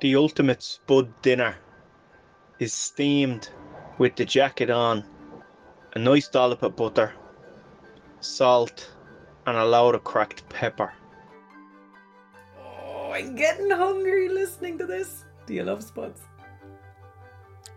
The 0.00 0.16
ultimate 0.16 0.62
spud 0.62 1.10
dinner 1.22 1.56
is 2.58 2.72
steamed 2.72 3.48
with 3.98 4.16
the 4.16 4.24
jacket 4.24 4.68
on, 4.70 5.04
a 5.94 5.98
nice 5.98 6.28
dollop 6.28 6.62
of 6.62 6.76
butter, 6.76 7.14
salt, 8.20 8.90
and 9.46 9.56
a 9.56 9.64
load 9.64 9.94
of 9.94 10.04
cracked 10.04 10.46
pepper. 10.50 10.92
Oh, 12.58 13.12
I'm 13.12 13.34
getting 13.36 13.70
hungry 13.70 14.28
listening 14.28 14.76
to 14.78 14.86
this. 14.86 15.24
Do 15.46 15.54
you 15.54 15.62
love 15.64 15.82
spuds? 15.82 16.20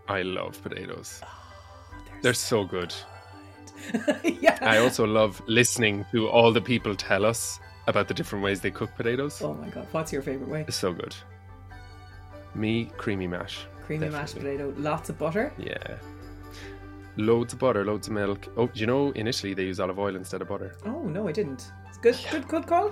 I 0.09 0.23
love 0.23 0.61
potatoes. 0.61 1.21
Oh, 1.23 1.27
They're 2.21 2.33
so 2.33 2.65
good. 2.65 2.93
good. 3.93 4.37
yeah. 4.41 4.57
I 4.61 4.79
also 4.79 5.05
love 5.05 5.41
listening 5.47 6.05
to 6.11 6.27
all 6.27 6.51
the 6.51 6.61
people 6.61 6.95
tell 6.95 7.25
us 7.25 7.59
about 7.87 8.07
the 8.07 8.13
different 8.13 8.43
ways 8.43 8.59
they 8.59 8.71
cook 8.71 8.93
potatoes. 8.97 9.41
Oh 9.41 9.53
my 9.53 9.69
god, 9.69 9.87
what's 9.91 10.11
your 10.11 10.21
favorite 10.21 10.49
way? 10.49 10.65
It's 10.67 10.75
so 10.75 10.91
good. 10.91 11.15
Me, 12.55 12.85
creamy 12.97 13.27
mash. 13.27 13.65
Creamy 13.85 14.09
mashed 14.09 14.35
Definitely. 14.35 14.63
potato, 14.65 14.81
lots 14.81 15.09
of 15.09 15.17
butter. 15.17 15.53
Yeah. 15.57 15.97
Loads 17.17 17.53
of 17.53 17.59
butter, 17.59 17.83
loads 17.85 18.07
of 18.07 18.13
milk. 18.13 18.47
Oh, 18.55 18.67
do 18.67 18.79
you 18.79 18.85
know 18.87 19.11
in 19.11 19.27
Italy 19.27 19.53
they 19.53 19.63
use 19.65 19.79
olive 19.79 19.99
oil 19.99 20.15
instead 20.15 20.41
of 20.41 20.47
butter? 20.47 20.75
Oh 20.85 21.01
no, 21.03 21.27
I 21.27 21.31
didn't. 21.31 21.71
It's 21.87 21.97
good, 21.97 22.17
good, 22.31 22.47
good 22.47 22.65
call. 22.67 22.91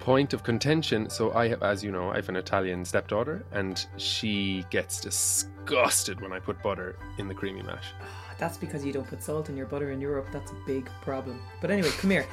Point 0.00 0.32
of 0.34 0.42
contention. 0.42 1.08
So 1.08 1.32
I, 1.34 1.48
have, 1.48 1.62
as 1.62 1.84
you 1.84 1.92
know, 1.92 2.10
I 2.10 2.16
have 2.16 2.28
an 2.28 2.36
Italian 2.36 2.84
stepdaughter, 2.84 3.44
and 3.52 3.86
she 3.96 4.64
gets 4.70 5.00
disgusted 5.00 6.20
when 6.20 6.32
I 6.32 6.40
put 6.40 6.60
butter 6.62 6.96
in 7.18 7.28
the 7.28 7.34
creamy 7.34 7.62
mash. 7.62 7.86
Ah, 8.02 8.34
That's 8.38 8.56
because 8.58 8.84
you 8.84 8.92
don't 8.92 9.06
put 9.06 9.22
salt 9.22 9.48
in 9.48 9.56
your 9.56 9.66
butter 9.66 9.92
in 9.92 10.00
Europe. 10.00 10.26
That's 10.32 10.50
a 10.50 10.56
big 10.66 10.90
problem. 11.00 11.40
But 11.60 11.70
anyway, 11.70 11.90
come 11.98 12.10
here. 12.10 12.26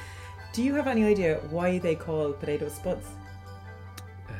Do 0.52 0.62
you 0.62 0.74
have 0.74 0.86
any 0.88 1.04
idea 1.04 1.40
why 1.50 1.78
they 1.78 1.94
call 1.94 2.32
potatoes 2.32 2.74
spuds? 2.74 3.06
Um, 4.28 4.34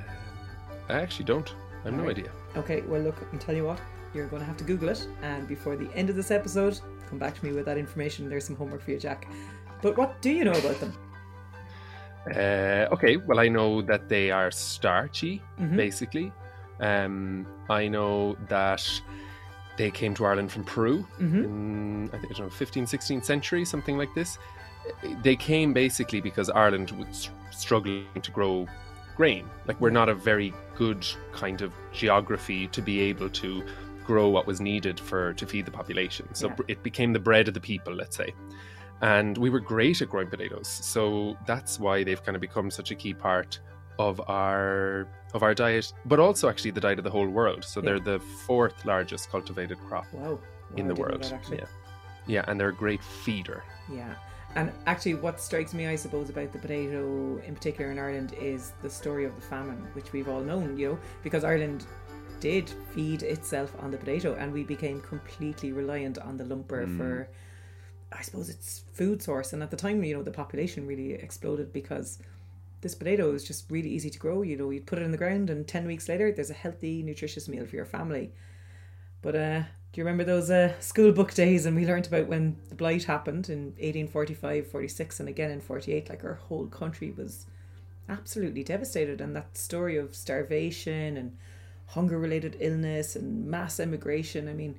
I 0.88 0.94
actually 0.94 1.24
don't. 1.26 1.54
I 1.82 1.88
have 1.88 1.94
no 1.94 2.00
Alright. 2.00 2.18
idea. 2.18 2.30
Okay, 2.56 2.80
well, 2.82 3.00
look, 3.00 3.16
I'll 3.32 3.38
tell 3.38 3.54
you 3.54 3.64
what. 3.64 3.80
You're 4.14 4.26
going 4.26 4.40
to 4.40 4.46
have 4.46 4.58
to 4.58 4.64
Google 4.64 4.90
it, 4.90 5.06
and 5.22 5.48
before 5.48 5.74
the 5.74 5.90
end 5.94 6.10
of 6.10 6.16
this 6.16 6.30
episode, 6.30 6.78
come 7.08 7.18
back 7.18 7.34
to 7.38 7.44
me 7.44 7.52
with 7.52 7.64
that 7.64 7.78
information. 7.78 8.28
There's 8.28 8.44
some 8.44 8.56
homework 8.56 8.82
for 8.82 8.90
you, 8.90 8.98
Jack. 8.98 9.26
But 9.80 9.96
what 9.96 10.20
do 10.20 10.30
you 10.30 10.44
know 10.44 10.52
about 10.52 10.78
them? 10.80 10.92
Uh, 12.30 12.86
okay, 12.92 13.16
well, 13.16 13.40
I 13.40 13.48
know 13.48 13.82
that 13.82 14.08
they 14.08 14.30
are 14.30 14.50
starchy, 14.50 15.42
Mhm. 15.58 15.76
basically. 15.76 16.32
Um, 16.80 17.46
I 17.68 17.88
know 17.88 18.36
that 18.48 18.82
they 19.76 19.90
came 19.90 20.14
to 20.14 20.24
Ireland 20.26 20.52
from 20.52 20.64
Peru 20.64 21.04
Mhm. 21.18 21.44
in, 21.44 22.10
I 22.12 22.18
think, 22.18 22.32
I 22.34 22.38
don't 22.38 22.46
know, 22.46 22.50
15th, 22.50 22.88
16th 22.90 23.24
century, 23.24 23.64
something 23.64 23.96
like 23.96 24.14
this. 24.14 24.38
They 25.22 25.36
came 25.36 25.72
basically 25.72 26.20
because 26.20 26.50
Ireland 26.50 26.90
was 26.92 27.30
struggling 27.50 28.06
to 28.20 28.30
grow 28.30 28.66
grain. 29.16 29.48
Like, 29.66 29.80
we're 29.80 29.90
not 29.90 30.08
a 30.08 30.14
very 30.14 30.52
good 30.76 31.06
kind 31.32 31.60
of 31.62 31.72
geography 31.92 32.66
to 32.68 32.82
be 32.82 33.00
able 33.00 33.28
to 33.30 33.64
grow 34.04 34.28
what 34.28 34.46
was 34.46 34.60
needed 34.60 34.98
for 34.98 35.32
to 35.34 35.46
feed 35.46 35.64
the 35.66 35.70
population. 35.70 36.26
So 36.34 36.48
Yeah. 36.48 36.56
it 36.68 36.82
became 36.82 37.12
the 37.12 37.20
bread 37.20 37.46
of 37.48 37.54
the 37.54 37.60
people, 37.60 37.94
let's 37.94 38.16
say 38.16 38.34
and 39.04 39.36
we 39.36 39.50
were 39.50 39.58
great 39.58 40.00
at 40.00 40.08
growing 40.08 40.28
potatoes 40.28 40.68
so 40.68 41.36
that's 41.44 41.80
why 41.80 42.04
they've 42.04 42.22
kind 42.24 42.36
of 42.36 42.40
become 42.40 42.70
such 42.70 42.92
a 42.92 42.94
key 42.94 43.12
part 43.12 43.58
of 43.98 44.20
our 44.28 45.08
of 45.34 45.42
our 45.42 45.54
diet 45.54 45.92
but 46.04 46.20
also 46.20 46.48
actually 46.48 46.70
the 46.70 46.80
diet 46.80 46.98
of 46.98 47.04
the 47.04 47.10
whole 47.10 47.26
world 47.26 47.64
so 47.64 47.80
they're 47.80 47.98
the 47.98 48.20
fourth 48.46 48.84
largest 48.84 49.28
cultivated 49.28 49.76
crop 49.88 50.06
Wow. 50.12 50.38
in 50.76 50.86
the 50.86 50.94
I 50.94 50.96
didn't 50.96 50.98
know 50.98 51.02
world 51.02 51.22
that, 51.24 51.48
yeah 51.50 51.64
yeah 52.28 52.44
and 52.46 52.60
they're 52.60 52.68
a 52.68 52.72
great 52.84 53.02
feeder 53.02 53.64
Yeah. 53.92 54.14
And 54.54 54.70
actually, 54.86 55.14
what 55.14 55.40
strikes 55.40 55.72
me, 55.72 55.86
I 55.86 55.96
suppose, 55.96 56.28
about 56.28 56.52
the 56.52 56.58
potato 56.58 57.40
in 57.46 57.54
particular 57.54 57.90
in 57.90 57.98
Ireland 57.98 58.34
is 58.38 58.72
the 58.82 58.90
story 58.90 59.24
of 59.24 59.34
the 59.34 59.40
famine, 59.40 59.86
which 59.94 60.12
we've 60.12 60.28
all 60.28 60.40
known, 60.42 60.76
you 60.76 60.90
know, 60.90 60.98
because 61.22 61.42
Ireland 61.42 61.86
did 62.40 62.68
feed 62.94 63.22
itself 63.22 63.74
on 63.80 63.90
the 63.90 63.96
potato 63.96 64.34
and 64.34 64.52
we 64.52 64.64
became 64.64 65.00
completely 65.00 65.72
reliant 65.72 66.18
on 66.18 66.36
the 66.36 66.44
lumper 66.44 66.86
Mm. 66.86 66.96
for, 66.98 67.28
I 68.10 68.20
suppose, 68.20 68.50
its 68.50 68.82
food 68.92 69.22
source. 69.22 69.52
And 69.52 69.62
at 69.62 69.70
the 69.70 69.76
time, 69.76 70.02
you 70.04 70.14
know, 70.16 70.22
the 70.22 70.32
population 70.32 70.86
really 70.86 71.12
exploded 71.12 71.72
because 71.72 72.18
this 72.82 72.94
potato 72.94 73.32
is 73.32 73.44
just 73.44 73.70
really 73.70 73.88
easy 73.88 74.10
to 74.10 74.18
grow. 74.18 74.42
You 74.42 74.56
know, 74.56 74.70
you 74.70 74.80
put 74.80 74.98
it 74.98 75.02
in 75.02 75.12
the 75.12 75.16
ground, 75.16 75.48
and 75.50 75.66
10 75.66 75.86
weeks 75.86 76.08
later, 76.08 76.30
there's 76.30 76.50
a 76.50 76.54
healthy, 76.54 77.02
nutritious 77.02 77.48
meal 77.48 77.64
for 77.64 77.76
your 77.76 77.86
family. 77.86 78.32
But 79.22 79.36
uh, 79.36 79.62
do 79.92 80.00
you 80.00 80.04
remember 80.04 80.24
those 80.24 80.50
uh, 80.50 80.72
school 80.80 81.12
book 81.12 81.34
days? 81.34 81.66
And 81.66 81.76
we 81.76 81.86
learnt 81.86 82.06
about 82.06 82.26
when 82.26 82.56
the 82.70 82.74
blight 82.74 83.04
happened 83.04 83.50
in 83.50 83.66
1845, 83.72 84.66
46, 84.66 85.20
and 85.20 85.28
again 85.28 85.50
in 85.50 85.60
48. 85.60 86.08
Like 86.08 86.24
our 86.24 86.34
whole 86.34 86.66
country 86.66 87.10
was 87.10 87.46
absolutely 88.08 88.64
devastated. 88.64 89.20
And 89.20 89.36
that 89.36 89.58
story 89.58 89.98
of 89.98 90.14
starvation 90.14 91.18
and 91.18 91.36
hunger 91.88 92.18
related 92.18 92.56
illness 92.58 93.16
and 93.16 93.46
mass 93.46 93.78
emigration. 93.78 94.48
I 94.48 94.54
mean, 94.54 94.78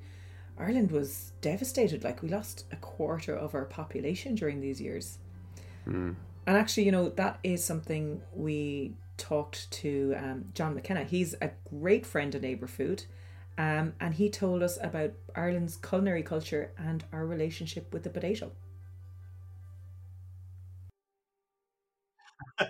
Ireland 0.58 0.90
was 0.90 1.30
devastated. 1.40 2.02
Like 2.02 2.20
we 2.20 2.28
lost 2.28 2.64
a 2.72 2.76
quarter 2.76 3.36
of 3.36 3.54
our 3.54 3.66
population 3.66 4.34
during 4.34 4.60
these 4.60 4.80
years. 4.80 5.18
Mm. 5.86 6.16
And 6.46 6.56
actually, 6.56 6.84
you 6.84 6.92
know, 6.92 7.08
that 7.10 7.38
is 7.44 7.64
something 7.64 8.20
we 8.34 8.94
talked 9.16 9.70
to 9.70 10.16
um, 10.18 10.46
John 10.54 10.74
McKenna. 10.74 11.04
He's 11.04 11.34
a 11.40 11.52
great 11.70 12.04
friend 12.04 12.34
of 12.34 12.42
Neighbour 12.42 12.66
Food. 12.66 13.04
Um, 13.56 13.94
and 14.00 14.14
he 14.14 14.30
told 14.30 14.62
us 14.62 14.78
about 14.82 15.12
Ireland's 15.34 15.76
culinary 15.76 16.22
culture 16.22 16.72
and 16.76 17.04
our 17.12 17.26
relationship 17.26 17.92
with 17.92 18.02
the 18.02 18.10
potato. 18.10 18.52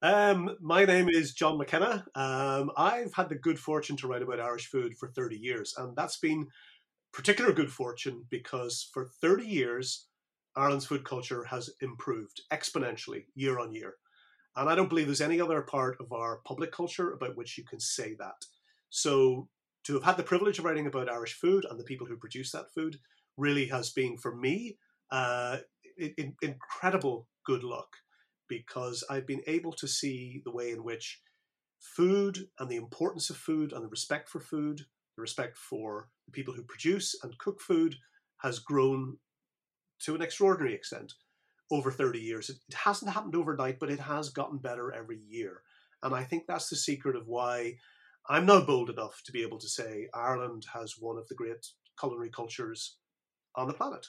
Um, 0.00 0.56
my 0.60 0.84
name 0.84 1.08
is 1.08 1.34
John 1.34 1.58
McKenna. 1.58 2.06
Um, 2.14 2.70
I've 2.76 3.12
had 3.14 3.28
the 3.28 3.34
good 3.34 3.58
fortune 3.58 3.96
to 3.96 4.06
write 4.06 4.22
about 4.22 4.38
Irish 4.38 4.68
food 4.68 4.96
for 4.96 5.08
30 5.08 5.36
years, 5.36 5.74
and 5.76 5.96
that's 5.96 6.18
been 6.18 6.46
particular 7.12 7.52
good 7.52 7.72
fortune 7.72 8.24
because 8.30 8.88
for 8.94 9.10
30 9.20 9.44
years, 9.44 10.06
Ireland's 10.54 10.86
food 10.86 11.04
culture 11.04 11.42
has 11.44 11.70
improved 11.80 12.42
exponentially 12.52 13.24
year 13.34 13.58
on 13.58 13.72
year. 13.72 13.94
And 14.54 14.68
I 14.68 14.76
don't 14.76 14.88
believe 14.88 15.06
there's 15.06 15.20
any 15.20 15.40
other 15.40 15.62
part 15.62 15.96
of 16.00 16.12
our 16.12 16.42
public 16.46 16.70
culture 16.70 17.12
about 17.12 17.36
which 17.36 17.58
you 17.58 17.64
can 17.64 17.80
say 17.80 18.14
that. 18.20 18.44
So 18.90 19.48
to 19.88 19.94
have 19.94 20.04
had 20.04 20.16
the 20.18 20.22
privilege 20.22 20.58
of 20.58 20.66
writing 20.66 20.86
about 20.86 21.08
Irish 21.08 21.32
food 21.32 21.64
and 21.64 21.80
the 21.80 21.84
people 21.84 22.06
who 22.06 22.18
produce 22.18 22.52
that 22.52 22.70
food 22.74 22.98
really 23.38 23.64
has 23.68 23.88
been, 23.88 24.18
for 24.18 24.36
me, 24.36 24.76
uh, 25.10 25.56
in, 25.96 26.12
in- 26.18 26.36
incredible 26.42 27.26
good 27.46 27.64
luck 27.64 27.88
because 28.50 29.02
I've 29.08 29.26
been 29.26 29.40
able 29.46 29.72
to 29.72 29.88
see 29.88 30.42
the 30.44 30.50
way 30.50 30.72
in 30.72 30.84
which 30.84 31.22
food 31.80 32.48
and 32.58 32.68
the 32.68 32.76
importance 32.76 33.30
of 33.30 33.38
food 33.38 33.72
and 33.72 33.82
the 33.82 33.88
respect 33.88 34.28
for 34.28 34.40
food, 34.40 34.80
the 35.16 35.22
respect 35.22 35.56
for 35.56 36.10
the 36.26 36.32
people 36.32 36.52
who 36.52 36.64
produce 36.64 37.18
and 37.22 37.38
cook 37.38 37.58
food 37.58 37.96
has 38.42 38.58
grown 38.58 39.16
to 40.00 40.14
an 40.14 40.20
extraordinary 40.20 40.74
extent 40.74 41.14
over 41.70 41.90
30 41.90 42.18
years. 42.18 42.50
It 42.50 42.58
hasn't 42.74 43.10
happened 43.10 43.36
overnight, 43.36 43.78
but 43.78 43.90
it 43.90 44.00
has 44.00 44.28
gotten 44.28 44.58
better 44.58 44.92
every 44.92 45.20
year. 45.26 45.62
And 46.02 46.14
I 46.14 46.24
think 46.24 46.44
that's 46.46 46.68
the 46.68 46.76
secret 46.76 47.16
of 47.16 47.26
why 47.26 47.76
I'm 48.28 48.46
now 48.46 48.60
bold 48.60 48.90
enough 48.90 49.22
to 49.24 49.32
be 49.32 49.42
able 49.42 49.58
to 49.58 49.68
say 49.68 50.08
Ireland 50.12 50.66
has 50.74 50.96
one 50.98 51.16
of 51.16 51.26
the 51.28 51.34
great 51.34 51.66
culinary 51.98 52.30
cultures 52.30 52.96
on 53.56 53.68
the 53.68 53.74
planet. 53.74 54.06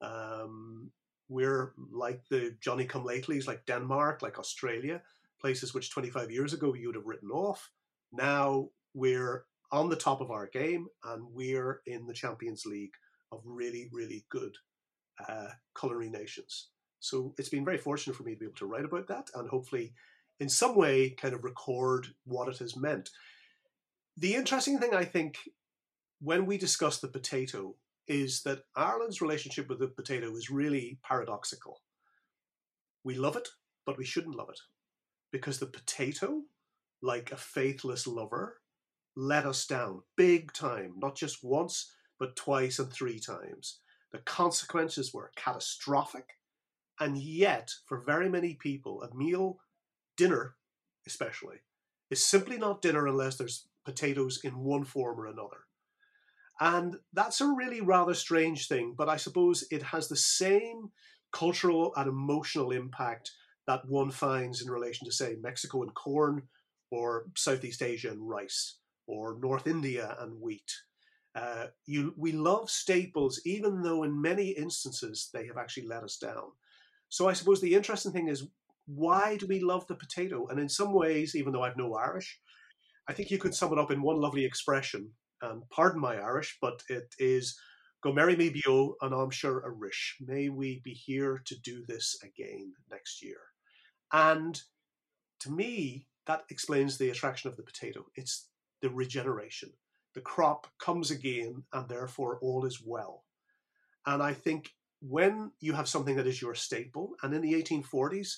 Um, 0.00 0.90
we're 1.28 1.72
like 1.92 2.20
the 2.30 2.56
Johnny 2.60 2.84
come 2.84 3.04
latelys, 3.04 3.46
like 3.46 3.64
Denmark, 3.66 4.22
like 4.22 4.38
Australia, 4.38 5.02
places 5.40 5.72
which 5.72 5.90
25 5.90 6.30
years 6.30 6.52
ago 6.52 6.74
you 6.74 6.88
would 6.88 6.96
have 6.96 7.06
written 7.06 7.30
off. 7.30 7.70
Now 8.12 8.70
we're 8.92 9.44
on 9.70 9.88
the 9.88 9.96
top 9.96 10.20
of 10.20 10.30
our 10.30 10.48
game 10.48 10.86
and 11.04 11.24
we're 11.32 11.80
in 11.86 12.06
the 12.06 12.14
Champions 12.14 12.66
League 12.66 12.94
of 13.32 13.40
really, 13.44 13.88
really 13.92 14.24
good 14.30 14.54
uh, 15.28 15.48
culinary 15.78 16.10
nations. 16.10 16.68
So 17.00 17.34
it's 17.38 17.48
been 17.48 17.64
very 17.64 17.78
fortunate 17.78 18.16
for 18.16 18.22
me 18.22 18.32
to 18.32 18.38
be 18.38 18.46
able 18.46 18.56
to 18.56 18.66
write 18.66 18.84
about 18.84 19.08
that 19.08 19.28
and 19.34 19.48
hopefully, 19.48 19.94
in 20.40 20.48
some 20.48 20.74
way, 20.76 21.10
kind 21.10 21.34
of 21.34 21.44
record 21.44 22.08
what 22.24 22.48
it 22.48 22.58
has 22.58 22.76
meant. 22.76 23.10
The 24.16 24.34
interesting 24.34 24.78
thing, 24.78 24.94
I 24.94 25.04
think, 25.04 25.38
when 26.20 26.46
we 26.46 26.56
discuss 26.56 27.00
the 27.00 27.08
potato 27.08 27.74
is 28.06 28.42
that 28.42 28.62
Ireland's 28.76 29.20
relationship 29.20 29.68
with 29.68 29.80
the 29.80 29.88
potato 29.88 30.34
is 30.36 30.50
really 30.50 30.98
paradoxical. 31.02 31.80
We 33.02 33.16
love 33.16 33.36
it, 33.36 33.48
but 33.84 33.98
we 33.98 34.04
shouldn't 34.04 34.36
love 34.36 34.50
it 34.50 34.60
because 35.32 35.58
the 35.58 35.66
potato, 35.66 36.42
like 37.02 37.32
a 37.32 37.36
faithless 37.36 38.06
lover, 38.06 38.60
let 39.16 39.46
us 39.46 39.66
down 39.66 40.02
big 40.16 40.52
time, 40.52 40.94
not 40.96 41.16
just 41.16 41.42
once, 41.42 41.92
but 42.18 42.36
twice 42.36 42.78
and 42.78 42.92
three 42.92 43.18
times. 43.18 43.80
The 44.12 44.18
consequences 44.18 45.12
were 45.12 45.32
catastrophic. 45.34 46.38
And 47.00 47.18
yet, 47.18 47.72
for 47.86 47.98
very 47.98 48.28
many 48.28 48.54
people, 48.54 49.02
a 49.02 49.12
meal, 49.14 49.58
dinner 50.16 50.54
especially, 51.06 51.56
is 52.14 52.24
simply 52.24 52.56
not 52.56 52.80
dinner 52.80 53.08
unless 53.08 53.36
there's 53.36 53.66
potatoes 53.84 54.40
in 54.44 54.56
one 54.56 54.84
form 54.84 55.18
or 55.20 55.26
another. 55.26 55.66
And 56.60 56.94
that's 57.12 57.40
a 57.40 57.52
really 57.52 57.80
rather 57.80 58.14
strange 58.14 58.68
thing, 58.68 58.94
but 58.96 59.08
I 59.08 59.16
suppose 59.16 59.64
it 59.72 59.82
has 59.82 60.06
the 60.06 60.16
same 60.16 60.92
cultural 61.32 61.92
and 61.96 62.08
emotional 62.08 62.70
impact 62.70 63.32
that 63.66 63.88
one 63.88 64.12
finds 64.12 64.62
in 64.62 64.70
relation 64.70 65.04
to, 65.06 65.12
say, 65.12 65.36
Mexico 65.40 65.82
and 65.82 65.92
corn 65.94 66.42
or 66.92 67.24
Southeast 67.36 67.82
Asia 67.82 68.10
and 68.10 68.28
rice, 68.28 68.76
or 69.08 69.36
North 69.40 69.66
India 69.66 70.16
and 70.20 70.40
wheat. 70.40 70.70
Uh, 71.34 71.66
you, 71.86 72.14
we 72.16 72.30
love 72.30 72.70
staples, 72.70 73.40
even 73.44 73.82
though 73.82 74.04
in 74.04 74.22
many 74.22 74.50
instances 74.50 75.30
they 75.34 75.48
have 75.48 75.56
actually 75.56 75.88
let 75.88 76.04
us 76.04 76.16
down. 76.16 76.52
So 77.08 77.28
I 77.28 77.32
suppose 77.32 77.60
the 77.60 77.74
interesting 77.74 78.12
thing 78.12 78.28
is 78.28 78.46
why 78.86 79.36
do 79.36 79.46
we 79.46 79.60
love 79.60 79.86
the 79.86 79.94
potato? 79.94 80.46
And 80.48 80.60
in 80.60 80.68
some 80.68 80.92
ways, 80.92 81.34
even 81.34 81.52
though 81.52 81.62
I've 81.62 81.76
no 81.76 81.94
Irish, 81.94 82.38
I 83.08 83.12
think 83.12 83.30
you 83.30 83.38
could 83.38 83.54
sum 83.54 83.72
it 83.72 83.78
up 83.78 83.90
in 83.90 84.02
one 84.02 84.20
lovely 84.20 84.44
expression. 84.44 85.10
Um, 85.42 85.64
pardon 85.70 86.00
my 86.00 86.16
Irish, 86.16 86.56
but 86.60 86.82
it 86.88 87.14
is 87.18 87.58
Go 88.04 88.12
marry 88.12 88.36
me 88.36 88.50
bio 88.50 88.96
and 89.00 89.14
I'm 89.14 89.30
sure 89.30 89.60
a 89.60 89.70
rish. 89.70 90.18
May 90.20 90.50
we 90.50 90.82
be 90.84 90.92
here 90.92 91.40
to 91.46 91.58
do 91.60 91.86
this 91.88 92.18
again 92.22 92.74
next 92.90 93.22
year. 93.24 93.38
And 94.12 94.60
to 95.40 95.50
me, 95.50 96.06
that 96.26 96.42
explains 96.50 96.98
the 96.98 97.08
attraction 97.08 97.48
of 97.48 97.56
the 97.56 97.62
potato. 97.62 98.04
It's 98.14 98.50
the 98.82 98.90
regeneration. 98.90 99.72
The 100.14 100.20
crop 100.20 100.66
comes 100.78 101.10
again, 101.10 101.64
and 101.72 101.88
therefore 101.88 102.38
all 102.42 102.66
is 102.66 102.82
well. 102.84 103.24
And 104.04 104.22
I 104.22 104.34
think 104.34 104.74
when 105.00 105.52
you 105.60 105.72
have 105.72 105.88
something 105.88 106.16
that 106.16 106.26
is 106.26 106.42
your 106.42 106.54
staple, 106.54 107.14
and 107.22 107.32
in 107.32 107.40
the 107.40 107.54
1840s, 107.54 108.36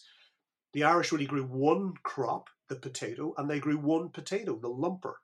the 0.73 0.85
Irish 0.85 1.13
really 1.13 1.27
grew 1.27 1.45
one 1.45 1.95
crop, 2.03 2.49
the 2.69 2.77
potato, 2.77 3.35
and 3.37 3.49
they 3.49 3.61
grew 3.61 3.79
one 3.79 4.11
potato, 4.11 4.59
the 4.59 4.69
lumper. 4.69 5.15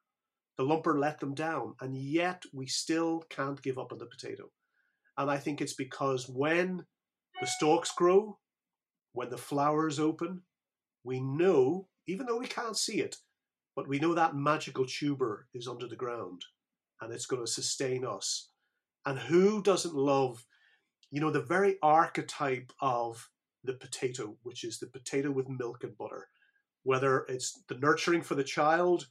The 0.56 0.64
lumper 0.64 0.98
let 0.98 1.20
them 1.20 1.34
down, 1.34 1.74
and 1.80 1.96
yet 1.96 2.42
we 2.52 2.66
still 2.66 3.24
can't 3.30 3.60
give 3.62 3.78
up 3.78 3.92
on 3.92 3.98
the 3.98 4.06
potato. 4.06 4.50
And 5.16 5.30
I 5.30 5.38
think 5.38 5.60
it's 5.60 5.74
because 5.74 6.28
when 6.28 6.84
the 7.40 7.46
stalks 7.46 7.92
grow, 7.92 8.38
when 9.12 9.30
the 9.30 9.38
flowers 9.38 9.98
open, 9.98 10.42
we 11.04 11.20
know, 11.20 11.88
even 12.06 12.26
though 12.26 12.38
we 12.38 12.46
can't 12.46 12.76
see 12.76 13.00
it, 13.00 13.16
but 13.74 13.88
we 13.88 13.98
know 13.98 14.14
that 14.14 14.36
magical 14.36 14.86
tuber 14.86 15.48
is 15.54 15.66
under 15.66 15.86
the 15.86 15.96
ground 15.96 16.42
and 17.00 17.12
it's 17.12 17.26
going 17.26 17.44
to 17.44 17.50
sustain 17.50 18.04
us. 18.04 18.50
And 19.04 19.18
who 19.18 19.62
doesn't 19.62 19.94
love, 19.94 20.44
you 21.10 21.20
know, 21.20 21.30
the 21.30 21.42
very 21.42 21.76
archetype 21.82 22.72
of 22.80 23.28
the 23.64 23.74
potato, 23.74 24.36
which 24.42 24.64
is 24.64 24.78
the 24.78 24.86
potato 24.86 25.30
with 25.30 25.48
milk 25.48 25.84
and 25.84 25.96
butter, 25.96 26.28
whether 26.82 27.24
it's 27.28 27.62
the 27.68 27.76
nurturing 27.76 28.22
for 28.22 28.34
the 28.34 28.44
child 28.44 29.06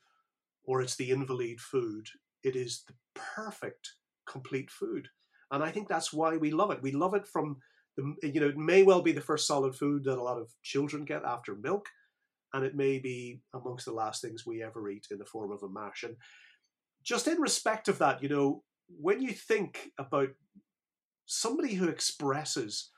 or 0.63 0.81
it's 0.81 0.95
the 0.95 1.09
invalid 1.09 1.59
food. 1.59 2.07
It 2.43 2.55
is 2.55 2.83
the 2.87 2.93
perfect, 3.15 3.91
complete 4.27 4.69
food. 4.69 5.07
And 5.51 5.63
I 5.63 5.71
think 5.71 5.87
that's 5.87 6.13
why 6.13 6.37
we 6.37 6.51
love 6.51 6.71
it. 6.71 6.81
We 6.81 6.91
love 6.91 7.13
it 7.13 7.27
from 7.27 7.57
the, 7.97 8.15
you 8.23 8.39
know, 8.39 8.47
it 8.47 8.57
may 8.57 8.83
well 8.83 9.01
be 9.01 9.11
the 9.11 9.21
first 9.21 9.47
solid 9.47 9.75
food 9.75 10.05
that 10.05 10.17
a 10.17 10.23
lot 10.23 10.37
of 10.37 10.49
children 10.63 11.05
get 11.05 11.23
after 11.25 11.55
milk. 11.55 11.87
And 12.53 12.65
it 12.65 12.75
may 12.75 12.99
be 12.99 13.41
amongst 13.53 13.85
the 13.85 13.93
last 13.93 14.21
things 14.21 14.45
we 14.45 14.61
ever 14.61 14.89
eat 14.89 15.07
in 15.11 15.17
the 15.17 15.25
form 15.25 15.51
of 15.51 15.63
a 15.63 15.69
mash. 15.69 16.03
And 16.03 16.17
just 17.03 17.27
in 17.27 17.39
respect 17.39 17.87
of 17.87 17.97
that, 17.99 18.21
you 18.21 18.29
know, 18.29 18.63
when 18.99 19.21
you 19.21 19.31
think 19.31 19.91
about 19.97 20.29
somebody 21.25 21.75
who 21.75 21.87
expresses 21.87 22.89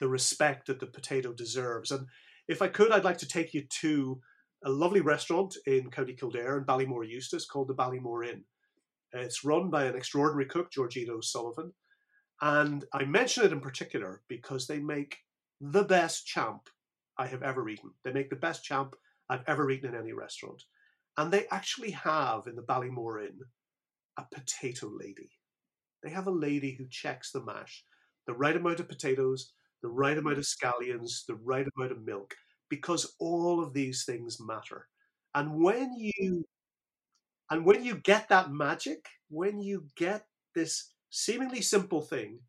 the 0.00 0.08
respect 0.08 0.66
that 0.66 0.80
the 0.80 0.86
potato 0.86 1.32
deserves, 1.32 1.90
and 1.90 2.06
if 2.48 2.62
I 2.62 2.68
could, 2.68 2.92
I'd 2.92 3.04
like 3.04 3.18
to 3.18 3.28
take 3.28 3.54
you 3.54 3.62
to 3.80 4.20
a 4.64 4.70
lovely 4.70 5.00
restaurant 5.00 5.56
in 5.66 5.90
County 5.90 6.14
Kildare 6.14 6.58
in 6.58 6.64
Ballymore 6.64 7.08
Eustace 7.08 7.46
called 7.46 7.68
the 7.68 7.74
Ballymore 7.74 8.24
Inn. 8.24 8.44
Uh, 9.14 9.20
it's 9.20 9.44
run 9.44 9.70
by 9.70 9.84
an 9.84 9.96
extraordinary 9.96 10.46
cook, 10.46 10.70
Georgina 10.70 11.12
O'Sullivan. 11.12 11.72
And 12.40 12.84
I 12.92 13.04
mention 13.04 13.44
it 13.44 13.52
in 13.52 13.60
particular 13.60 14.22
because 14.28 14.66
they 14.66 14.78
make 14.78 15.18
the 15.60 15.84
best 15.84 16.26
champ 16.26 16.68
I 17.18 17.26
have 17.26 17.42
ever 17.42 17.68
eaten. 17.68 17.90
They 18.04 18.12
make 18.12 18.30
the 18.30 18.36
best 18.36 18.62
champ 18.62 18.94
I've 19.28 19.44
ever 19.46 19.70
eaten 19.70 19.94
in 19.94 20.00
any 20.00 20.12
restaurant. 20.12 20.62
And 21.16 21.32
they 21.32 21.46
actually 21.50 21.92
have 21.92 22.46
in 22.46 22.56
the 22.56 22.62
Ballymore 22.62 23.26
Inn 23.26 23.38
a 24.18 24.24
potato 24.34 24.88
lady. 24.88 25.30
They 26.02 26.10
have 26.10 26.26
a 26.26 26.30
lady 26.30 26.76
who 26.76 26.86
checks 26.90 27.32
the 27.32 27.42
mash, 27.42 27.84
the 28.26 28.34
right 28.34 28.56
amount 28.56 28.80
of 28.80 28.88
potatoes, 28.88 29.52
the 29.86 29.92
right 29.92 30.18
amount 30.18 30.36
of 30.36 30.44
scallions, 30.44 31.24
the 31.28 31.36
right 31.36 31.64
amount 31.76 31.92
of 31.92 32.04
milk 32.04 32.34
because 32.68 33.14
all 33.20 33.62
of 33.62 33.72
these 33.72 34.04
things 34.04 34.40
matter. 34.40 34.88
And 35.36 35.62
when 35.62 35.94
you 35.96 36.44
and 37.50 37.64
when 37.64 37.84
you 37.84 37.94
get 37.96 38.28
that 38.28 38.50
magic, 38.50 39.06
when 39.28 39.60
you 39.60 39.86
get 39.96 40.26
this 40.56 40.90
seemingly 41.10 41.60
simple 41.60 42.00
thing 42.02 42.40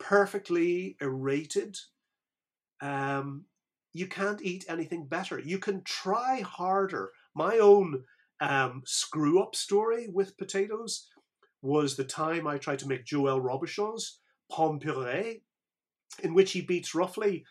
perfectly 0.00 0.96
aerated, 1.00 1.76
um, 2.80 3.44
you 3.92 4.08
can't 4.08 4.42
eat 4.42 4.64
anything 4.68 5.06
better. 5.06 5.38
You 5.38 5.58
can 5.60 5.82
try 5.84 6.40
harder. 6.40 7.12
My 7.36 7.58
own 7.58 8.02
um, 8.40 8.82
screw 8.84 9.40
up 9.40 9.54
story 9.54 10.08
with 10.08 10.36
potatoes 10.38 11.06
was 11.62 11.94
the 11.96 12.04
time 12.04 12.48
I 12.48 12.58
tried 12.58 12.80
to 12.80 12.88
make 12.88 13.06
Joël 13.06 13.40
Robuchon's 13.40 14.18
pomme 14.50 14.80
puree, 14.80 15.42
in 16.22 16.34
which 16.34 16.52
he 16.52 16.60
beats 16.60 16.94
roughly 16.94 17.44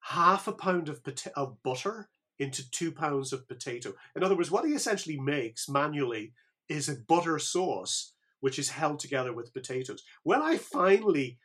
half 0.00 0.46
a 0.46 0.52
pound 0.52 0.88
of, 0.88 1.02
pota- 1.02 1.32
of 1.34 1.62
butter 1.62 2.08
into 2.38 2.70
two 2.70 2.92
pounds 2.92 3.32
of 3.32 3.48
potato. 3.48 3.94
In 4.14 4.22
other 4.22 4.36
words, 4.36 4.50
what 4.50 4.66
he 4.66 4.72
essentially 4.72 5.18
makes 5.18 5.68
manually 5.68 6.32
is 6.68 6.88
a 6.88 6.96
butter 6.96 7.38
sauce 7.38 8.12
which 8.40 8.58
is 8.58 8.68
held 8.68 8.98
together 8.98 9.32
with 9.32 9.54
potatoes. 9.54 10.02
When 10.22 10.42
I 10.42 10.58
finally 10.58 11.38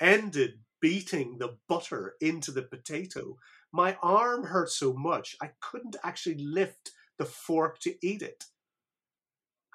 ended 0.00 0.60
beating 0.80 1.38
the 1.38 1.56
butter 1.68 2.14
into 2.20 2.50
the 2.50 2.62
potato, 2.62 3.36
my 3.72 3.96
arm 4.02 4.44
hurt 4.44 4.70
so 4.70 4.92
much 4.92 5.36
I 5.40 5.50
couldn't 5.60 5.96
actually 6.02 6.38
lift 6.38 6.92
the 7.18 7.26
fork 7.26 7.80
to 7.80 7.94
eat 8.06 8.22
it. 8.22 8.46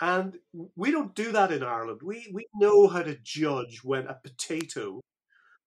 And 0.01 0.37
we 0.75 0.91
don't 0.91 1.13
do 1.13 1.31
that 1.31 1.51
in 1.51 1.63
Ireland. 1.63 2.01
We 2.03 2.29
we 2.33 2.47
know 2.55 2.87
how 2.87 3.03
to 3.03 3.17
judge 3.23 3.81
when 3.83 4.07
a 4.07 4.15
potato 4.15 5.01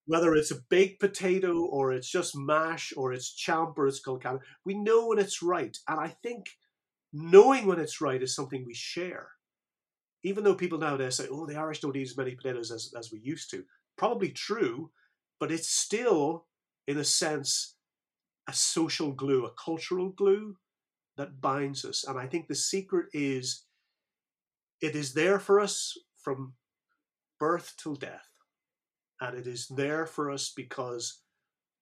whether 0.07 0.35
it's 0.35 0.53
a 0.53 0.63
baked 0.71 1.01
potato 1.01 1.65
or 1.65 1.93
it's 1.93 2.09
just 2.09 2.37
mash 2.37 2.93
or 2.97 3.13
it's 3.13 3.35
champ 3.35 3.77
or 3.77 3.89
it's 3.89 4.01
colcannon, 4.01 4.41
we 4.65 4.75
know 4.75 5.09
when 5.09 5.19
it's 5.19 5.43
right. 5.43 5.77
And 5.89 6.01
I 6.01 6.09
think 6.23 6.47
knowing 7.13 7.67
when 7.67 7.81
it's 7.81 8.01
right 8.01 8.23
is 8.23 8.35
something 8.35 8.65
we 8.65 8.75
share. 8.75 9.29
Even 10.23 10.45
though 10.45 10.55
people 10.55 10.79
nowadays 10.79 11.17
say, 11.17 11.27
oh, 11.31 11.47
the 11.47 11.57
Irish 11.57 11.81
don't 11.81 11.97
eat 11.97 12.09
as 12.09 12.17
many 12.17 12.35
potatoes 12.35 12.71
as, 12.71 12.93
as 12.97 13.13
we 13.13 13.19
used 13.21 13.51
to. 13.51 13.65
Probably 13.99 14.31
true, 14.31 14.91
but 15.39 15.53
it's 15.53 15.69
still, 15.69 16.47
in 16.87 16.99
a 16.99 17.05
sense, 17.05 17.75
a 18.49 18.53
social 18.53 19.13
glue, 19.13 19.45
a 19.45 19.51
cultural 19.51 20.11
glue 20.11 20.57
that 21.17 21.41
binds 21.41 21.85
us. 21.85 22.05
And 22.07 22.19
I 22.19 22.27
think 22.27 22.47
the 22.47 22.55
secret 22.55 23.07
is 23.13 23.65
it 24.81 24.95
is 24.95 25.15
there 25.15 25.39
for 25.39 25.59
us 25.59 25.97
from 26.23 26.55
birth 27.41 27.75
till 27.77 27.95
death 27.95 28.36
and 29.21 29.37
it 29.37 29.47
is 29.47 29.67
there 29.69 30.07
for 30.07 30.31
us 30.31 30.53
because 30.55 31.23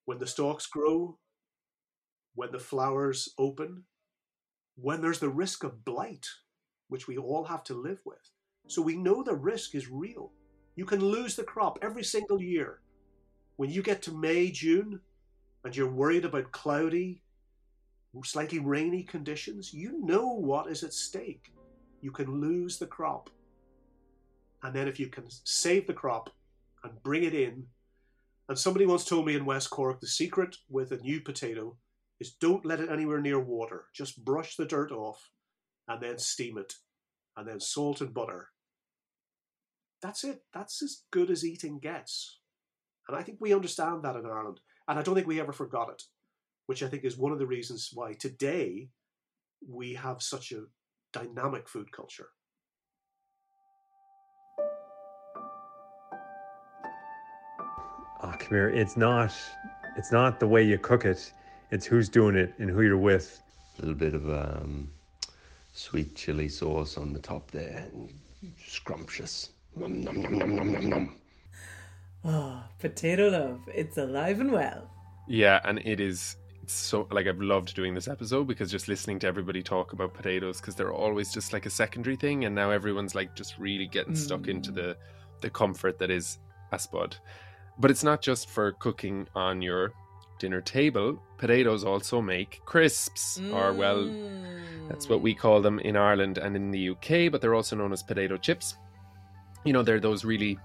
when 0.05 0.19
the 0.19 0.27
stalks 0.27 0.67
grow, 0.67 1.19
when 2.35 2.53
the 2.53 2.59
flowers 2.59 3.29
open, 3.39 3.85
when 4.77 5.01
there's 5.01 5.21
the 5.21 5.29
risk 5.29 5.65
of 5.65 5.85
blight, 5.85 6.27
which 6.89 7.09
we 7.09 7.17
all 7.17 7.45
have 7.45 7.65
to 7.65 7.75
live 7.75 8.01
with. 8.05 8.31
So 8.67 8.83
we 8.83 8.97
know 8.97 9.23
the 9.23 9.35
risk 9.35 9.75
is 9.75 9.91
real. 9.91 10.33
You 10.77 10.85
can 10.85 11.01
lose 11.01 11.37
the 11.37 11.45
crop 11.45 11.79
every 11.83 12.05
single 12.05 12.41
year. 12.41 12.81
When 13.57 13.71
you 13.71 13.83
get 13.83 14.03
to 14.03 14.13
May, 14.13 14.51
June, 14.51 15.01
and 15.65 15.77
you're 15.77 15.91
worried 15.91 16.25
about 16.25 16.53
cloudy, 16.53 17.23
slightly 18.25 18.59
rainy 18.59 19.03
conditions, 19.03 19.73
you 19.73 20.05
know 20.05 20.29
what 20.29 20.71
is 20.71 20.83
at 20.83 20.93
stake. 20.93 21.53
You 22.01 22.11
can 22.11 22.41
lose 22.41 22.79
the 22.79 22.87
crop. 22.87 23.31
And 24.63 24.75
then 24.75 24.89
if 24.89 24.99
you 24.99 25.09
can 25.09 25.25
save 25.29 25.87
the 25.87 25.93
crop, 25.93 26.31
and 26.85 27.03
bring 27.03 27.25
it 27.25 27.35
in. 27.35 27.67
And 28.49 28.59
somebody 28.59 28.87
once 28.87 29.05
told 29.05 29.27
me 29.27 29.35
in 29.35 29.47
West 29.47 29.71
Cork 29.71 30.01
the 30.01 30.07
secret 30.07 30.57
with 30.69 30.93
a 30.93 30.99
new 30.99 31.21
potato 31.21 31.77
is 32.21 32.35
don't 32.35 32.65
let 32.65 32.81
it 32.81 32.91
anywhere 32.91 33.21
near 33.21 33.41
water. 33.41 33.87
Just 33.95 34.25
brush 34.25 34.57
the 34.57 34.67
dirt 34.67 34.93
off 34.93 35.31
and 35.89 36.01
then 36.01 36.19
steam 36.19 36.59
it. 36.59 36.75
And 37.37 37.49
then 37.49 37.59
salt 37.59 38.01
and 38.01 38.15
butter. 38.15 38.51
That's 40.03 40.23
it. 40.23 40.43
That's 40.53 40.83
as 40.83 41.03
good 41.11 41.31
as 41.31 41.45
eating 41.45 41.81
gets. 41.81 42.39
And 43.09 43.17
I 43.17 43.23
think 43.23 43.39
we 43.41 43.55
understand 43.55 44.05
that 44.05 44.17
in 44.17 44.27
Ireland. 44.27 44.61
And 44.87 44.99
I 44.99 45.03
don't 45.03 45.15
think 45.15 45.27
we 45.27 45.41
ever 45.41 45.53
forgot 45.53 45.89
it, 45.89 46.03
which 46.67 46.83
I 46.83 46.89
think 46.89 47.05
is 47.05 47.17
one 47.17 47.33
of 47.33 47.39
the 47.39 47.47
reasons 47.47 47.91
why 47.93 48.13
today 48.13 48.91
we 49.67 49.95
have 49.95 50.23
such 50.23 50.53
a 50.53 50.65
dynamic 51.13 51.69
food 51.69 51.91
culture. 51.91 52.29
Oh, 58.25 58.35
come 58.39 58.49
here. 58.49 58.69
It's 58.71 58.97
not. 58.97 59.33
It's 59.97 60.11
not 60.11 60.41
the 60.41 60.47
way 60.49 60.63
you 60.63 60.79
cook 60.79 61.05
it. 61.05 61.33
It's 61.71 61.87
who's 61.87 62.09
doing 62.09 62.37
it 62.37 62.55
and 62.59 62.69
who 62.71 62.83
you're 62.83 62.99
with. 62.99 63.41
A 63.79 63.83
little 63.83 63.95
bit 63.95 64.15
of 64.15 64.29
um, 64.29 64.91
sweet 65.73 66.15
chili 66.15 66.49
sauce 66.49 66.97
on 66.97 67.13
the 67.13 67.19
top 67.21 67.51
there. 67.51 67.87
Scrumptious. 68.67 69.51
Nom, 69.77 70.01
nom, 70.03 70.21
nom, 70.21 70.39
nom, 70.39 70.57
nom, 70.57 70.73
nom, 70.73 70.91
nom. 70.91 71.17
Oh, 72.25 72.63
potato 72.79 73.29
love. 73.29 73.61
It's 73.73 73.99
alive 73.99 74.41
and 74.41 74.53
well. 74.53 74.91
Yeah, 75.29 75.61
and 75.65 75.79
it 75.85 76.01
is 76.01 76.37
so 76.67 77.07
like 77.11 77.27
I've 77.27 77.41
loved 77.41 77.75
doing 77.75 77.95
this 77.95 78.09
episode 78.09 78.47
because 78.47 78.71
just 78.71 78.89
listening 78.89 79.19
to 79.21 79.27
everybody 79.27 79.63
talk 79.63 79.93
about 79.93 80.15
potatoes 80.15 80.61
because 80.61 80.75
they're 80.75 80.93
always 80.93 81.33
just 81.33 81.53
like 81.53 81.67
a 81.67 81.71
secondary 81.71 82.17
thing, 82.17 82.45
and 82.45 82.55
now 82.55 82.71
everyone's 82.71 83.15
like 83.15 83.35
just 83.35 83.59
really 83.59 83.87
getting 83.87 84.15
stuck 84.17 84.49
into 84.49 84.71
Mm. 84.71 84.75
the 84.77 84.97
the 85.41 85.51
comfort 85.51 85.99
that 85.99 86.11
is 86.11 86.39
a 86.73 86.79
spud. 86.79 87.17
But 87.79 87.91
it's 87.91 88.05
not 88.05 88.23
just 88.23 88.49
for 88.49 88.73
cooking 88.73 89.27
on 89.35 89.61
your 89.61 89.93
dinner 90.39 90.61
table. 90.61 91.21
Potatoes 91.39 91.85
also 91.85 92.21
make 92.21 92.61
crisps, 92.65 93.41
or 93.53 93.73
well, 93.73 94.11
that's 94.89 95.09
what 95.09 95.21
we 95.21 95.35
mm. 95.35 95.39
call 95.39 95.61
them 95.61 95.79
in 95.81 95.97
Ireland 95.97 96.39
and 96.39 96.57
in 96.57 96.71
the 96.71 96.91
UK, 96.91 97.31
but 97.31 97.41
they're 97.41 97.55
also 97.55 97.77
known 97.77 97.93
as 97.93 98.03
potato 98.03 98.37
chips. 98.37 98.77
You 99.65 99.73
know, 99.73 99.83
they're 99.83 100.01
those 100.01 100.25
really 100.25 100.59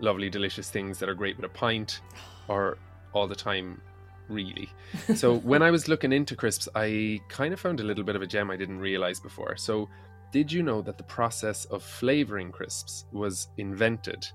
lovely, 0.00 0.28
delicious 0.28 0.70
things 0.70 0.98
that 0.98 1.08
are 1.08 1.14
great 1.14 1.36
with 1.36 1.46
a 1.46 1.48
pint 1.48 2.00
or 2.48 2.78
all 3.12 3.26
the 3.26 3.36
time, 3.36 3.80
really. 4.28 4.68
So, 5.14 5.36
when 5.38 5.62
I 5.62 5.70
was 5.70 5.88
looking 5.88 6.12
into 6.12 6.34
crisps, 6.36 6.68
I 6.74 7.20
kind 7.28 7.52
of 7.54 7.60
found 7.60 7.80
a 7.80 7.84
little 7.84 8.04
bit 8.04 8.16
of 8.16 8.22
a 8.22 8.26
gem 8.26 8.50
I 8.50 8.56
didn't 8.56 8.78
realize 8.78 9.20
before. 9.20 9.56
So, 9.56 9.88
did 10.32 10.50
you 10.50 10.62
know 10.62 10.80
that 10.82 10.96
the 10.96 11.04
process 11.04 11.66
of 11.66 11.82
flavoring 11.82 12.50
crisps 12.50 13.04
was 13.12 13.48
invented 13.58 14.26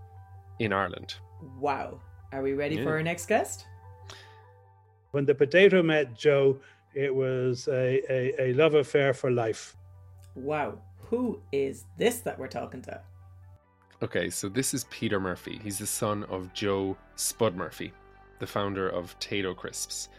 in 0.59 0.71
Ireland? 0.71 1.15
Wow. 1.59 1.99
Are 2.31 2.41
we 2.41 2.53
ready 2.53 2.75
Yeah. 2.75 2.83
for 2.83 2.91
our 2.91 3.03
next 3.03 3.27
guest? 3.27 3.65
When 5.11 5.25
the 5.25 5.35
potato 5.35 5.81
met 5.81 6.15
Joe, 6.15 6.59
it 6.93 7.13
was 7.13 7.67
a, 7.67 8.01
a, 8.11 8.49
a 8.49 8.53
love 8.53 8.75
affair 8.75 9.13
for 9.13 9.31
life. 9.31 9.75
Wow. 10.35 10.79
Who 11.09 11.41
is 11.51 11.85
this 11.97 12.19
that 12.19 12.37
we're 12.37 12.47
talking 12.47 12.81
to? 12.83 13.01
Okay, 14.03 14.29
so 14.29 14.49
this 14.49 14.73
is 14.73 14.83
Peter 14.85 15.19
Murphy. 15.19 15.59
He's 15.63 15.79
the 15.79 15.87
son 15.87 16.23
of 16.25 16.53
Joe 16.53 16.97
Spud 17.15 17.55
Murphy, 17.55 17.93
the 18.39 18.45
founder 18.47 18.89
of 18.89 19.17
Tayto 19.19 19.55
Crisps. 19.55 20.09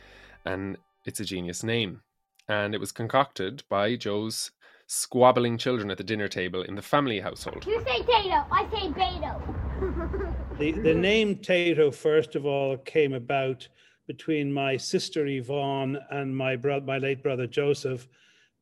And 0.46 0.76
it's 1.04 1.20
a 1.20 1.24
genius 1.24 1.62
name. 1.62 2.00
And 2.48 2.74
it 2.74 2.80
was 2.80 2.90
concocted 2.90 3.62
by 3.68 3.94
Joe's 3.94 4.50
squabbling 4.86 5.58
children 5.58 5.90
at 5.90 5.98
the 5.98 6.04
dinner 6.04 6.28
table 6.28 6.62
in 6.62 6.74
the 6.74 6.82
family 6.82 7.20
household. 7.20 7.66
You 7.66 7.80
say 7.84 8.02
Tato, 8.02 8.46
I 8.50 8.66
say 8.72 8.88
Beto. 8.88 10.27
The, 10.58 10.72
the 10.72 10.94
name 10.94 11.36
Tayto, 11.36 11.94
first 11.94 12.34
of 12.34 12.44
all, 12.44 12.76
came 12.78 13.14
about 13.14 13.68
between 14.08 14.52
my 14.52 14.76
sister 14.76 15.24
Yvonne 15.24 15.96
and 16.10 16.36
my, 16.36 16.56
bro- 16.56 16.80
my 16.80 16.98
late 16.98 17.22
brother 17.22 17.46
Joseph. 17.46 18.08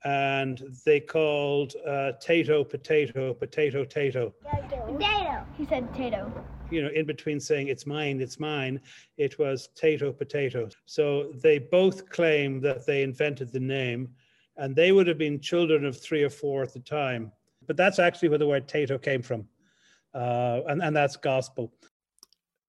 And 0.05 0.63
they 0.85 1.01
called 1.01 1.73
uh, 1.87 2.13
Tayto 2.23 2.69
potato, 2.69 3.33
potato, 3.33 3.85
tato. 3.85 4.35
Potato. 4.45 5.47
He 5.57 5.65
said 5.65 5.91
Tayto. 5.95 6.31
you 6.71 6.83
know, 6.83 6.91
in 6.91 7.07
between 7.07 7.41
saying 7.41 7.69
it's 7.69 7.87
mine, 7.87 8.21
it's 8.21 8.39
mine, 8.39 8.79
it 9.17 9.39
was 9.39 9.71
Tayto 9.75 10.17
potato. 10.17 10.69
So 10.85 11.33
they 11.43 11.59
both 11.59 12.11
claim 12.11 12.61
that 12.61 12.85
they 12.85 13.03
invented 13.05 13.53
the 13.53 13.61
name, 13.61 14.11
and 14.59 14.77
they 14.77 14.93
would 14.93 15.07
have 15.07 15.19
been 15.19 15.41
children 15.41 15.87
of 15.87 15.99
three 15.99 16.23
or 16.23 16.31
four 16.31 16.63
at 16.63 16.75
the 16.75 16.81
time. 16.81 17.33
But 17.67 17.79
that's 17.79 17.99
actually 17.99 18.29
where 18.29 18.39
the 18.39 18.47
word 18.47 18.69
Tayto 18.69 19.01
came 19.01 19.23
from, 19.23 19.49
uh, 20.17 20.63
and 20.69 20.83
and 20.83 20.97
that's 20.97 21.17
gospel. 21.17 21.73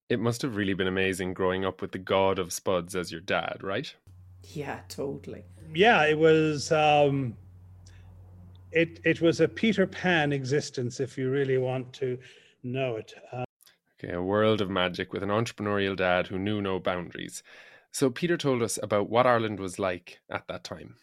It 0.10 0.20
must 0.20 0.42
have 0.42 0.56
really 0.56 0.74
been 0.74 0.88
amazing 0.88 1.34
growing 1.34 1.66
up 1.66 1.82
with 1.82 1.92
the 1.92 1.98
god 1.98 2.40
of 2.40 2.54
spuds 2.54 2.96
as 2.96 3.12
your 3.12 3.22
dad, 3.22 3.58
right? 3.62 3.94
Yeah, 4.44 4.80
totally. 4.88 5.44
Yeah, 5.74 6.06
it 6.06 6.18
was. 6.18 6.72
Um, 6.72 7.36
it 8.72 9.00
it 9.04 9.22
was 9.22 9.42
a 9.42 9.48
Peter 9.48 9.88
Pan 9.88 10.32
existence, 10.34 11.00
if 11.00 11.18
you 11.18 11.30
really 11.30 11.58
want 11.58 11.94
to 11.94 12.18
know 12.64 12.98
it. 12.98 13.14
Uh, 13.32 13.44
Okay, 14.00 14.14
a 14.14 14.22
world 14.22 14.62
of 14.62 14.70
magic 14.70 15.12
with 15.12 15.24
an 15.24 15.30
entrepreneurial 15.30 15.96
dad 15.96 16.28
who 16.28 16.38
knew 16.38 16.62
no 16.62 16.80
boundaries. 16.80 17.42
So 17.92 18.12
Peter 18.12 18.38
told 18.38 18.62
us 18.62 18.78
about 18.84 19.10
what 19.10 19.26
Ireland 19.26 19.60
was 19.60 19.80
like 19.80 20.20
at 20.30 20.48
that 20.48 20.64
time. 20.64 20.98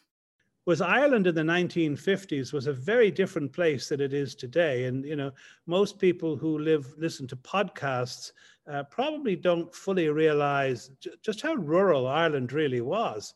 Was 0.67 0.81
Ireland 0.81 1.27
in 1.27 1.35
the 1.35 1.43
1950s 1.43 2.53
was 2.53 2.67
a 2.67 2.73
very 2.73 3.11
different 3.11 3.53
place 3.53 3.89
than 3.89 4.01
it 4.01 4.15
is 4.15 4.35
today. 4.35 4.85
And 4.85 5.05
you 5.05 5.17
know, 5.17 5.33
most 5.67 5.99
people 5.99 6.37
who 6.37 6.59
live 6.59 6.95
listen 6.97 7.27
to 7.29 7.37
podcasts 7.37 8.33
uh, 8.71 8.85
probably 8.85 9.37
don't 9.37 9.75
fully 9.75 10.09
realize 10.09 10.91
just 11.23 11.43
how 11.43 11.55
rural 11.55 12.07
Ireland 12.07 12.53
really 12.53 12.81
was. 12.81 13.35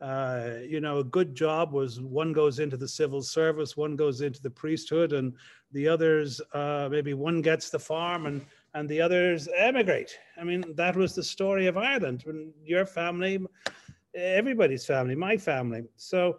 Uh, 0.00 0.52
you 0.66 0.80
know, 0.80 0.98
a 0.98 1.04
good 1.04 1.34
job 1.34 1.72
was 1.72 2.00
one 2.00 2.32
goes 2.32 2.58
into 2.58 2.78
the 2.78 2.88
civil 2.88 3.20
service, 3.20 3.76
one 3.76 3.96
goes 3.96 4.22
into 4.22 4.40
the 4.40 4.48
priesthood, 4.48 5.12
and 5.12 5.34
the 5.72 5.86
others 5.86 6.40
uh, 6.54 6.88
maybe 6.90 7.12
one 7.12 7.42
gets 7.42 7.68
the 7.68 7.78
farm 7.78 8.24
and 8.24 8.44
and 8.72 8.88
the 8.88 9.00
others 9.00 9.48
emigrate. 9.54 10.16
I 10.40 10.44
mean, 10.44 10.64
that 10.76 10.96
was 10.96 11.14
the 11.14 11.22
story 11.22 11.66
of 11.66 11.76
Ireland. 11.76 12.22
When 12.24 12.52
your 12.64 12.86
family, 12.86 13.44
everybody's 14.14 14.86
family, 14.86 15.14
my 15.14 15.36
family. 15.36 15.82
So 15.96 16.38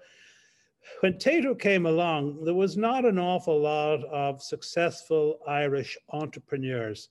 when 1.01 1.13
Tayto 1.13 1.57
came 1.57 1.85
along, 1.85 2.43
there 2.43 2.53
was 2.53 2.77
not 2.77 3.05
an 3.05 3.19
awful 3.19 3.59
lot 3.59 4.03
of 4.05 4.41
successful 4.41 5.39
Irish 5.47 5.97
entrepreneurs. 6.09 7.09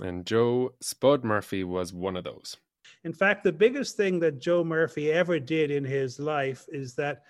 And 0.00 0.26
Joe 0.26 0.74
Spud 0.80 1.24
Murphy 1.24 1.64
was 1.64 1.92
one 1.92 2.16
of 2.16 2.24
those. 2.24 2.56
In 3.04 3.12
fact, 3.12 3.44
the 3.44 3.52
biggest 3.52 3.96
thing 3.96 4.20
that 4.20 4.40
Joe 4.40 4.64
Murphy 4.64 5.12
ever 5.12 5.38
did 5.38 5.70
in 5.70 5.84
his 5.84 6.18
life 6.18 6.66
is 6.70 6.94
that 6.94 7.22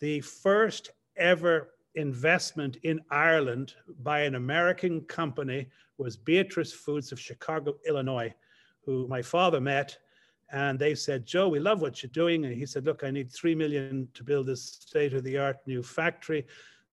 the 0.00 0.20
first 0.20 0.90
ever 1.16 1.70
investment 1.94 2.76
in 2.82 3.00
Ireland 3.10 3.74
by 4.02 4.20
an 4.20 4.34
American 4.34 5.00
company 5.02 5.68
was 5.98 6.16
Beatrice 6.16 6.72
Foods 6.72 7.12
of 7.12 7.20
Chicago, 7.20 7.76
Illinois, 7.88 8.34
who 8.84 9.08
my 9.08 9.22
father 9.22 9.60
met. 9.60 9.96
And 10.50 10.78
they 10.78 10.94
said, 10.94 11.26
Joe, 11.26 11.48
we 11.48 11.58
love 11.58 11.80
what 11.80 12.02
you're 12.02 12.10
doing. 12.12 12.44
And 12.44 12.54
he 12.54 12.66
said, 12.66 12.84
Look, 12.84 13.02
I 13.02 13.10
need 13.10 13.32
three 13.32 13.54
million 13.54 14.08
to 14.14 14.22
build 14.22 14.46
this 14.46 14.62
state 14.62 15.14
of 15.14 15.24
the 15.24 15.38
art 15.38 15.58
new 15.66 15.82
factory. 15.82 16.46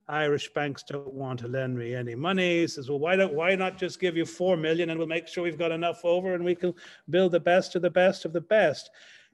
Irish 0.07 0.51
banks 0.53 0.83
don't 0.83 1.13
want 1.13 1.39
to 1.39 1.47
lend 1.47 1.77
me 1.77 1.95
any 1.95 2.15
money. 2.15 2.61
He 2.61 2.67
says, 2.67 2.89
Well, 2.89 2.99
why 2.99 3.15
don't 3.15 3.33
why 3.33 3.55
not 3.55 3.77
just 3.77 3.99
give 3.99 4.17
you 4.17 4.25
four 4.25 4.57
million 4.57 4.89
and 4.89 4.97
we'll 4.97 5.07
make 5.07 5.27
sure 5.27 5.43
we've 5.43 5.57
got 5.57 5.71
enough 5.71 6.03
over 6.03 6.33
and 6.33 6.43
we 6.43 6.55
can 6.55 6.73
build 7.09 7.31
the 7.31 7.39
best 7.39 7.75
of 7.75 7.81
the 7.81 7.89
best 7.89 8.25
of 8.25 8.33
the 8.33 8.41
best. 8.41 8.89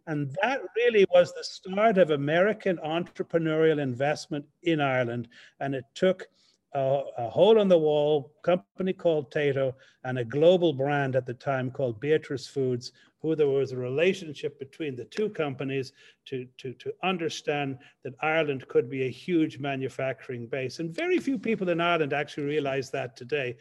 And 0.08 0.36
that 0.42 0.62
really 0.76 1.06
was 1.14 1.34
the 1.34 1.44
start 1.44 1.98
of 1.98 2.10
American 2.10 2.78
entrepreneurial 2.78 3.80
investment 3.80 4.46
in 4.64 4.82
Ireland. 4.82 5.28
And 5.60 5.76
it 5.76 5.86
took 5.94 6.28
a, 6.74 7.02
a 7.18 7.30
hole 7.30 7.60
in 7.60 7.68
the 7.68 7.78
wall 7.78 8.34
company 8.44 8.94
called 8.94 9.32
Tayto 9.32 9.74
and 10.04 10.20
a 10.20 10.26
global 10.26 10.74
brand 10.74 11.16
at 11.16 11.26
the 11.26 11.34
time 11.34 11.72
called 11.72 12.00
Beatrice 12.00 12.48
Foods, 12.48 12.92
who 13.22 13.36
there 13.36 13.48
was 13.48 13.72
a 13.72 13.78
relationship 13.78 14.60
between 14.60 14.96
the 14.96 15.06
two 15.06 15.30
companies 15.30 15.94
to, 16.26 16.48
to, 16.58 16.74
to 16.74 16.94
understand 17.04 17.78
that 18.04 18.14
Ireland 18.22 18.68
could 18.68 18.90
be 18.90 19.04
a 19.04 19.12
huge 19.12 19.60
manufacturing 19.60 20.48
base. 20.48 20.80
And 20.80 20.96
very 20.96 21.20
few 21.20 21.38
people 21.38 21.70
in 21.70 21.82
Ireland 21.82 22.14
actually 22.14 22.44
realize 22.46 22.90
that 22.92 23.18
today. 23.18 23.58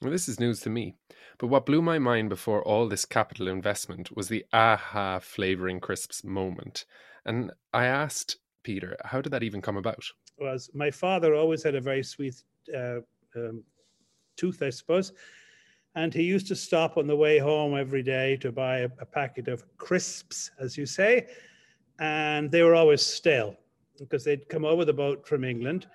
Well, 0.00 0.12
this 0.12 0.28
is 0.28 0.38
news 0.38 0.60
to 0.60 0.70
me. 0.70 0.94
But 1.38 1.48
what 1.48 1.66
blew 1.66 1.82
my 1.82 1.98
mind 1.98 2.28
before 2.28 2.62
all 2.62 2.86
this 2.86 3.04
capital 3.04 3.48
investment 3.48 4.14
was 4.14 4.28
the 4.28 4.44
aha 4.52 5.18
flavoring 5.18 5.80
crisps 5.80 6.22
moment. 6.22 6.84
And 7.24 7.50
I 7.72 7.86
asked 7.86 8.36
Peter, 8.62 8.96
how 9.06 9.20
did 9.20 9.32
that 9.32 9.42
even 9.42 9.60
come 9.60 9.76
about? 9.76 10.04
Was 10.40 10.70
my 10.74 10.90
father 10.90 11.34
always 11.34 11.62
had 11.62 11.74
a 11.74 11.80
very 11.80 12.02
sweet 12.02 12.42
uh, 12.74 13.00
um, 13.36 13.62
tooth, 14.36 14.62
I 14.62 14.70
suppose. 14.70 15.12
And 15.94 16.14
he 16.14 16.22
used 16.22 16.46
to 16.48 16.56
stop 16.56 16.96
on 16.96 17.06
the 17.06 17.16
way 17.16 17.38
home 17.38 17.76
every 17.76 18.02
day 18.02 18.36
to 18.38 18.52
buy 18.52 18.80
a, 18.80 18.88
a 19.00 19.06
packet 19.06 19.48
of 19.48 19.64
crisps, 19.78 20.50
as 20.60 20.76
you 20.76 20.86
say. 20.86 21.28
And 21.98 22.50
they 22.50 22.62
were 22.62 22.74
always 22.74 23.04
stale 23.04 23.56
because 23.98 24.24
they'd 24.24 24.48
come 24.48 24.64
over 24.64 24.84
the 24.84 24.92
boat 24.92 25.26
from 25.26 25.42
England. 25.44 25.86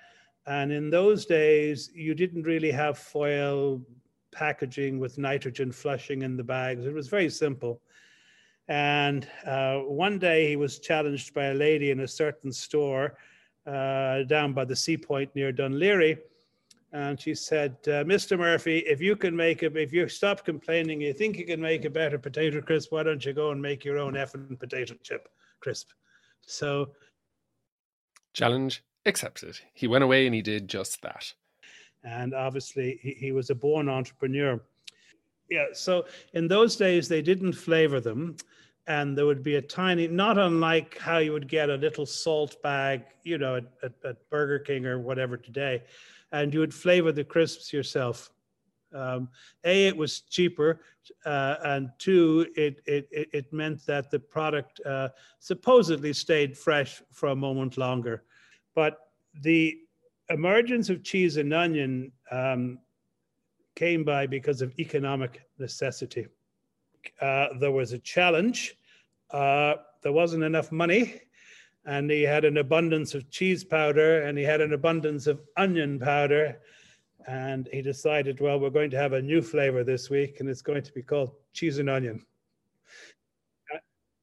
And 0.46 0.70
in 0.72 0.90
those 0.90 1.24
days, 1.24 1.90
you 1.94 2.14
didn't 2.14 2.42
really 2.42 2.70
have 2.70 2.98
foil 2.98 3.80
packaging 4.30 4.98
with 4.98 5.16
nitrogen 5.16 5.72
flushing 5.72 6.22
in 6.22 6.36
the 6.36 6.44
bags. 6.44 6.84
It 6.84 6.92
was 6.92 7.08
very 7.08 7.30
simple. 7.30 7.80
And 8.68 9.26
uh, 9.46 9.78
one 9.78 10.18
day 10.18 10.48
he 10.48 10.56
was 10.56 10.78
challenged 10.78 11.32
by 11.34 11.46
a 11.46 11.54
lady 11.54 11.90
in 11.90 12.00
a 12.00 12.08
certain 12.08 12.52
store 12.52 13.16
uh, 13.66 14.22
down 14.24 14.52
by 14.52 14.64
the 14.64 14.76
sea 14.76 14.96
point 14.96 15.34
near 15.34 15.52
Dún 15.52 15.74
Laoghaire. 15.74 16.18
And 16.92 17.20
she 17.20 17.34
said, 17.34 17.76
uh, 17.86 18.04
Mr. 18.04 18.38
Murphy, 18.38 18.78
if 18.78 19.00
you 19.00 19.16
can 19.16 19.34
make 19.34 19.62
a, 19.64 19.76
if 19.76 19.92
you 19.92 20.08
stop 20.08 20.44
complaining, 20.44 21.00
you 21.00 21.12
think 21.12 21.36
you 21.36 21.44
can 21.44 21.60
make 21.60 21.84
a 21.84 21.90
better 21.90 22.18
potato 22.18 22.60
crisp, 22.60 22.92
why 22.92 23.02
don't 23.02 23.24
you 23.24 23.32
go 23.32 23.50
and 23.50 23.60
make 23.60 23.84
your 23.84 23.98
own 23.98 24.14
effing 24.14 24.58
potato 24.58 24.94
chip 25.02 25.28
crisp? 25.60 25.90
So, 26.46 26.90
Challenge 28.32 28.82
accepted. 29.06 29.58
He 29.74 29.86
went 29.88 30.04
away 30.04 30.26
and 30.26 30.34
he 30.34 30.42
did 30.42 30.68
just 30.68 31.02
that. 31.02 31.32
and 32.04 32.34
obviously 32.34 32.98
he, 33.02 33.12
he 33.12 33.32
was 33.32 33.50
a 33.50 33.54
born 33.54 33.88
entrepreneur. 33.88 34.60
Yeah, 35.50 35.66
so 35.72 36.06
in 36.32 36.48
those 36.48 36.76
days 36.76 37.08
they 37.08 37.22
didn't 37.22 37.52
flavor 37.54 38.00
them, 38.00 38.36
and 38.86 39.16
there 39.16 39.26
would 39.26 39.42
be 39.42 39.56
a 39.56 39.62
tiny, 39.62 40.08
not 40.08 40.38
unlike 40.38 40.98
how 40.98 41.18
you 41.18 41.32
would 41.32 41.48
get 41.48 41.70
a 41.70 41.76
little 41.76 42.06
salt 42.06 42.62
bag, 42.62 43.02
you 43.22 43.38
know, 43.38 43.56
at, 43.56 43.64
at, 43.82 43.92
at 44.04 44.30
Burger 44.30 44.58
King 44.58 44.86
or 44.86 44.98
whatever 44.98 45.36
today, 45.36 45.82
and 46.32 46.52
you 46.52 46.60
would 46.60 46.74
flavor 46.74 47.12
the 47.12 47.24
crisps 47.24 47.72
yourself. 47.72 48.30
Um, 48.92 49.28
a, 49.64 49.88
it 49.88 49.96
was 49.96 50.20
cheaper, 50.20 50.80
uh, 51.24 51.56
and 51.64 51.90
two, 51.98 52.46
it, 52.56 52.80
it, 52.86 53.08
it 53.10 53.52
meant 53.52 53.84
that 53.86 54.10
the 54.10 54.20
product 54.20 54.80
uh, 54.86 55.08
supposedly 55.40 56.12
stayed 56.12 56.56
fresh 56.56 57.02
for 57.10 57.30
a 57.30 57.36
moment 57.36 57.76
longer. 57.76 58.22
But 58.74 58.98
the 59.42 59.78
emergence 60.30 60.90
of 60.90 61.02
cheese 61.02 61.38
and 61.38 61.52
onion 61.52 62.12
um, 62.30 62.78
came 63.74 64.04
by 64.04 64.26
because 64.26 64.62
of 64.62 64.78
economic 64.78 65.42
necessity. 65.58 66.28
Uh, 67.20 67.48
there 67.58 67.72
was 67.72 67.92
a 67.92 67.98
challenge. 67.98 68.76
Uh, 69.30 69.74
there 70.02 70.12
wasn't 70.12 70.44
enough 70.44 70.70
money, 70.70 71.20
and 71.84 72.10
he 72.10 72.22
had 72.22 72.44
an 72.44 72.58
abundance 72.58 73.14
of 73.14 73.30
cheese 73.30 73.64
powder, 73.64 74.22
and 74.22 74.38
he 74.38 74.44
had 74.44 74.60
an 74.60 74.72
abundance 74.72 75.26
of 75.26 75.40
onion 75.56 75.98
powder. 75.98 76.60
And 77.26 77.68
he 77.72 77.80
decided, 77.80 78.40
well, 78.40 78.60
we're 78.60 78.68
going 78.70 78.90
to 78.90 78.98
have 78.98 79.14
a 79.14 79.22
new 79.22 79.40
flavor 79.40 79.82
this 79.82 80.10
week, 80.10 80.40
and 80.40 80.48
it's 80.48 80.62
going 80.62 80.82
to 80.82 80.92
be 80.92 81.02
called 81.02 81.32
cheese 81.52 81.78
and 81.78 81.88
onion. 81.88 82.24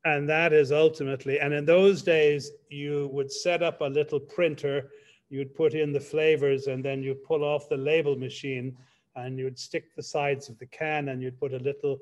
And 0.03 0.27
that 0.29 0.51
is 0.53 0.71
ultimately, 0.71 1.39
and 1.39 1.53
in 1.53 1.65
those 1.65 2.01
days, 2.01 2.51
you 2.69 3.09
would 3.11 3.31
set 3.31 3.61
up 3.61 3.81
a 3.81 3.85
little 3.85 4.19
printer, 4.19 4.89
you'd 5.29 5.53
put 5.53 5.73
in 5.73 5.91
the 5.91 5.99
flavors, 5.99 6.67
and 6.67 6.83
then 6.83 7.03
you 7.03 7.13
pull 7.13 7.43
off 7.43 7.69
the 7.69 7.77
label 7.77 8.15
machine, 8.15 8.75
and 9.15 9.37
you'd 9.37 9.59
stick 9.59 9.95
the 9.95 10.01
sides 10.01 10.49
of 10.49 10.57
the 10.57 10.65
can, 10.67 11.09
and 11.09 11.21
you'd 11.21 11.39
put 11.39 11.53
a 11.53 11.59
little 11.59 11.99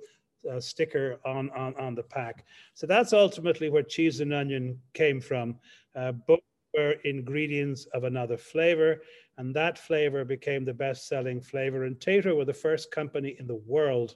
uh, 0.52 0.60
sticker 0.60 1.20
on, 1.26 1.50
on, 1.52 1.76
on 1.76 1.96
the 1.96 2.04
pack. 2.04 2.46
So 2.74 2.88
that's 2.88 3.14
ultimately 3.14 3.70
where 3.70 3.84
cheese 3.84 4.20
and 4.20 4.34
onion 4.34 4.80
came 4.94 5.22
from. 5.22 5.58
Uh, 5.96 6.12
both 6.12 6.40
were 6.76 6.96
ingredients 7.04 7.88
of 7.94 8.04
another 8.04 8.38
flavor, 8.38 9.02
and 9.38 9.56
that 9.56 9.78
flavor 9.78 10.24
became 10.24 10.66
the 10.66 10.74
best 10.74 11.08
selling 11.08 11.42
flavor. 11.42 11.86
And 11.86 11.96
Tayto 11.96 12.36
were 12.36 12.46
the 12.46 12.54
first 12.54 12.92
company 12.92 13.36
in 13.40 13.48
the 13.48 13.56
world 13.56 14.16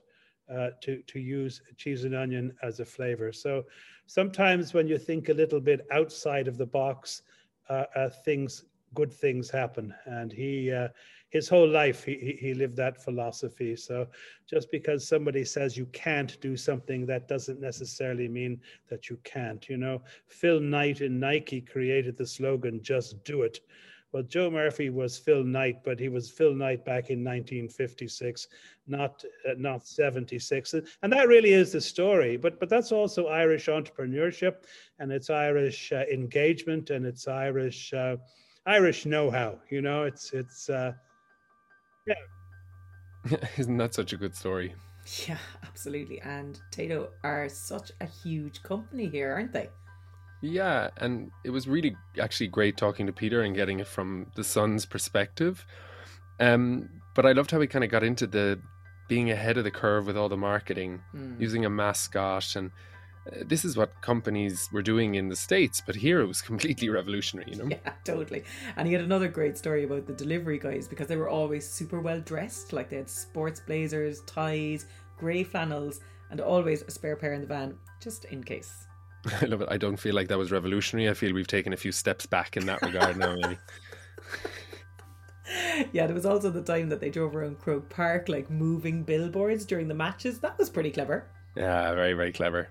uh, 0.52 0.70
to, 0.82 1.02
to 1.02 1.18
use 1.18 1.62
cheese 1.76 2.04
and 2.04 2.14
onion 2.14 2.54
as 2.62 2.80
a 2.80 2.84
flavor. 2.84 3.32
So 3.32 3.64
sometimes 4.06 4.74
when 4.74 4.86
you 4.86 4.98
think 4.98 5.28
a 5.28 5.34
little 5.34 5.60
bit 5.60 5.86
outside 5.90 6.48
of 6.48 6.58
the 6.58 6.66
box, 6.66 7.22
uh, 7.68 7.84
uh, 7.96 8.10
things, 8.24 8.64
good 8.94 9.12
things 9.12 9.50
happen. 9.50 9.94
And 10.04 10.30
he, 10.30 10.70
uh, 10.70 10.88
his 11.34 11.48
whole 11.48 11.68
life 11.68 12.04
he, 12.04 12.38
he 12.40 12.54
lived 12.54 12.76
that 12.76 13.02
philosophy. 13.02 13.74
So 13.74 14.06
just 14.48 14.70
because 14.70 15.06
somebody 15.06 15.44
says 15.44 15.76
you 15.76 15.86
can't 15.86 16.40
do 16.40 16.56
something 16.56 17.04
that 17.06 17.26
doesn't 17.26 17.60
necessarily 17.60 18.28
mean 18.28 18.60
that 18.88 19.10
you 19.10 19.18
can't 19.24 19.68
you 19.68 19.76
know? 19.76 20.00
Phil 20.28 20.60
knight 20.60 21.00
in 21.00 21.18
nike 21.18 21.60
created 21.60 22.16
the 22.16 22.26
slogan 22.26 22.80
just 22.82 23.22
do 23.24 23.42
it. 23.42 23.58
Well 24.12 24.22
joe 24.22 24.48
murphy 24.48 24.90
was 24.90 25.18
phil 25.18 25.42
knight 25.42 25.82
but 25.84 25.98
he 25.98 26.08
was 26.08 26.30
phil 26.30 26.54
knight 26.54 26.84
back 26.84 27.10
in 27.10 27.24
1956 27.24 28.46
not 28.86 29.24
uh, 29.48 29.54
not 29.58 29.84
76 29.84 30.74
and 31.02 31.12
that 31.12 31.26
really 31.26 31.52
is 31.52 31.72
the 31.72 31.80
story 31.80 32.36
but 32.36 32.60
but 32.60 32.68
that's 32.68 32.92
also 32.92 33.26
irish 33.26 33.66
entrepreneurship 33.66 34.66
and 35.00 35.10
it's 35.10 35.30
irish 35.30 35.90
uh, 35.90 36.04
engagement 36.12 36.90
and 36.90 37.04
it's 37.04 37.26
irish 37.26 37.92
uh, 37.92 38.16
irish 38.66 39.04
know-how 39.04 39.58
you 39.68 39.82
know? 39.82 40.04
It's 40.04 40.32
it's 40.32 40.70
uh, 40.70 40.92
yeah. 42.06 43.36
Isn't 43.56 43.76
that 43.78 43.94
such 43.94 44.12
a 44.12 44.16
good 44.16 44.34
story? 44.34 44.74
Yeah, 45.26 45.38
absolutely. 45.62 46.20
And 46.20 46.60
Tayto 46.70 47.08
are 47.22 47.48
such 47.48 47.92
a 48.00 48.06
huge 48.06 48.62
company 48.62 49.06
here, 49.06 49.32
aren't 49.32 49.52
they? 49.52 49.68
Yeah, 50.40 50.90
and 50.98 51.30
it 51.42 51.50
was 51.50 51.66
really 51.66 51.96
actually 52.20 52.48
great 52.48 52.76
talking 52.76 53.06
to 53.06 53.12
Peter 53.12 53.42
and 53.42 53.54
getting 53.54 53.80
it 53.80 53.86
from 53.86 54.26
the 54.34 54.44
son's 54.44 54.84
perspective. 54.84 55.64
Um, 56.38 56.90
but 57.14 57.24
I 57.24 57.32
loved 57.32 57.50
how 57.50 57.60
he 57.60 57.66
kind 57.66 57.84
of 57.84 57.90
got 57.90 58.02
into 58.02 58.26
the 58.26 58.60
being 59.08 59.30
ahead 59.30 59.56
of 59.56 59.64
the 59.64 59.70
curve 59.70 60.06
with 60.06 60.16
all 60.16 60.28
the 60.28 60.36
marketing, 60.36 61.00
mm. 61.14 61.40
using 61.40 61.64
a 61.64 61.70
mascot 61.70 62.56
and 62.56 62.70
this 63.46 63.64
is 63.64 63.76
what 63.76 64.00
companies 64.02 64.68
were 64.70 64.82
doing 64.82 65.14
in 65.14 65.28
the 65.28 65.36
states 65.36 65.82
but 65.86 65.94
here 65.94 66.20
it 66.20 66.26
was 66.26 66.42
completely 66.50 66.88
revolutionary 66.88 67.50
you 67.50 67.56
know? 67.56 67.68
Yeah 67.70 67.92
totally. 68.04 68.44
And 68.76 68.86
he 68.86 68.92
had 68.92 69.02
another 69.02 69.28
great 69.28 69.56
story 69.58 69.84
about 69.84 70.06
the 70.06 70.12
delivery 70.12 70.58
guys 70.58 70.86
because 70.86 71.08
they 71.08 71.16
were 71.16 71.28
always 71.28 71.68
super 71.68 72.00
well 72.00 72.20
dressed. 72.20 72.72
Like 72.72 72.90
they 72.90 72.96
had 72.96 73.10
sports 73.10 73.60
blazers 73.60 74.22
ties 74.26 74.86
grey 75.16 75.42
flannels 75.42 76.00
and 76.30 76.40
always 76.40 76.82
a 76.82 76.90
spare 76.90 77.16
pair 77.16 77.32
in 77.32 77.40
the 77.40 77.46
van 77.46 77.76
just 78.00 78.24
in 78.26 78.42
case. 78.42 78.86
I 79.40 79.46
love 79.46 79.62
it. 79.62 79.68
I 79.70 79.78
don't 79.78 79.96
feel 79.96 80.14
like 80.14 80.28
that 80.28 80.38
was 80.38 80.52
revolutionary. 80.52 81.08
I 81.08 81.14
feel 81.14 81.32
we've 81.32 81.46
taken 81.46 81.72
a 81.72 81.76
few 81.76 81.92
steps 81.92 82.26
back 82.26 82.56
in 82.56 82.66
that 82.66 82.82
regard 82.82 83.16
now 83.16 83.34
maybe. 83.34 83.58
Yeah, 85.92 86.06
there 86.06 86.14
was 86.14 86.24
also 86.24 86.48
the 86.48 86.62
time 86.62 86.88
that 86.88 87.00
they 87.00 87.10
drove 87.10 87.36
around 87.36 87.58
Croke 87.58 87.90
Park, 87.90 88.30
like 88.30 88.50
moving 88.50 89.02
billboards 89.02 89.66
during 89.66 89.88
the 89.88 89.94
matches. 89.94 90.40
That 90.40 90.56
was 90.58 90.70
pretty 90.70 90.90
clever. 90.90 91.26
Yeah, 91.56 91.94
very, 91.94 92.14
very 92.14 92.32
clever. 92.32 92.68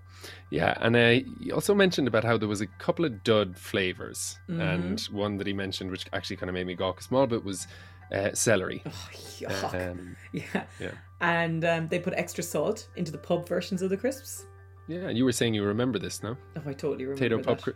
Yeah, 0.50 0.78
and 0.80 0.96
uh, 0.96 1.26
he 1.40 1.52
also 1.52 1.74
mentioned 1.74 2.08
about 2.08 2.24
how 2.24 2.38
there 2.38 2.48
was 2.48 2.62
a 2.62 2.68
couple 2.68 3.06
of 3.06 3.24
dud 3.24 3.58
flavors, 3.58 4.38
mm-hmm. 4.50 4.62
and 4.62 5.02
one 5.12 5.38
that 5.38 5.48
he 5.48 5.54
mentioned, 5.54 5.92
which 5.92 6.06
actually 6.14 6.36
kind 6.36 6.50
of 6.50 6.54
made 6.54 6.68
me 6.68 6.76
gawk 6.76 7.00
a 7.00 7.04
small 7.04 7.26
bit, 7.28 7.44
was 7.44 7.68
uh, 8.14 8.32
celery. 8.34 8.82
Oh, 8.86 9.10
yuck. 9.40 9.92
Um, 9.92 10.16
yeah. 10.32 10.64
yeah. 10.80 10.92
And 11.22 11.66
um, 11.66 11.88
they 11.88 12.00
put 12.00 12.14
extra 12.14 12.44
salt 12.44 12.88
into 12.96 13.12
the 13.12 13.18
pub 13.18 13.48
versions 13.48 13.82
of 13.82 13.90
the 13.90 13.98
crisps. 13.98 14.46
Yeah, 14.88 15.08
and 15.08 15.18
you 15.18 15.26
were 15.26 15.32
saying 15.32 15.54
you 15.54 15.64
remember 15.64 15.98
this, 15.98 16.22
no? 16.22 16.36
Oh, 16.58 16.62
I 16.66 16.74
totally 16.74 17.06
remember. 17.06 17.38
Tayto 17.38 17.44
pub. 17.44 17.76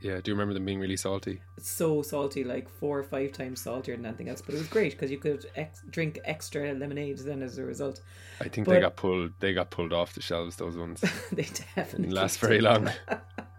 Yeah, 0.00 0.20
do 0.20 0.30
you 0.30 0.34
remember 0.34 0.54
them 0.54 0.64
being 0.64 0.78
really 0.78 0.96
salty? 0.96 1.40
so 1.58 2.02
salty, 2.02 2.44
like 2.44 2.68
four 2.68 2.98
or 2.98 3.02
five 3.02 3.32
times 3.32 3.60
saltier 3.60 3.96
than 3.96 4.06
anything 4.06 4.28
else. 4.28 4.42
But 4.42 4.54
it 4.54 4.58
was 4.58 4.68
great 4.68 4.92
because 4.92 5.10
you 5.10 5.18
could 5.18 5.46
ex- 5.56 5.82
drink 5.90 6.18
extra 6.24 6.74
lemonade 6.74 7.18
then 7.18 7.42
as 7.42 7.58
a 7.58 7.64
result. 7.64 8.00
I 8.40 8.48
think 8.48 8.66
but, 8.66 8.74
they 8.74 8.80
got 8.80 8.96
pulled. 8.96 9.32
They 9.40 9.54
got 9.54 9.70
pulled 9.70 9.92
off 9.92 10.14
the 10.14 10.22
shelves. 10.22 10.56
Those 10.56 10.76
ones. 10.76 11.00
they 11.32 11.44
definitely 11.44 12.04
didn't 12.04 12.12
last 12.12 12.38
very 12.38 12.60
long. 12.60 12.90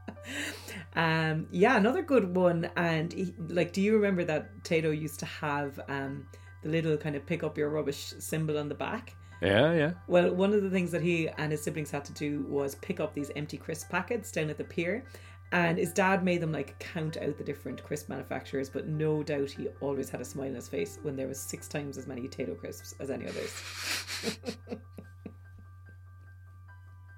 um, 0.96 1.48
yeah, 1.52 1.78
another 1.78 2.04
good 2.04 2.36
one. 2.36 2.70
And 2.76 3.12
he, 3.12 3.34
like, 3.48 3.74
do 3.74 3.82
you 3.82 3.96
remember 3.96 4.24
that 4.26 4.64
Tayto 4.64 4.98
used 4.98 5.20
to 5.20 5.26
have 5.26 5.80
um, 5.88 6.28
the 6.62 6.70
little 6.70 6.98
kind 6.98 7.16
of 7.16 7.26
pick 7.26 7.44
up 7.44 7.58
your 7.58 7.70
rubbish 7.70 8.14
symbol 8.20 8.58
on 8.58 8.70
the 8.70 8.76
back? 8.76 9.16
Yeah, 9.42 9.74
yeah. 9.74 9.92
Well, 10.08 10.34
one 10.34 10.54
of 10.54 10.64
the 10.64 10.70
things 10.70 10.92
that 10.92 11.02
he 11.02 11.30
and 11.30 11.52
his 11.52 11.62
siblings 11.62 11.92
had 11.92 12.06
to 12.06 12.14
do 12.14 12.46
was 12.50 12.76
pick 12.76 13.00
up 13.00 13.14
these 13.14 13.32
empty 13.36 13.58
crisp 13.58 13.90
packets 13.90 14.32
down 14.32 14.50
at 14.50 14.58
the 14.58 14.64
pier 14.64 15.04
and 15.52 15.78
his 15.78 15.94
dad 15.94 16.24
made 16.24 16.42
them 16.42 16.52
like 16.52 16.78
count 16.80 17.18
out 17.18 17.38
the 17.38 17.44
different 17.44 17.84
crisp 17.84 18.10
manufacturers, 18.10 18.70
but 18.70 18.88
no 18.88 19.24
doubt 19.24 19.50
he 19.50 19.70
always 19.80 20.10
had 20.10 20.20
a 20.20 20.26
smile 20.26 20.50
on 20.50 20.56
his 20.56 20.68
face 20.68 21.00
when 21.04 21.16
there 21.16 21.28
was 21.28 21.40
six 21.40 21.68
times 21.68 21.98
as 21.98 22.08
many 22.08 22.28
Tayto 22.28 22.58
crisps 22.58 22.96
as 23.00 23.10
any 23.10 23.28
others. 23.28 23.54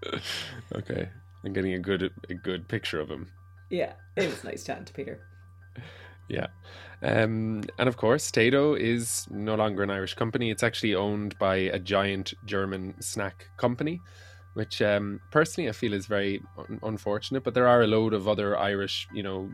okay, 0.76 1.10
I'm 1.44 1.54
getting 1.54 1.74
a 1.74 1.80
good 1.80 2.12
a 2.30 2.34
good 2.34 2.68
picture 2.68 3.00
of 3.00 3.10
him. 3.10 3.32
Yeah, 3.70 3.94
it 4.16 4.30
was 4.30 4.44
nice 4.44 4.64
chatting 4.64 4.86
to 4.86 4.94
Peter. 4.94 5.20
Yeah. 6.28 6.48
Um, 7.02 7.64
and 7.80 7.90
of 7.90 7.98
course, 7.98 8.30
Tayto 8.30 8.80
is 8.80 9.26
no 9.32 9.56
longer 9.56 9.84
an 9.84 9.90
Irish 9.90 10.14
company. 10.14 10.52
It's 10.52 10.64
actually 10.64 10.94
owned 10.94 11.38
by 11.40 11.56
a 11.56 11.80
giant 11.80 12.34
German 12.46 12.94
snack 13.02 13.48
company 13.58 14.02
which 14.60 14.82
um, 14.82 15.22
personally 15.32 15.70
I 15.70 15.72
feel 15.72 15.94
is 15.94 16.06
very 16.06 16.44
un- 16.58 16.82
unfortunate. 16.84 17.46
But 17.46 17.54
there 17.54 17.66
are 17.66 17.84
a 17.84 17.88
load 17.88 18.14
of 18.14 18.28
other 18.28 18.58
Irish, 18.58 19.08
you 19.14 19.24
know, 19.24 19.50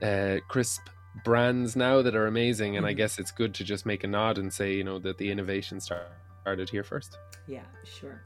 uh, 0.00 0.38
crisp 0.48 0.80
brands 1.24 1.76
now 1.76 2.00
that 2.00 2.16
are 2.16 2.26
amazing, 2.26 2.78
and 2.78 2.86
mm. 2.86 2.88
I 2.88 2.94
guess 2.94 3.18
it's 3.18 3.30
good 3.30 3.52
to 3.52 3.64
just 3.64 3.84
make 3.84 4.02
a 4.02 4.06
nod 4.06 4.38
and 4.38 4.50
say, 4.50 4.72
you 4.72 4.82
know, 4.82 4.98
that 5.00 5.18
the 5.18 5.30
innovation 5.30 5.78
started 5.78 6.70
here 6.70 6.82
first. 6.82 7.18
Yeah, 7.46 7.66
sure. 7.84 8.24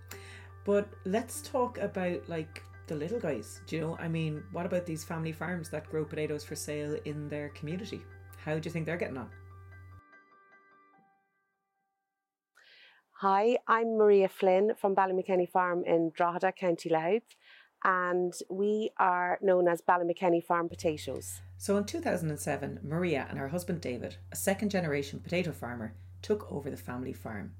But 0.64 0.88
let's 1.04 1.42
talk 1.42 1.78
about 1.78 2.28
like 2.28 2.62
the 2.86 2.94
little 2.94 3.18
guys. 3.18 3.60
Do 3.66 3.74
you 3.74 3.82
know? 3.82 3.96
I 3.98 4.06
mean, 4.06 4.44
what 4.52 4.66
about 4.66 4.86
these 4.86 5.02
family 5.02 5.32
farms 5.32 5.68
that 5.70 5.90
grow 5.90 6.04
potatoes 6.04 6.44
for 6.44 6.54
sale 6.54 6.96
in 7.06 7.28
their 7.28 7.48
community? 7.48 8.04
How 8.44 8.56
do 8.56 8.68
you 8.68 8.70
think 8.70 8.86
they're 8.86 8.96
getting 8.96 9.18
on? 9.18 9.30
Hi, 13.22 13.58
I'm 13.66 13.98
Maria 13.98 14.28
Flynn 14.28 14.74
from 14.76 14.94
Ballymakenny 14.94 15.50
Farm 15.50 15.82
in 15.84 16.12
Drogheda, 16.14 16.52
County 16.52 16.88
Louth, 16.88 17.24
and 17.82 18.32
we 18.48 18.90
are 18.96 19.40
known 19.42 19.66
as 19.66 19.82
Ballymakenny 19.82 20.40
Farm 20.40 20.68
Potatoes. 20.68 21.40
So 21.56 21.76
in 21.78 21.84
2007, 21.84 22.78
Maria 22.84 23.26
and 23.28 23.36
her 23.36 23.48
husband 23.48 23.80
David, 23.80 24.14
a 24.30 24.36
second 24.36 24.68
generation 24.68 25.18
potato 25.18 25.50
farmer, 25.50 25.94
took 26.22 26.52
over 26.52 26.70
the 26.70 26.76
family 26.76 27.12
farm 27.12 27.54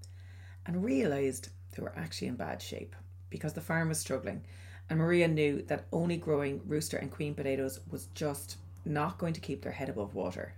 and 0.65 0.85
realised 0.85 1.49
they 1.75 1.83
were 1.83 1.99
actually 1.99 2.29
in 2.29 2.37
bad 2.37 2.63
shape 2.63 2.95
because 3.29 3.55
the 3.55 3.61
farm 3.61 3.89
was 3.89 3.99
struggling. 3.99 4.45
And 4.89 5.01
Maria 5.01 5.27
knew 5.27 5.63
that 5.63 5.89
only 5.91 6.19
growing 6.19 6.61
rooster 6.69 6.99
and 6.99 7.11
queen 7.11 7.35
potatoes 7.35 7.81
was 7.91 8.07
just 8.15 8.59
not 8.85 9.19
going 9.19 9.33
to 9.33 9.41
keep 9.41 9.63
their 9.63 9.73
head 9.73 9.89
above 9.89 10.15
water 10.15 10.55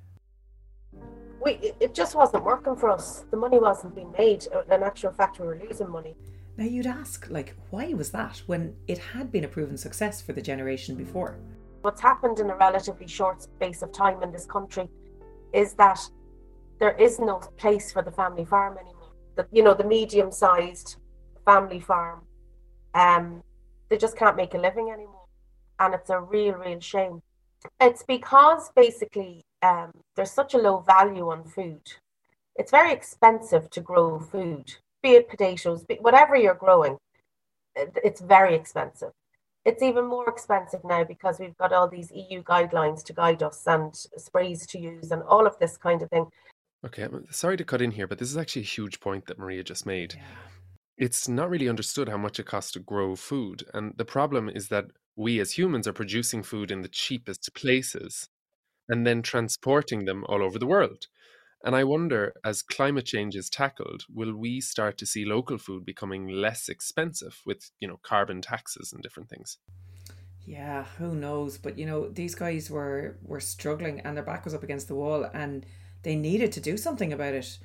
we 1.40 1.72
it 1.81 1.94
just 1.94 2.14
wasn't 2.14 2.44
working 2.44 2.76
for 2.76 2.90
us. 2.90 3.24
The 3.31 3.37
money 3.37 3.59
wasn't 3.59 3.94
being 3.94 4.12
made. 4.18 4.46
In 4.70 4.83
actual 4.83 5.12
fact, 5.12 5.40
we 5.40 5.46
were 5.46 5.61
losing 5.66 5.90
money. 5.90 6.14
Now 6.57 6.64
you'd 6.64 6.87
ask, 6.87 7.26
like, 7.31 7.57
why 7.70 7.94
was 7.94 8.11
that 8.11 8.42
when 8.46 8.74
it 8.87 8.98
had 8.98 9.33
been 9.33 9.44
a 9.44 9.48
proven 9.48 9.79
success 9.79 10.20
for 10.20 10.33
the 10.33 10.42
generation 10.42 10.94
before? 10.94 11.38
What's 11.81 12.00
happened 12.00 12.38
in 12.38 12.50
a 12.50 12.57
relatively 12.57 13.07
short 13.07 13.42
space 13.42 13.81
of 13.81 13.92
time 13.92 14.22
in 14.22 14.31
this 14.31 14.44
country 14.44 14.88
is 15.55 15.72
that 15.74 16.00
there 16.79 16.94
is 16.96 17.18
no 17.18 17.38
place 17.57 17.90
for 17.92 18.03
the 18.03 18.11
family 18.11 18.44
farm 18.44 18.76
anymore. 18.76 19.12
the, 19.37 19.46
you 19.53 19.62
know, 19.62 19.74
the 19.74 19.85
medium 19.85 20.31
sized 20.31 20.96
family 21.44 21.81
farm, 21.81 22.22
um, 22.94 23.42
they 23.88 23.96
just 23.96 24.16
can't 24.16 24.37
make 24.37 24.55
a 24.55 24.59
living 24.59 24.90
anymore. 24.90 25.26
And 25.79 25.94
it's 25.94 26.11
a 26.11 26.20
real, 26.20 26.55
real 26.55 26.81
shame. 26.81 27.22
It's 27.81 28.03
because 28.03 28.70
basically 28.74 29.42
um, 29.62 29.92
there's 30.16 30.31
such 30.31 30.55
a 30.55 30.59
low 30.59 30.81
value 30.81 31.31
on 31.31 31.44
food. 31.44 31.83
It's 32.57 32.70
very 32.70 32.92
expensive 32.92 33.70
to 33.70 33.81
grow 33.81 34.18
food, 34.18 34.75
be 35.03 35.11
it 35.11 35.29
potatoes, 35.29 35.85
be, 35.85 35.96
whatever 36.01 36.37
you're 36.37 36.55
growing, 36.55 36.99
it's 37.77 38.20
very 38.20 38.55
expensive. 38.55 39.12
It's 39.64 39.83
even 39.83 40.07
more 40.07 40.29
expensive 40.29 40.81
now 40.85 41.05
because 41.05 41.38
we've 41.38 41.57
got 41.57 41.73
all 41.73 41.88
these 41.88 42.11
EU 42.12 42.42
guidelines 42.42 43.05
to 43.05 43.12
guide 43.12 43.42
us 43.42 43.66
and 43.66 43.94
sprays 43.94 44.66
to 44.68 44.79
use 44.79 45.11
and 45.11 45.23
all 45.23 45.46
of 45.46 45.59
this 45.59 45.77
kind 45.77 46.03
of 46.03 46.09
thing. 46.11 46.27
Okay, 46.85 47.03
I'm 47.03 47.27
sorry 47.31 47.59
to 47.59 47.64
cut 47.64 47.83
in 47.83 47.90
here, 47.90 48.07
but 48.07 48.18
this 48.18 48.31
is 48.31 48.38
actually 48.38 48.62
a 48.62 48.66
huge 48.66 49.01
point 49.01 49.27
that 49.27 49.38
Maria 49.38 49.62
just 49.62 49.85
made. 49.85 50.14
Yeah. 50.14 50.23
It's 50.96 51.29
not 51.29 51.51
really 51.51 51.68
understood 51.68 52.09
how 52.09 52.16
much 52.16 52.40
it 52.40 52.46
costs 52.46 52.73
to 52.73 52.81
grow 52.81 53.16
food. 53.16 53.64
And 53.75 53.94
the 53.96 54.05
problem 54.05 54.49
is 54.49 54.68
that 54.68 54.87
we 55.14 55.40
as 55.40 55.53
humans 55.53 55.87
are 55.87 55.92
producing 55.92 56.42
food 56.42 56.70
in 56.70 56.81
the 56.81 56.88
cheapest 56.88 57.55
places 57.55 58.29
and 58.90 59.07
then 59.07 59.22
transporting 59.22 60.05
them 60.05 60.24
all 60.29 60.42
over 60.42 60.59
the 60.59 60.66
world. 60.66 61.07
And 61.64 61.76
I 61.76 61.85
wonder, 61.85 62.35
as 62.44 62.62
climate 62.62 63.07
change 63.07 63.37
is 63.37 63.50
tackled, 63.50 64.05
will 64.12 64.35
we 64.35 64.61
start 64.61 64.96
to 64.98 65.07
see 65.07 65.24
local 65.24 65.59
food 65.59 65.85
becoming 65.85 66.29
less 66.29 66.68
expensive 66.68 67.40
with, 67.44 67.70
you 67.81 67.88
know, 67.88 68.00
carbon 68.03 68.40
taxes 68.40 68.92
and 68.92 69.03
different 69.03 69.29
things? 69.29 69.59
Yeah, 70.46 70.85
who 70.98 71.14
knows? 71.14 71.59
But 71.59 71.79
you 71.79 71.87
know, 71.87 72.09
these 72.09 72.35
guys 72.35 72.70
were 72.70 73.16
were 73.22 73.40
struggling 73.40 74.00
and 74.00 74.16
their 74.16 74.24
back 74.24 74.44
was 74.44 74.55
up 74.55 74.62
against 74.62 74.88
the 74.88 74.94
wall 74.94 75.29
and 75.33 75.66
they 76.03 76.16
needed 76.16 76.50
to 76.53 76.61
do 76.61 76.76
something 76.76 77.12
about 77.12 77.35
it. 77.35 77.59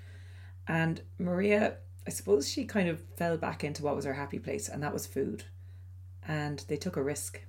And 0.68 1.02
Maria, 1.18 1.78
I 2.06 2.10
suppose 2.10 2.50
she 2.50 2.66
kind 2.66 2.90
of 2.90 3.00
fell 3.18 3.38
back 3.38 3.64
into 3.64 3.84
what 3.84 3.96
was 3.96 4.06
her 4.06 4.14
happy 4.14 4.40
place, 4.40 4.68
and 4.68 4.84
that 4.84 4.94
was 4.94 5.08
food. 5.08 5.46
And 6.28 6.64
they 6.68 6.78
took 6.78 6.98
a 6.98 7.04
risk. 7.04 7.42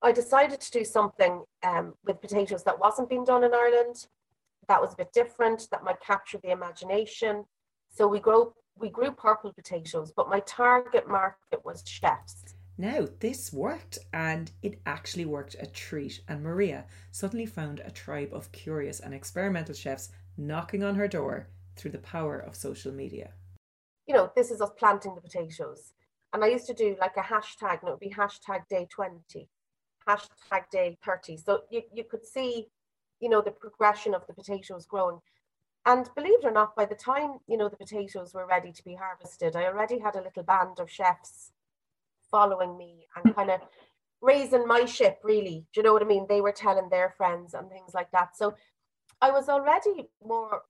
I 0.00 0.12
decided 0.12 0.60
to 0.60 0.70
do 0.70 0.84
something 0.84 1.42
um, 1.64 1.94
with 2.04 2.20
potatoes 2.20 2.62
that 2.64 2.78
wasn't 2.78 3.08
being 3.08 3.24
done 3.24 3.42
in 3.42 3.52
Ireland, 3.52 4.06
that 4.68 4.80
was 4.80 4.92
a 4.92 4.96
bit 4.96 5.12
different, 5.12 5.66
that 5.70 5.82
might 5.82 6.00
capture 6.00 6.38
the 6.38 6.50
imagination. 6.50 7.44
So 7.90 8.06
we 8.06 8.20
grow 8.20 8.54
we 8.76 8.90
grew 8.90 9.10
purple 9.10 9.52
potatoes, 9.52 10.12
but 10.14 10.28
my 10.28 10.38
target 10.40 11.08
market 11.08 11.64
was 11.64 11.82
chefs. 11.84 12.54
Now, 12.76 13.08
this 13.18 13.52
worked, 13.52 13.98
and 14.12 14.52
it 14.62 14.80
actually 14.86 15.24
worked 15.24 15.56
a 15.58 15.66
treat. 15.66 16.20
And 16.28 16.44
Maria 16.44 16.84
suddenly 17.10 17.46
found 17.46 17.80
a 17.80 17.90
tribe 17.90 18.28
of 18.32 18.52
curious 18.52 19.00
and 19.00 19.12
experimental 19.12 19.74
chefs 19.74 20.10
knocking 20.36 20.84
on 20.84 20.94
her 20.94 21.08
door 21.08 21.48
through 21.74 21.90
the 21.90 21.98
power 21.98 22.38
of 22.38 22.54
social 22.54 22.92
media. 22.92 23.32
You 24.06 24.14
know, 24.14 24.30
this 24.36 24.52
is 24.52 24.60
us 24.60 24.70
planting 24.78 25.16
the 25.16 25.20
potatoes. 25.20 25.92
And 26.32 26.44
I 26.44 26.46
used 26.46 26.68
to 26.68 26.74
do 26.74 26.96
like 27.00 27.16
a 27.16 27.20
hashtag, 27.20 27.80
and 27.80 27.88
it 27.88 27.90
would 27.90 27.98
be 27.98 28.10
hashtag 28.10 28.68
day 28.70 28.86
20 28.88 29.48
hashtag 30.08 30.70
day 30.70 30.96
30. 31.04 31.36
So 31.36 31.62
you, 31.70 31.82
you 31.92 32.04
could 32.04 32.24
see, 32.24 32.68
you 33.20 33.28
know, 33.28 33.42
the 33.42 33.50
progression 33.50 34.14
of 34.14 34.26
the 34.26 34.32
potatoes 34.32 34.86
growing. 34.86 35.18
And 35.86 36.08
believe 36.14 36.40
it 36.42 36.44
or 36.44 36.50
not, 36.50 36.74
by 36.76 36.84
the 36.84 36.94
time, 36.94 37.38
you 37.46 37.56
know, 37.56 37.68
the 37.68 37.76
potatoes 37.76 38.34
were 38.34 38.46
ready 38.46 38.72
to 38.72 38.84
be 38.84 38.94
harvested, 38.94 39.56
I 39.56 39.66
already 39.66 39.98
had 39.98 40.16
a 40.16 40.22
little 40.22 40.42
band 40.42 40.80
of 40.80 40.90
chefs 40.90 41.52
following 42.30 42.76
me 42.76 43.06
and 43.16 43.32
mm. 43.32 43.34
kind 43.34 43.50
of 43.50 43.60
raising 44.20 44.66
my 44.66 44.84
ship, 44.84 45.18
really. 45.22 45.66
Do 45.72 45.80
you 45.80 45.82
know 45.82 45.92
what 45.92 46.02
I 46.02 46.06
mean? 46.06 46.26
They 46.28 46.40
were 46.40 46.52
telling 46.52 46.88
their 46.88 47.14
friends 47.16 47.54
and 47.54 47.70
things 47.70 47.94
like 47.94 48.10
that. 48.10 48.36
So 48.36 48.54
I 49.20 49.30
was 49.30 49.48
already 49.48 50.08
more 50.24 50.62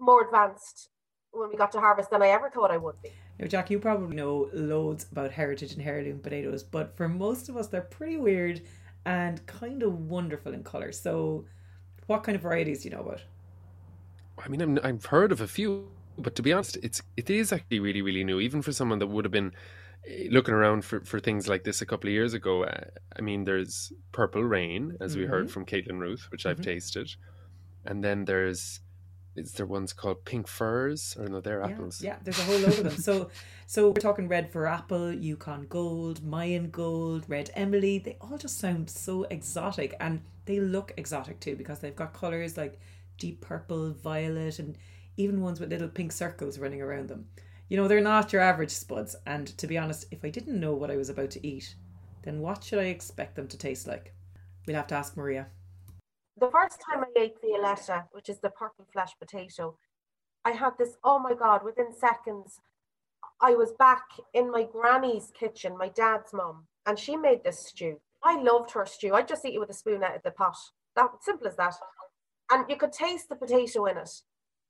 more 0.00 0.24
advanced 0.24 0.88
when 1.32 1.48
we 1.48 1.56
got 1.56 1.72
to 1.72 1.80
harvest 1.80 2.10
than 2.10 2.22
I 2.22 2.28
ever 2.28 2.50
thought 2.50 2.70
I 2.70 2.76
would 2.76 3.00
be. 3.02 3.10
Now, 3.38 3.46
Jack, 3.46 3.70
you 3.70 3.78
probably 3.78 4.14
know 4.14 4.50
loads 4.52 5.06
about 5.10 5.30
heritage 5.30 5.72
and 5.72 5.82
heirloom 5.82 6.20
potatoes, 6.20 6.62
but 6.62 6.96
for 6.96 7.08
most 7.08 7.48
of 7.48 7.56
us, 7.56 7.68
they're 7.68 7.80
pretty 7.80 8.18
weird 8.18 8.62
and 9.04 9.44
kind 9.46 9.82
of 9.82 10.08
wonderful 10.08 10.54
in 10.54 10.62
colour. 10.62 10.92
So, 10.92 11.44
what 12.06 12.24
kind 12.24 12.36
of 12.36 12.42
varieties 12.42 12.82
do 12.82 12.88
you 12.88 12.94
know 12.94 13.02
about? 13.02 13.22
I 14.38 14.48
mean, 14.48 14.60
I'm, 14.60 14.78
I've 14.82 15.06
heard 15.06 15.32
of 15.32 15.40
a 15.40 15.46
few, 15.46 15.88
but 16.18 16.34
to 16.36 16.42
be 16.42 16.52
honest, 16.52 16.78
it's 16.82 17.02
it 17.16 17.30
is 17.30 17.52
actually 17.52 17.80
really 17.80 18.02
really 18.02 18.24
new, 18.24 18.40
even 18.40 18.62
for 18.62 18.72
someone 18.72 18.98
that 19.00 19.08
would 19.08 19.24
have 19.24 19.32
been 19.32 19.52
eh, 20.08 20.28
looking 20.30 20.54
around 20.54 20.84
for, 20.84 21.00
for 21.00 21.20
things 21.20 21.48
like 21.48 21.64
this 21.64 21.82
a 21.82 21.86
couple 21.86 22.08
of 22.08 22.14
years 22.14 22.34
ago. 22.34 22.64
Uh, 22.64 22.84
I 23.16 23.22
mean, 23.22 23.44
there's 23.44 23.92
Purple 24.12 24.42
Rain, 24.42 24.96
as 25.00 25.12
mm-hmm. 25.12 25.20
we 25.20 25.26
heard 25.26 25.46
mm-hmm. 25.46 25.52
from 25.52 25.66
Caitlin 25.66 26.00
Ruth, 26.00 26.28
which 26.30 26.42
mm-hmm. 26.42 26.50
I've 26.50 26.64
tasted, 26.64 27.14
and 27.84 28.02
then 28.02 28.24
there's 28.24 28.80
is 29.34 29.52
there 29.52 29.66
ones 29.66 29.92
called 29.92 30.24
pink 30.24 30.46
firs? 30.46 31.16
Or 31.18 31.26
no 31.26 31.40
they're 31.40 31.60
yeah, 31.60 31.66
apples. 31.66 32.02
yeah 32.02 32.16
there's 32.22 32.38
a 32.38 32.42
whole 32.42 32.58
load 32.58 32.78
of 32.78 32.84
them. 32.84 32.96
So 32.96 33.30
so 33.66 33.88
we're 33.88 33.94
talking 33.94 34.28
red 34.28 34.50
for 34.50 34.66
apple 34.66 35.12
yukon 35.12 35.66
gold 35.68 36.22
mayan 36.22 36.70
gold 36.70 37.24
red 37.28 37.50
emmalie 37.56 38.02
they 38.02 38.16
all 38.20 38.36
just 38.36 38.58
sound 38.58 38.90
so 38.90 39.24
exotic 39.24 39.94
and 40.00 40.20
they 40.44 40.60
look 40.60 40.92
exotic 40.96 41.40
too 41.40 41.56
because 41.56 41.78
they've 41.78 41.96
got 41.96 42.12
colors 42.12 42.56
like 42.56 42.78
deep 43.16 43.40
purple 43.40 43.92
violet 43.92 44.58
and 44.58 44.76
even 45.16 45.40
ones 45.40 45.60
with 45.60 45.70
little 45.70 45.88
pink 45.88 46.10
circles 46.10 46.58
running 46.58 46.80
around 46.80 47.08
them. 47.08 47.26
You 47.68 47.76
know 47.76 47.88
they're 47.88 48.00
not 48.00 48.32
your 48.32 48.42
average 48.42 48.70
spuds 48.70 49.16
and 49.26 49.46
to 49.58 49.66
be 49.66 49.78
honest 49.78 50.06
if 50.10 50.24
i 50.24 50.28
didn't 50.28 50.60
know 50.60 50.74
what 50.74 50.90
i 50.90 50.96
was 50.96 51.08
about 51.08 51.30
to 51.30 51.46
eat 51.46 51.74
then 52.22 52.40
what 52.40 52.62
should 52.62 52.78
i 52.78 52.84
expect 52.84 53.34
them 53.34 53.48
to 53.48 53.56
taste 53.56 53.86
like? 53.86 54.12
We'll 54.66 54.76
have 54.76 54.88
to 54.88 54.94
ask 54.94 55.16
maria 55.16 55.46
the 56.38 56.50
first 56.50 56.80
time 56.80 57.04
I 57.04 57.20
ate 57.20 57.36
violetta, 57.42 58.06
which 58.12 58.28
is 58.28 58.38
the 58.38 58.50
purple 58.50 58.86
flesh 58.92 59.12
potato, 59.18 59.76
I 60.44 60.52
had 60.52 60.72
this, 60.78 60.96
oh 61.04 61.18
my 61.18 61.34
God, 61.34 61.64
within 61.64 61.92
seconds, 61.92 62.60
I 63.40 63.54
was 63.54 63.72
back 63.72 64.04
in 64.34 64.50
my 64.50 64.64
granny's 64.64 65.30
kitchen, 65.38 65.76
my 65.76 65.88
dad's 65.88 66.32
mum, 66.32 66.66
and 66.86 66.98
she 66.98 67.16
made 67.16 67.44
this 67.44 67.66
stew. 67.66 68.00
I 68.24 68.40
loved 68.40 68.70
her 68.72 68.86
stew. 68.86 69.14
I'd 69.14 69.28
just 69.28 69.44
eat 69.44 69.54
it 69.54 69.58
with 69.58 69.70
a 69.70 69.74
spoon 69.74 70.02
out 70.02 70.16
of 70.16 70.22
the 70.22 70.30
pot. 70.30 70.56
That 70.96 71.10
simple 71.20 71.48
as 71.48 71.56
that. 71.56 71.74
And 72.50 72.64
you 72.68 72.76
could 72.76 72.92
taste 72.92 73.28
the 73.28 73.36
potato 73.36 73.86
in 73.86 73.98
it. 73.98 74.10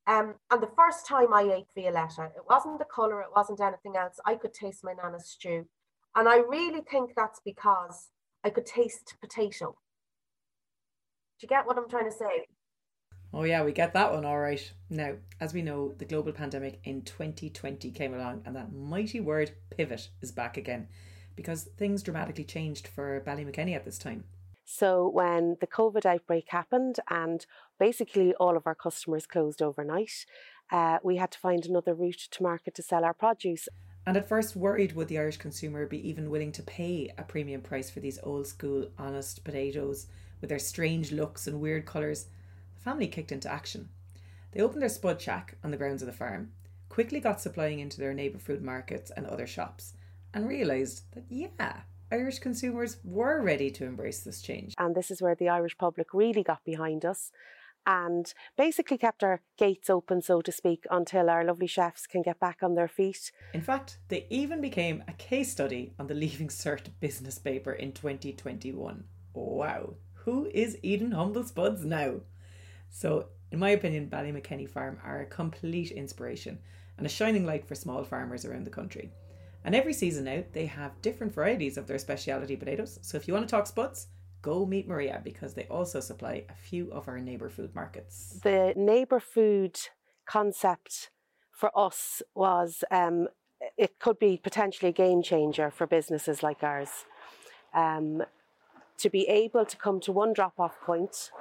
Um, 0.05 0.35
and 0.51 0.61
the 0.61 0.71
first 0.75 1.07
time 1.07 1.33
I 1.33 1.43
ate 1.43 1.67
violetta, 1.75 2.31
it 2.35 2.43
wasn't 2.49 2.79
the 2.79 2.85
colour, 2.85 3.21
it 3.21 3.31
wasn't 3.35 3.61
anything 3.61 3.95
else. 3.95 4.19
I 4.25 4.35
could 4.35 4.53
taste 4.53 4.83
my 4.83 4.93
nana's 4.93 5.29
stew. 5.29 5.65
And 6.15 6.27
I 6.27 6.37
really 6.37 6.81
think 6.81 7.11
that's 7.15 7.39
because 7.43 8.09
I 8.43 8.49
could 8.49 8.65
taste 8.65 9.15
potato 9.21 9.77
you 11.43 11.49
get 11.49 11.67
what 11.67 11.77
I'm 11.77 11.89
trying 11.89 12.09
to 12.09 12.17
say? 12.17 12.47
Oh, 13.33 13.43
yeah, 13.43 13.63
we 13.63 13.71
get 13.71 13.93
that 13.93 14.13
one 14.13 14.25
all 14.25 14.39
right. 14.39 14.71
Now, 14.89 15.15
as 15.39 15.53
we 15.53 15.63
know, 15.63 15.93
the 15.97 16.05
global 16.05 16.31
pandemic 16.31 16.79
in 16.83 17.01
2020 17.01 17.89
came 17.91 18.13
along, 18.13 18.43
and 18.45 18.55
that 18.55 18.71
mighty 18.71 19.19
word 19.19 19.51
pivot 19.71 20.09
is 20.21 20.31
back 20.31 20.55
again 20.55 20.87
because 21.35 21.63
things 21.77 22.03
dramatically 22.03 22.43
changed 22.43 22.87
for 22.87 23.23
Ballymakenny 23.25 23.75
at 23.75 23.85
this 23.85 23.97
time. 23.97 24.23
So, 24.65 25.09
when 25.09 25.57
the 25.59 25.67
COVID 25.67 26.05
outbreak 26.05 26.49
happened 26.49 26.99
and 27.09 27.45
basically 27.79 28.35
all 28.35 28.55
of 28.55 28.67
our 28.67 28.75
customers 28.75 29.25
closed 29.25 29.63
overnight, 29.63 30.25
uh, 30.71 30.99
we 31.03 31.17
had 31.17 31.31
to 31.31 31.39
find 31.39 31.65
another 31.65 31.95
route 31.95 32.27
to 32.31 32.43
market 32.43 32.75
to 32.75 32.83
sell 32.83 33.03
our 33.03 33.15
produce. 33.15 33.67
And 34.05 34.15
at 34.15 34.29
first, 34.29 34.55
worried 34.55 34.95
would 34.95 35.07
the 35.07 35.17
Irish 35.17 35.37
consumer 35.37 35.87
be 35.87 36.07
even 36.07 36.29
willing 36.29 36.51
to 36.53 36.63
pay 36.63 37.11
a 37.17 37.23
premium 37.23 37.61
price 37.61 37.89
for 37.89 37.99
these 37.99 38.19
old 38.21 38.47
school, 38.47 38.89
honest 38.97 39.43
potatoes 39.43 40.07
with 40.43 40.49
their 40.49 40.59
strange 40.59 41.13
looks 41.13 41.47
and 41.47 41.61
weird 41.61 41.85
colours, 41.85 42.25
the 42.75 42.81
family 42.81 43.07
kicked 43.07 43.31
into 43.31 43.49
action. 43.49 43.87
They 44.51 44.61
opened 44.61 44.81
their 44.81 44.89
spud 44.89 45.21
shack 45.21 45.55
on 45.63 45.71
the 45.71 45.77
grounds 45.77 46.01
of 46.01 46.05
the 46.05 46.11
farm, 46.11 46.51
quickly 46.89 47.21
got 47.21 47.39
supplying 47.39 47.79
into 47.79 48.01
their 48.01 48.13
neighbour 48.13 48.39
food 48.39 48.61
markets 48.61 49.09
and 49.15 49.25
other 49.25 49.47
shops, 49.47 49.93
and 50.33 50.45
realised 50.45 51.03
that, 51.13 51.23
yeah, 51.29 51.83
Irish 52.11 52.39
consumers 52.39 52.97
were 53.05 53.41
ready 53.41 53.71
to 53.71 53.85
embrace 53.85 54.19
this 54.19 54.41
change. 54.41 54.73
And 54.77 54.93
this 54.95 55.09
is 55.09 55.21
where 55.21 55.33
the 55.33 55.47
Irish 55.47 55.77
public 55.77 56.13
really 56.13 56.43
got 56.43 56.65
behind 56.65 57.05
us 57.05 57.31
and 57.85 58.33
basically 58.57 58.97
kept 58.97 59.23
our 59.23 59.39
gates 59.57 59.89
open, 59.89 60.21
so 60.21 60.41
to 60.41 60.51
speak, 60.51 60.83
until 60.91 61.29
our 61.29 61.45
lovely 61.45 61.67
chefs 61.67 62.05
can 62.05 62.21
get 62.21 62.37
back 62.37 62.57
on 62.61 62.75
their 62.75 62.89
feet. 62.89 63.31
In 63.53 63.61
fact, 63.61 63.97
they 64.09 64.27
even 64.29 64.59
became 64.59 65.05
a 65.07 65.13
case 65.13 65.53
study 65.53 65.93
on 65.97 66.07
the 66.07 66.13
Leaving 66.23 66.49
Cert 66.49 66.87
business 66.99 67.39
paper 67.39 67.71
in 67.71 67.93
2021. 67.93 69.05
Wow, 69.33 69.95
who 70.25 70.49
is 70.53 70.77
eating 70.81 71.11
humble 71.11 71.43
spuds 71.43 71.83
now? 71.85 72.21
So, 72.89 73.27
in 73.51 73.59
my 73.59 73.71
opinion, 73.71 74.09
Ballymakenny 74.09 74.69
Farm 74.69 74.99
are 75.03 75.21
a 75.21 75.25
complete 75.25 75.91
inspiration 75.91 76.59
and 76.97 77.05
a 77.05 77.09
shining 77.09 77.45
light 77.45 77.65
for 77.65 77.75
small 77.75 78.03
farmers 78.03 78.45
around 78.45 78.65
the 78.65 78.69
country. 78.69 79.11
And 79.65 79.75
every 79.75 79.93
season 79.93 80.27
out, 80.27 80.53
they 80.53 80.65
have 80.65 81.01
different 81.01 81.33
varieties 81.33 81.77
of 81.77 81.87
their 81.87 81.97
specialty 81.97 82.55
potatoes. 82.55 82.99
So 83.01 83.17
if 83.17 83.27
you 83.27 83.33
want 83.33 83.47
to 83.47 83.51
talk 83.51 83.67
spuds, 83.67 84.07
go 84.41 84.65
meet 84.65 84.87
Maria 84.87 85.21
because 85.23 85.53
they 85.53 85.65
also 85.65 85.99
supply 85.99 86.45
a 86.49 86.53
few 86.53 86.91
of 86.91 87.07
our 87.07 87.19
neighbour 87.19 87.49
food 87.49 87.73
markets. 87.73 88.39
The 88.43 88.73
neighbour 88.75 89.19
food 89.19 89.79
concept 90.25 91.11
for 91.51 91.71
us 91.77 92.21
was 92.35 92.83
um, 92.91 93.27
it 93.77 93.99
could 93.99 94.19
be 94.19 94.37
potentially 94.37 94.89
a 94.89 94.93
game 94.93 95.21
changer 95.21 95.71
for 95.71 95.87
businesses 95.87 96.43
like 96.43 96.63
ours. 96.63 96.89
Um, 97.73 98.23
to 98.97 99.09
be 99.09 99.27
able 99.27 99.65
to 99.65 99.77
come 99.77 99.99
to 100.01 100.11
one 100.11 100.33
drop 100.33 100.53
off 100.59 100.79
point 100.81 101.31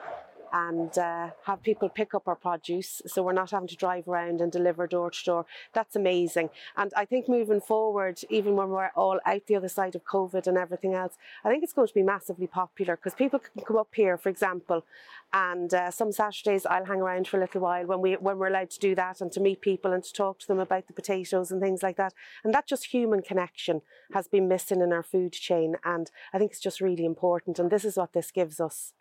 and 0.53 0.97
uh, 0.99 1.31
have 1.45 1.63
people 1.63 1.89
pick 1.89 2.15
up 2.15 2.29
our 2.29 2.37
produce 2.37 3.01
so 3.07 3.23
we're 3.23 3.33
not 3.33 3.51
having 3.51 3.69
to 3.69 3.77
drive 3.77 4.07
around 4.07 4.41
and 4.41 4.53
deliver 4.53 4.87
door 4.87 5.11
to 5.11 5.25
door. 5.25 5.47
That's 5.73 5.97
amazing. 5.97 6.51
And 6.77 6.93
I 6.97 7.05
think 7.05 7.29
moving 7.29 7.61
forward, 7.61 8.21
even 8.29 8.57
when 8.57 8.69
we're 8.69 8.91
all 8.95 9.19
out 9.25 9.47
the 9.47 9.57
other 9.57 9.69
side 9.69 9.95
of 9.95 10.05
COVID 10.05 10.47
and 10.47 10.59
everything 10.59 10.95
else, 10.95 11.15
I 11.45 11.49
think 11.49 11.65
it's 11.65 11.73
going 11.73 11.89
to 11.89 11.95
be 11.95 12.03
massively 12.03 12.47
popular 12.47 12.97
because 12.97 13.15
people 13.15 13.39
can 13.39 13.65
come 13.65 13.79
up 13.79 13.95
here, 13.95 14.17
for 14.19 14.29
example, 14.29 14.85
and 15.33 15.73
uh, 15.73 15.91
some 15.91 16.13
Saturdays 16.13 16.67
I'll 16.67 16.85
hang 16.85 17.01
around 17.01 17.27
for 17.27 17.39
a 17.39 17.41
little 17.41 17.63
while 17.63 17.87
when 17.87 18.01
we 18.01 18.15
when 18.15 18.39
we're 18.39 18.49
allowed 18.49 18.71
to 18.71 18.79
do 18.79 18.95
that 18.95 19.21
and 19.21 19.33
to 19.33 19.41
meet 19.41 19.63
people 19.63 19.93
and 19.93 20.05
to 20.05 20.13
talk 20.13 20.39
to 20.41 20.47
them 20.47 20.59
about 20.59 20.87
the 20.87 20.93
potatoes 20.93 21.51
and 21.51 21.61
things 21.61 21.83
like 21.83 21.97
that. 21.97 22.13
And 22.45 22.53
that 22.53 22.67
just 22.67 22.87
human 22.87 23.23
connection 23.23 23.81
has 24.13 24.29
been 24.29 24.49
missing 24.49 24.83
in 24.83 24.93
our 24.93 25.03
food 25.03 25.33
chain, 25.33 25.77
and 25.85 26.11
I 26.33 26.39
think 26.39 26.51
it's 26.53 26.61
just 26.61 26.81
really 26.81 27.07
important. 27.07 27.59
And 27.59 27.71
this 27.71 27.85
is 27.85 27.97
what 27.97 28.13
this 28.13 28.31
gives 28.31 28.61
us. 28.61 28.93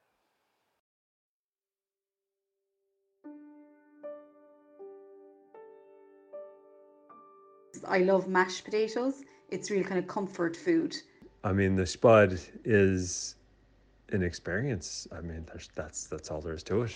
I 7.87 7.99
love 7.99 8.27
mashed 8.27 8.65
potatoes. 8.65 9.21
It's 9.49 9.69
real 9.69 9.83
kind 9.83 9.99
of 9.99 10.07
comfort 10.07 10.55
food. 10.55 10.95
I 11.43 11.51
mean, 11.53 11.75
the 11.75 11.85
spud 11.85 12.39
is 12.63 13.35
an 14.09 14.23
experience. 14.23 15.07
I 15.11 15.21
mean, 15.21 15.45
there's, 15.47 15.69
that's 15.75 16.05
that's 16.05 16.31
all 16.31 16.41
there 16.41 16.53
is 16.53 16.63
to 16.63 16.83
it. 16.83 16.95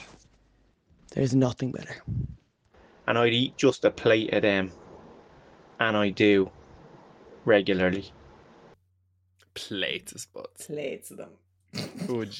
There's 1.11 1.35
nothing 1.35 1.71
better. 1.71 1.95
And 3.07 3.17
I'd 3.17 3.33
eat 3.33 3.57
just 3.57 3.85
a 3.85 3.91
plate 3.91 4.33
of 4.33 4.41
them, 4.41 4.71
and 5.79 5.95
I 5.95 6.09
do 6.09 6.49
regularly. 7.45 8.11
Plates 9.53 10.11
of 10.11 10.21
spuds. 10.21 10.65
Plates 10.65 11.11
of 11.11 11.17
them. 11.17 11.29
would 12.09 12.35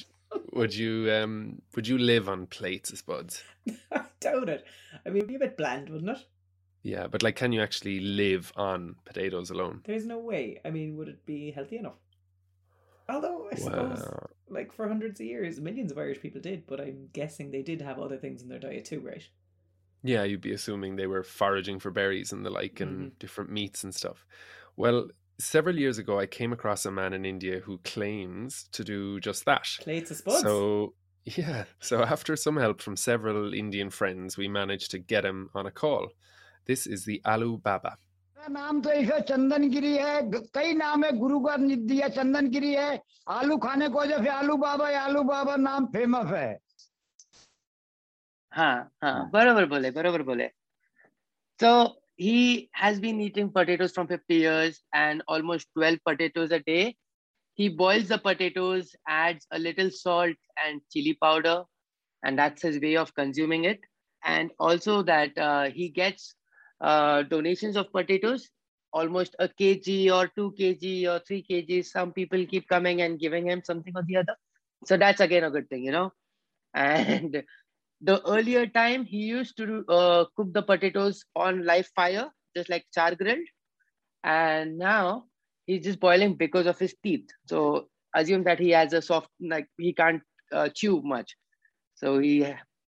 would 0.52 0.74
you 0.74 1.10
um 1.12 1.62
would 1.74 1.86
you 1.86 1.98
live 1.98 2.28
on 2.28 2.46
plates 2.46 2.90
of 2.90 2.98
spuds? 2.98 3.42
I 3.92 4.02
doubt 4.20 4.48
it. 4.48 4.64
I 5.04 5.08
mean, 5.08 5.18
it'd 5.18 5.28
be 5.28 5.36
a 5.36 5.40
bit 5.40 5.56
bland, 5.56 5.88
wouldn't 5.88 6.10
it? 6.10 6.24
Yeah, 6.86 7.08
but 7.08 7.22
like, 7.22 7.36
can 7.36 7.52
you 7.52 7.62
actually 7.62 8.00
live 8.00 8.52
on 8.56 8.96
potatoes 9.04 9.50
alone? 9.50 9.82
There's 9.84 10.06
no 10.06 10.18
way. 10.18 10.60
I 10.64 10.70
mean, 10.70 10.96
would 10.96 11.08
it 11.08 11.26
be 11.26 11.50
healthy 11.50 11.78
enough? 11.78 11.98
Although 13.08 13.48
I 13.52 13.56
suppose, 13.56 13.98
Well, 14.00 14.30
like 14.48 14.72
for 14.72 14.88
hundreds 14.88 15.20
of 15.20 15.26
years, 15.26 15.60
millions 15.60 15.90
of 15.92 15.98
Irish 15.98 16.20
people 16.20 16.40
did, 16.40 16.66
but 16.66 16.80
I'm 16.80 17.08
guessing 17.12 17.50
they 17.50 17.62
did 17.62 17.82
have 17.82 17.98
other 17.98 18.16
things 18.16 18.42
in 18.42 18.48
their 18.48 18.58
diet 18.58 18.84
too, 18.84 19.00
right? 19.00 19.22
yeah, 20.02 20.22
you'd 20.22 20.40
be 20.40 20.52
assuming 20.52 20.96
they 20.96 21.06
were 21.06 21.22
foraging 21.22 21.80
for 21.80 21.90
berries 21.90 22.32
and 22.32 22.44
the 22.44 22.50
like, 22.50 22.80
and 22.80 22.96
mm-hmm. 22.96 23.08
different 23.18 23.50
meats 23.50 23.84
and 23.84 23.94
stuff. 23.94 24.24
Well, 24.76 25.08
several 25.38 25.76
years 25.76 25.98
ago, 25.98 26.18
I 26.18 26.26
came 26.26 26.52
across 26.52 26.86
a 26.86 26.90
man 26.90 27.12
in 27.12 27.24
India 27.24 27.60
who 27.60 27.78
claims 27.78 28.68
to 28.72 28.84
do 28.84 29.20
just 29.20 29.44
that. 29.46 29.66
Plates 29.80 30.10
of 30.10 30.18
spuds. 30.18 30.42
So 30.42 30.94
yeah, 31.24 31.64
so 31.80 32.02
after 32.02 32.36
some 32.36 32.56
help 32.56 32.80
from 32.80 32.96
several 32.96 33.52
Indian 33.52 33.90
friends, 33.90 34.36
we 34.36 34.48
managed 34.48 34.92
to 34.92 34.98
get 34.98 35.24
him 35.24 35.50
on 35.54 35.66
a 35.66 35.72
call. 35.72 36.08
This 36.68 36.86
is 36.86 37.04
the 37.06 37.20
Aloo 37.24 37.62
Baba. 37.62 37.96
नाम 38.50 38.80
तो 38.82 38.90
इसका 38.92 39.18
चंदन 39.28 39.68
गिरी 39.70 39.96
है। 39.96 40.20
कई 40.54 40.72
नाम 40.74 41.04
है। 41.04 41.10
गुरु 41.18 41.38
का 41.40 41.56
दिया 41.56 42.08
चंदन 42.08 42.48
गिरी 42.50 42.72
है। 42.74 43.02
आलू 43.28 43.56
खाने 43.58 43.88
को 43.88 44.04
जैसे 44.06 44.28
आलू 44.30 44.56
बाबा 44.56 44.88
आलू 44.98 45.22
बाबा 45.22 45.56
नाम 45.56 45.86
फेमस 45.94 46.30
है। 46.32 46.58
हाँ 48.52 48.90
हाँ 49.02 49.30
बराबर 49.30 49.66
बोले 49.66 49.90
बराबर 49.90 50.22
बोले। 50.22 50.48
So 51.62 51.72
he 52.16 52.68
has 52.82 53.00
been 53.00 53.20
eating 53.20 53.50
potatoes 53.50 53.92
from 53.92 54.06
50 54.06 54.34
years 54.34 54.80
and 54.92 55.22
almost 55.28 55.66
12 55.74 55.98
potatoes 56.08 56.50
a 56.52 56.60
day. 56.60 56.96
He 57.58 57.68
boils 57.68 58.08
the 58.08 58.18
potatoes 58.18 58.94
adds 59.08 59.46
a 59.50 59.58
little 59.58 59.90
salt 59.90 60.36
and 60.64 60.80
chili 60.92 61.18
powder 61.22 61.64
and 62.22 62.38
that's 62.38 62.62
his 62.62 62.80
way 62.80 62.96
of 62.96 63.14
consuming 63.14 63.64
it. 63.64 63.80
And 64.22 64.50
also 64.58 65.02
that 65.02 65.36
uh, 65.38 65.70
he 65.70 65.88
gets 65.88 66.34
uh, 66.80 67.22
donations 67.22 67.76
of 67.76 67.92
potatoes. 67.92 68.50
Almost 68.92 69.36
a 69.38 69.48
kg 69.48 70.10
or 70.10 70.28
2 70.36 70.52
kg 70.58 71.06
or 71.06 71.18
3 71.26 71.42
kg 71.42 71.84
some 71.84 72.12
people 72.12 72.44
keep 72.46 72.68
coming 72.68 73.02
and 73.02 73.18
giving 73.18 73.46
him 73.46 73.62
something 73.64 73.92
or 73.96 74.02
the 74.02 74.16
other. 74.16 74.34
So 74.86 74.96
that's 74.96 75.20
again 75.20 75.44
a 75.44 75.50
good 75.50 75.68
thing 75.68 75.84
you 75.84 75.92
know. 75.92 76.12
And 76.74 77.42
the 78.00 78.22
earlier 78.28 78.66
time 78.66 79.04
he 79.04 79.18
used 79.18 79.56
to 79.58 79.84
uh, 79.88 80.24
cook 80.36 80.52
the 80.52 80.62
potatoes 80.62 81.24
on 81.34 81.64
live 81.64 81.86
fire 81.94 82.30
just 82.56 82.68
like 82.70 82.86
char 82.94 83.14
grilled. 83.14 83.48
And 84.24 84.78
now 84.78 85.26
he's 85.66 85.84
just 85.84 86.00
boiling 86.00 86.34
because 86.34 86.66
of 86.66 86.78
his 86.78 86.94
teeth. 87.02 87.28
So 87.46 87.88
assume 88.14 88.44
that 88.44 88.58
he 88.58 88.70
has 88.70 88.92
a 88.92 89.02
soft 89.02 89.28
like 89.40 89.68
he 89.78 89.92
can't 89.92 90.22
uh, 90.52 90.68
chew 90.74 91.02
much. 91.02 91.36
So 91.94 92.18
he 92.18 92.54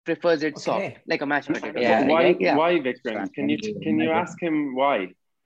prefers 0.10 0.42
it 0.42 0.56
okay. 0.56 0.62
soft, 0.68 0.98
like 1.08 1.22
a 1.22 1.26
mashed 1.32 1.50
potato. 1.50 1.80
Yeah. 1.80 2.06
Why, 2.12 2.36
yeah. 2.40 2.56
why, 2.56 2.72
Vikrant? 2.86 3.32
Can 3.34 3.50
you 3.54 3.58
can 3.84 4.00
you 4.00 4.12
ask 4.22 4.42
him 4.42 4.76
why? 4.76 4.98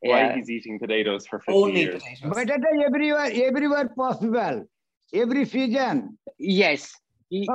Yeah. 0.01 0.11
Why 0.11 0.35
he's 0.35 0.49
eating 0.49 0.79
potatoes 0.79 1.27
for 1.27 1.39
50 1.39 1.53
Only 1.53 1.81
years? 1.81 2.03
Potatoes. 2.03 2.37
Potato 2.37 2.69
everywhere, 2.85 3.31
everywhere 3.49 3.89
possible, 3.89 4.63
every 5.13 5.45
season. 5.45 6.17
Yes. 6.37 6.93
He, 7.29 7.47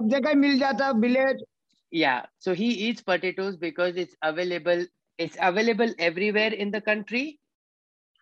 Yeah. 1.90 2.26
So 2.38 2.54
he 2.54 2.68
eats 2.86 3.00
potatoes 3.00 3.56
because 3.56 3.96
it's 3.96 4.14
available. 4.22 4.84
It's 5.16 5.36
available 5.40 5.94
everywhere 5.98 6.52
in 6.52 6.70
the 6.70 6.82
country. 6.90 7.40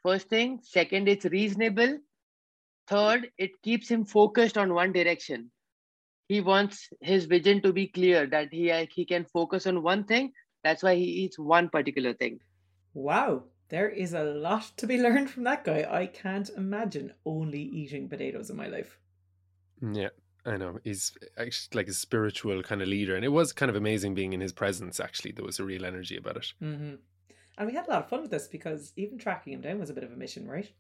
First 0.05 0.29
thing. 0.29 0.61
Second, 0.63 1.09
it's 1.09 1.25
reasonable. 1.25 1.99
Third, 2.87 3.31
it 3.37 3.51
keeps 3.63 3.89
him 3.89 4.05
focused 4.05 4.57
on 4.57 4.75
one 4.75 4.93
direction 4.93 5.51
he 6.29 6.41
wants 6.41 6.89
his 7.01 7.27
vision 7.27 7.61
to 7.63 7.73
be 7.73 7.89
clear 7.89 8.27
that 8.27 8.53
he 8.53 8.71
he 8.95 9.05
can 9.05 9.25
focus 9.25 9.67
on 9.67 9.83
one 9.83 10.05
thing 10.05 10.33
that's 10.63 10.83
why 10.83 10.95
he 10.95 11.05
eats 11.25 11.39
one 11.39 11.69
particular 11.69 12.15
thing 12.15 12.39
Wow, 12.95 13.45
there 13.69 13.89
is 13.89 14.13
a 14.13 14.25
lot 14.25 14.73
to 14.79 14.89
be 14.89 15.01
learned 15.01 15.31
from 15.31 15.45
that 15.45 15.63
guy. 15.63 15.87
I 15.89 16.07
can't 16.09 16.49
imagine 16.51 17.15
only 17.25 17.63
eating 17.63 18.09
potatoes 18.09 18.51
in 18.51 18.57
my 18.57 18.67
life. 18.67 18.99
Yeah, 19.81 20.09
I 20.45 20.57
know. 20.57 20.79
He's 20.85 21.13
actually 21.37 21.77
like 21.77 21.89
a 21.89 21.93
spiritual 21.93 22.63
kind 22.63 22.83
of 22.83 22.89
leader. 22.89 23.15
And 23.17 23.25
it 23.25 23.29
was 23.29 23.53
kind 23.53 23.71
of 23.71 23.77
amazing 23.77 24.15
being 24.15 24.33
in 24.33 24.41
his 24.41 24.53
presence, 24.53 25.01
actually. 25.01 25.33
There 25.33 25.45
was 25.45 25.59
a 25.59 25.65
real 25.65 25.85
energy 25.85 26.17
about 26.17 26.37
it. 26.37 26.53
hmm 26.61 26.95
And 27.59 27.67
we 27.67 27.75
had 27.75 27.87
a 27.87 27.91
lot 27.91 28.03
of 28.05 28.09
fun 28.09 28.23
with 28.23 28.31
this 28.31 28.49
because 28.49 28.93
even 28.97 29.19
tracking 29.19 29.53
him 29.53 29.61
down 29.61 29.79
was 29.79 29.91
a 29.91 29.95
bit 29.95 30.05
of 30.05 30.13
a 30.13 30.17
mission, 30.17 30.49
right? 30.49 30.71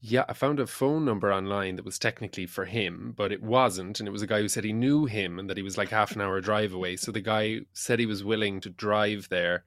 Yeah, 0.00 0.24
I 0.28 0.34
found 0.34 0.60
a 0.60 0.66
phone 0.66 1.04
number 1.04 1.32
online 1.32 1.76
that 1.76 1.84
was 1.84 1.98
technically 1.98 2.46
for 2.46 2.64
him, 2.64 3.14
but 3.16 3.32
it 3.32 3.42
wasn't. 3.42 3.98
And 3.98 4.08
it 4.08 4.12
was 4.12 4.22
a 4.22 4.26
guy 4.26 4.40
who 4.40 4.48
said 4.48 4.62
he 4.64 4.72
knew 4.72 5.06
him 5.06 5.38
and 5.38 5.48
that 5.50 5.56
he 5.56 5.62
was 5.62 5.78
like 5.78 5.88
half 5.88 6.14
an 6.14 6.20
hour 6.20 6.40
drive 6.40 6.72
away. 6.74 6.96
So 6.96 7.10
the 7.10 7.20
guy 7.20 7.60
said 7.72 7.98
he 7.98 8.06
was 8.06 8.22
willing 8.22 8.60
to 8.60 8.70
drive 8.70 9.28
there 9.30 9.64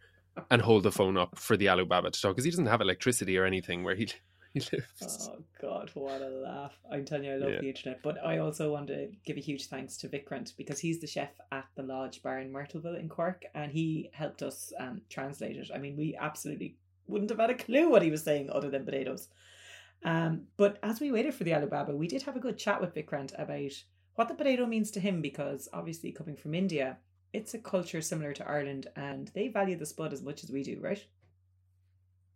and 0.50 0.62
hold 0.62 0.84
the 0.84 0.92
phone 0.92 1.18
up 1.18 1.38
for 1.38 1.58
the 1.58 1.66
Aloo 1.66 1.88
Baba 1.88 2.12
to 2.12 2.22
talk 2.22 2.32
because 2.36 2.46
he 2.46 2.52
doesn't 2.52 2.68
have 2.68 2.80
electricity 2.82 3.38
or 3.38 3.46
anything 3.46 3.84
where 3.84 3.96
he, 3.96 4.08
he 4.54 4.62
lives. 4.72 5.30
Oh 5.34 5.44
God, 5.62 5.92
what 5.96 6.22
a 6.22 6.30
laugh! 6.30 6.74
I'm 6.92 7.04
telling 7.04 7.26
you, 7.26 7.34
I 7.34 7.38
love 7.38 7.52
Yeah. 7.54 7.60
the 7.62 7.68
internet. 7.70 8.02
But 8.02 8.24
I 8.24 8.38
also 8.38 8.72
want 8.72 8.88
to 8.88 9.10
give 9.26 9.36
a 9.36 9.42
huge 9.42 9.68
thanks 9.68 9.98
to 9.98 10.08
Vikrant 10.08 10.56
because 10.56 10.80
he's 10.80 11.02
the 11.02 11.08
chef 11.08 11.32
at 11.52 11.66
the 11.76 11.84
Lodge 11.84 12.22
Bar 12.24 12.40
in 12.40 12.54
Myrtleville 12.54 13.00
in 13.00 13.10
Cork, 13.10 13.44
and 13.56 13.72
he 13.72 14.10
helped 14.14 14.42
us 14.44 14.72
um, 14.80 15.02
translate 15.10 15.58
it. 15.58 15.70
I 15.74 15.78
mean, 15.80 15.98
we 15.98 16.16
absolutely 16.18 16.78
wouldn't 17.08 17.32
have 17.32 17.40
had 17.40 17.50
a 17.50 17.56
clue 17.56 17.90
what 17.90 18.04
he 18.04 18.12
was 18.12 18.24
saying 18.24 18.50
other 18.52 18.70
than 18.70 18.86
potatoes. 18.86 19.28
Um, 20.04 20.44
but 20.58 20.80
as 20.82 21.00
we 21.00 21.12
waited 21.12 21.34
for 21.34 21.44
the 21.44 21.52
Aloo 21.52 21.70
Baba, 21.70 21.96
we 21.96 22.08
did 22.08 22.22
have 22.24 22.36
a 22.36 22.40
good 22.40 22.58
chat 22.58 22.80
with 22.80 22.96
Vikrant 22.96 23.38
about 23.38 23.72
what 24.16 24.28
the 24.28 24.34
potato 24.34 24.66
means 24.66 24.92
to 24.92 25.00
him 25.00 25.22
because 25.22 25.68
obviously 25.74 26.12
coming 26.12 26.36
from 26.36 26.54
India, 26.54 26.98
it's 27.34 27.54
a 27.54 27.60
culture 27.60 28.02
similar 28.02 28.34
to 28.34 28.48
Ireland, 28.50 28.88
and 28.96 29.30
they 29.36 29.50
value 29.50 29.78
the 29.78 29.86
spud 29.86 30.14
as 30.14 30.22
much 30.22 30.44
as 30.44 30.52
we 30.52 30.64
do, 30.64 30.80
right? 30.82 31.04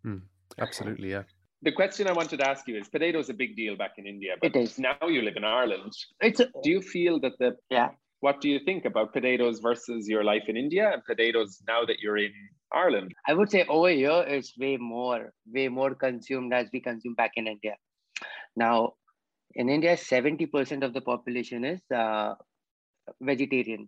Hmm, 0.04 0.18
absolutely, 0.60 1.12
yeah. 1.12 1.24
The 1.64 1.72
question 1.72 2.08
I 2.08 2.12
wanted 2.12 2.40
to 2.40 2.48
ask 2.48 2.68
you 2.68 2.78
is 2.78 2.90
potatoes 2.90 3.30
a 3.30 3.34
big 3.34 3.56
deal 3.56 3.76
back 3.76 3.94
in 3.98 4.06
India, 4.06 4.34
but 4.40 4.56
It 4.56 4.60
is. 4.60 4.78
now 4.78 4.98
you 5.08 5.22
live 5.22 5.38
in 5.38 5.46
Ireland. 5.46 5.94
It's 6.20 6.42
a, 6.42 6.50
do 6.62 6.70
you 6.70 6.82
feel 6.82 7.20
that 7.22 7.34
the 7.40 7.56
yeah 7.70 7.90
what 8.20 8.40
do 8.40 8.50
you 8.50 8.60
think 8.64 8.86
about 8.86 9.12
potatoes 9.12 9.60
versus 9.60 10.08
your 10.08 10.24
life 10.24 10.44
in 10.48 10.56
India 10.56 10.90
and 10.94 11.04
potatoes 11.04 11.62
now 11.68 11.84
that 11.84 12.00
you're 12.00 12.18
in 12.18 12.32
Ireland? 12.74 13.14
I 13.28 13.34
would 13.34 13.50
say 13.50 13.66
over 13.66 13.90
here 13.90 14.24
it's 14.28 14.58
way 14.58 14.78
more, 14.78 15.34
way 15.46 15.68
more 15.68 15.96
consumed 15.96 16.54
as 16.54 16.70
we 16.74 16.80
consume 16.80 17.16
back 17.16 17.32
in 17.36 17.48
India. 17.48 17.76
Now, 18.56 18.94
in 19.56 19.70
India, 19.70 19.96
70% 19.96 20.84
of 20.84 20.94
the 20.94 21.02
population 21.02 21.64
is 21.64 21.82
uh, 21.96 22.34
vegetarian. 23.22 23.88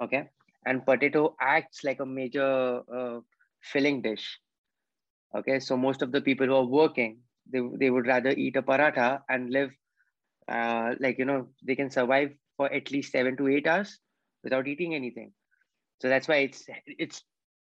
Okay. 0.00 0.28
And 0.66 0.84
potato 0.84 1.34
acts 1.40 1.82
like 1.84 2.00
a 2.00 2.06
major 2.06 2.82
uh, 2.94 3.20
filling 3.62 4.02
dish. 4.02 4.38
Okay. 5.34 5.58
So 5.60 5.76
most 5.76 6.02
of 6.02 6.12
the 6.12 6.20
people 6.20 6.46
who 6.46 6.54
are 6.54 6.64
working, 6.64 7.20
they, 7.50 7.60
they 7.78 7.90
would 7.90 8.06
rather 8.06 8.30
eat 8.30 8.56
a 8.56 8.62
paratha 8.62 9.20
and 9.28 9.50
live 9.50 9.70
uh, 10.48 10.94
like, 11.00 11.18
you 11.18 11.24
know, 11.24 11.48
they 11.64 11.74
can 11.74 11.90
survive 11.90 12.30
for 12.56 12.72
at 12.72 12.90
least 12.90 13.12
seven 13.12 13.36
to 13.36 13.48
eight 13.48 13.66
hours 13.66 13.98
without 14.44 14.68
eating 14.68 14.94
anything. 14.94 15.32
So 16.00 16.08
that's 16.08 16.26
why 16.26 16.36
it's 16.36 16.64
it's 16.86 17.22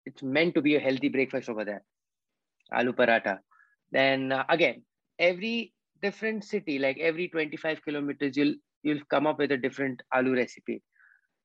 it's 0.09 0.23
meant 0.23 0.55
to 0.55 0.63
be 0.63 0.77
a 0.77 0.81
healthy 0.81 1.09
breakfast 1.09 1.49
over 1.49 1.65
there. 1.65 1.83
Aloo 2.73 2.95
paratha. 3.01 3.39
Then 3.93 4.33
uh, 4.33 4.45
again, 4.49 4.83
every 5.19 5.73
different 6.03 6.45
city, 6.45 6.79
like 6.79 6.99
every 6.99 7.29
25 7.29 7.83
kilometers, 7.85 8.37
you'll 8.37 8.55
you'll 8.83 9.05
come 9.11 9.27
up 9.27 9.39
with 9.39 9.53
a 9.53 9.57
different 9.57 10.03
aloo 10.15 10.37
recipe. 10.37 10.83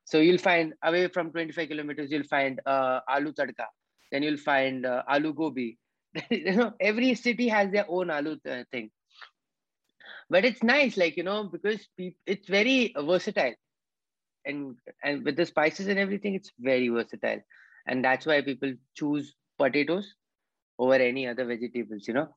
So 0.04 0.18
you'll 0.18 0.44
find 0.50 0.74
away 0.82 1.08
from 1.08 1.30
25 1.30 1.68
kilometers, 1.68 2.10
you'll 2.10 2.30
find 2.36 2.60
uh, 2.66 3.00
aloo 3.08 3.34
tadka. 3.34 3.66
Then 4.12 4.22
you'll 4.22 4.44
find 4.50 4.86
uh, 4.86 5.02
aloo 5.10 5.34
gobi. 5.34 5.78
you 6.30 6.56
know, 6.56 6.72
every 6.80 7.14
city 7.14 7.48
has 7.48 7.70
their 7.72 7.86
own 7.88 8.08
aloo 8.08 8.38
uh, 8.48 8.64
thing. 8.70 8.90
But 10.30 10.44
it's 10.44 10.62
nice, 10.62 10.96
like 10.96 11.16
you 11.16 11.22
know, 11.22 11.44
because 11.44 11.86
it's 12.26 12.48
very 12.48 12.94
versatile, 12.96 13.54
and 14.44 14.76
and 15.02 15.24
with 15.24 15.36
the 15.36 15.46
spices 15.46 15.88
and 15.88 15.98
everything, 15.98 16.34
it's 16.34 16.52
very 16.58 16.88
versatile, 16.88 17.40
and 17.86 18.04
that's 18.04 18.26
why 18.26 18.40
people 18.42 18.72
choose 18.94 19.34
potatoes 19.58 20.14
over 20.78 20.94
any 20.94 21.26
other 21.26 21.44
vegetables. 21.44 22.08
You 22.08 22.14
know, 22.14 22.28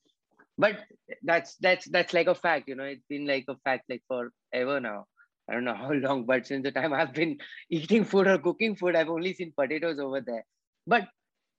but 0.58 0.78
that's 1.24 1.56
that's 1.58 1.90
that's 1.90 2.14
like 2.14 2.28
a 2.28 2.36
fact. 2.36 2.68
You 2.68 2.76
know, 2.76 2.84
it's 2.86 3.06
been 3.10 3.28
like 3.28 3.46
a 3.50 3.56
fact 3.64 3.86
like 3.90 4.04
forever 4.08 4.80
now. 4.80 5.06
I 5.50 5.54
don't 5.54 5.66
know 5.66 5.76
how 5.76 5.92
long, 6.08 6.26
but 6.26 6.48
since 6.48 6.64
the 6.64 6.72
time 6.72 6.94
I've 6.94 7.14
been 7.14 7.38
eating 7.70 8.06
food 8.06 8.28
or 8.28 8.38
cooking 8.40 8.76
food, 8.76 8.96
I've 8.96 9.10
only 9.10 9.34
seen 9.34 9.54
potatoes 9.58 10.00
over 10.00 10.22
there. 10.22 10.44
But 10.86 11.08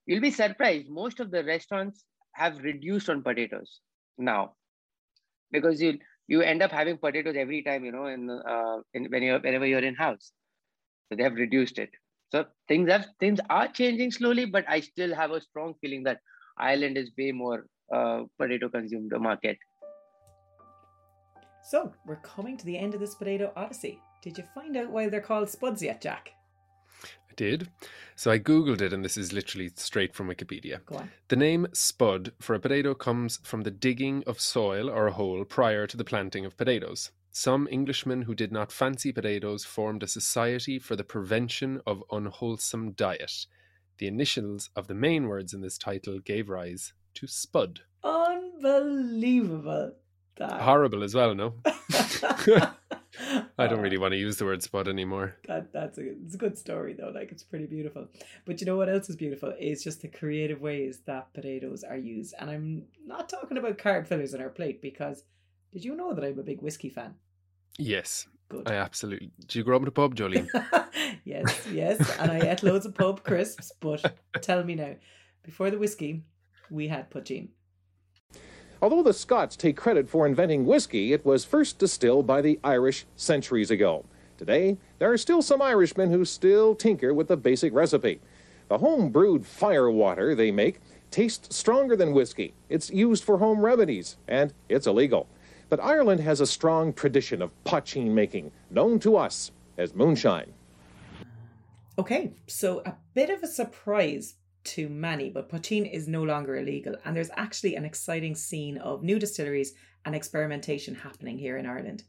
you'll 0.05 0.21
be 0.21 0.31
surprised. 0.31 0.89
Most 0.89 1.19
of 1.19 1.31
the 1.31 1.43
restaurants 1.43 2.05
have 2.33 2.57
reduced 2.59 3.09
on 3.09 3.23
potatoes 3.23 3.81
now, 4.17 4.55
because 5.51 5.81
you 5.81 5.97
you 6.27 6.41
end 6.41 6.61
up 6.61 6.71
having 6.71 6.97
potatoes 6.97 7.35
every 7.37 7.63
time, 7.63 7.83
you 7.85 7.91
know, 7.91 8.05
in, 8.05 8.29
uh, 8.29 8.77
in 8.93 9.05
when 9.11 9.23
you're 9.23 9.39
whenever 9.39 9.65
you're 9.65 9.83
in 9.83 9.95
house. 9.95 10.31
So 11.09 11.15
they 11.15 11.23
have 11.23 11.33
reduced 11.33 11.79
it. 11.79 11.89
So 12.31 12.45
things 12.67 12.89
have 12.89 13.07
things 13.19 13.39
are 13.49 13.67
changing 13.67 14.11
slowly, 14.11 14.45
but 14.45 14.65
I 14.67 14.81
still 14.81 15.15
have 15.15 15.31
a 15.31 15.41
strong 15.41 15.73
feeling 15.81 16.03
that 16.03 16.19
Ireland 16.57 16.97
is 16.97 17.11
way 17.17 17.31
more 17.31 17.65
uh, 17.93 18.23
potato 18.37 18.69
consumed 18.69 19.11
market. 19.19 19.57
So 21.63 21.91
we're 22.05 22.17
coming 22.17 22.57
to 22.57 22.65
the 22.65 22.77
end 22.77 22.93
of 22.93 22.99
this 22.99 23.15
potato 23.15 23.51
odyssey. 23.55 23.99
Did 24.21 24.37
you 24.37 24.43
find 24.53 24.75
out 24.77 24.89
why 24.89 25.09
they're 25.09 25.21
called 25.21 25.49
spuds 25.49 25.81
yet, 25.81 26.01
Jack? 26.01 26.31
I 27.03 27.33
did. 27.35 27.69
So 28.15 28.31
I 28.31 28.37
googled 28.39 28.81
it, 28.81 28.91
and 28.91 29.03
this 29.03 29.17
is 29.17 29.31
literally 29.31 29.71
straight 29.75 30.13
from 30.13 30.27
Wikipedia. 30.27 30.83
Go 30.85 30.97
on. 30.97 31.09
The 31.29 31.35
name 31.35 31.67
spud 31.73 32.33
for 32.39 32.53
a 32.53 32.59
potato 32.59 32.93
comes 32.93 33.39
from 33.43 33.61
the 33.61 33.71
digging 33.71 34.23
of 34.27 34.39
soil 34.39 34.89
or 34.89 35.07
a 35.07 35.13
hole 35.13 35.45
prior 35.45 35.87
to 35.87 35.97
the 35.97 36.03
planting 36.03 36.45
of 36.45 36.57
potatoes. 36.57 37.11
Some 37.41 37.69
Englishmen 37.71 38.23
who 38.23 38.35
did 38.35 38.51
not 38.51 38.69
fancy 38.69 39.13
potatoes 39.13 39.63
formed 39.63 40.03
a 40.03 40.07
society 40.07 40.77
for 40.77 40.97
the 40.97 41.05
prevention 41.05 41.79
of 41.87 42.03
unwholesome 42.11 42.91
diet. 42.91 43.45
The 43.97 44.07
initials 44.07 44.69
of 44.75 44.87
the 44.87 44.93
main 44.93 45.29
words 45.29 45.53
in 45.53 45.61
this 45.61 45.77
title 45.77 46.19
gave 46.19 46.49
rise 46.49 46.91
to 47.13 47.27
Spud. 47.27 47.79
Unbelievable. 48.03 49.93
That. 50.35 50.59
Horrible 50.59 51.01
as 51.01 51.15
well, 51.15 51.33
no? 51.33 51.53
I 53.57 53.67
don't 53.67 53.79
really 53.79 53.97
want 53.97 54.11
to 54.11 54.19
use 54.19 54.35
the 54.35 54.43
word 54.43 54.61
spud 54.61 54.89
anymore. 54.89 55.37
That, 55.47 55.71
that's 55.71 55.97
a, 55.97 56.09
it's 56.09 56.35
a 56.35 56.37
good 56.37 56.57
story 56.57 56.93
though. 56.93 57.13
Like 57.15 57.31
it's 57.31 57.43
pretty 57.43 57.67
beautiful. 57.67 58.09
But 58.43 58.59
you 58.59 58.67
know 58.67 58.75
what 58.75 58.89
else 58.89 59.09
is 59.09 59.15
beautiful 59.15 59.53
is 59.57 59.81
just 59.81 60.01
the 60.01 60.09
creative 60.09 60.59
ways 60.59 61.03
that 61.05 61.33
potatoes 61.33 61.85
are 61.85 61.95
used. 61.95 62.33
And 62.37 62.49
I'm 62.49 62.83
not 63.05 63.29
talking 63.29 63.57
about 63.57 63.77
carb 63.77 64.07
fillers 64.07 64.33
on 64.33 64.41
our 64.41 64.49
plate 64.49 64.81
because 64.81 65.23
did 65.71 65.85
you 65.85 65.95
know 65.95 66.13
that 66.13 66.25
I'm 66.25 66.37
a 66.37 66.43
big 66.43 66.61
whiskey 66.61 66.89
fan? 66.89 67.15
Yes. 67.79 68.27
Good. 68.49 68.67
I 68.67 68.73
absolutely. 68.73 69.31
Did 69.39 69.55
you 69.55 69.63
grow 69.63 69.77
up 69.77 69.83
in 69.83 69.87
a 69.87 69.91
pub, 69.91 70.15
Jolene? 70.15 70.47
yes, 71.23 71.67
yes. 71.71 72.17
And 72.19 72.31
I 72.31 72.39
ate 72.39 72.63
loads 72.63 72.85
of 72.85 72.95
pub 72.95 73.23
crisps. 73.23 73.71
But 73.79 74.03
tell 74.41 74.63
me 74.63 74.75
now, 74.75 74.95
before 75.43 75.69
the 75.71 75.77
whiskey, 75.77 76.23
we 76.69 76.87
had 76.87 77.09
poteen. 77.09 77.49
Although 78.81 79.03
the 79.03 79.13
Scots 79.13 79.55
take 79.55 79.77
credit 79.77 80.09
for 80.09 80.25
inventing 80.25 80.65
whiskey, 80.65 81.13
it 81.13 81.25
was 81.25 81.45
first 81.45 81.79
distilled 81.79 82.25
by 82.25 82.41
the 82.41 82.59
Irish 82.63 83.05
centuries 83.15 83.71
ago. 83.71 84.05
Today, 84.37 84.77
there 84.99 85.11
are 85.11 85.17
still 85.17 85.41
some 85.41 85.61
Irishmen 85.61 86.11
who 86.11 86.23
still 86.25 86.73
tinker 86.75 87.13
with 87.13 87.27
the 87.27 87.37
basic 87.37 87.73
recipe. 87.73 88.19
The 88.67 88.77
home 88.77 89.09
brewed 89.09 89.45
fire 89.45 89.91
water 89.91 90.33
they 90.33 90.51
make 90.51 90.79
tastes 91.11 91.55
stronger 91.55 91.95
than 91.95 92.13
whiskey. 92.13 92.53
It's 92.69 92.89
used 92.89 93.23
for 93.23 93.37
home 93.37 93.65
remedies, 93.65 94.17
and 94.27 94.53
it's 94.69 94.87
illegal. 94.87 95.27
But 95.69 95.79
Ireland 95.79 96.21
has 96.21 96.41
a 96.41 96.47
strong 96.47 96.93
tradition 96.93 97.41
of 97.41 97.63
poteen 97.63 98.13
making, 98.15 98.51
known 98.71 98.99
to 98.99 99.15
us 99.15 99.51
as 99.77 99.93
moonshine. 99.93 100.53
Okay, 101.97 102.33
so 102.47 102.81
a 102.85 102.95
bit 103.13 103.29
of 103.29 103.43
a 103.43 103.47
surprise 103.47 104.35
to 104.63 104.89
many, 104.89 105.29
but 105.29 105.49
poteen 105.49 105.85
is 105.85 106.07
no 106.07 106.23
longer 106.23 106.57
illegal, 106.57 106.95
and 107.05 107.15
there's 107.15 107.31
actually 107.35 107.75
an 107.75 107.85
exciting 107.85 108.35
scene 108.35 108.77
of 108.77 109.03
new 109.03 109.19
distilleries 109.19 109.73
and 110.05 110.15
experimentation 110.15 110.95
happening 110.95 111.37
here 111.37 111.57
in 111.57 111.65
Ireland. 111.65 112.03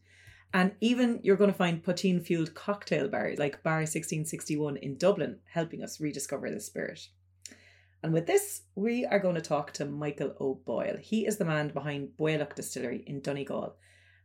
And 0.53 0.73
even 0.81 1.20
you're 1.23 1.37
going 1.37 1.53
to 1.53 1.57
find 1.57 1.83
poteen 1.83 2.20
fueled 2.20 2.55
cocktail 2.55 3.09
bars 3.09 3.38
like 3.38 3.62
Bar 3.62 3.81
1661 3.81 4.79
in 4.79 4.96
Dublin 4.96 5.38
helping 5.53 5.83
us 5.83 6.01
rediscover 6.01 6.51
this 6.51 6.66
spirit. 6.66 7.09
And 8.02 8.12
with 8.14 8.26
this, 8.26 8.62
we 8.76 9.04
are 9.04 9.18
going 9.18 9.34
to 9.34 9.42
talk 9.42 9.72
to 9.72 9.84
Michael 9.84 10.34
O'Boyle. 10.40 10.96
He 10.96 11.26
is 11.26 11.36
the 11.36 11.44
man 11.44 11.68
behind 11.68 12.08
Baoileach 12.18 12.54
Distillery 12.54 13.04
in 13.06 13.20
Donegal. 13.20 13.76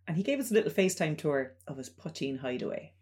And 0.08 0.16
he 0.16 0.24
gave 0.24 0.40
us 0.40 0.52
a 0.52 0.54
little 0.54 0.72
FaceTime 0.72 1.18
tour 1.18 1.56
of 1.68 1.78
his 1.78 1.90
poteen 1.90 2.38
hideaway. 2.38 2.94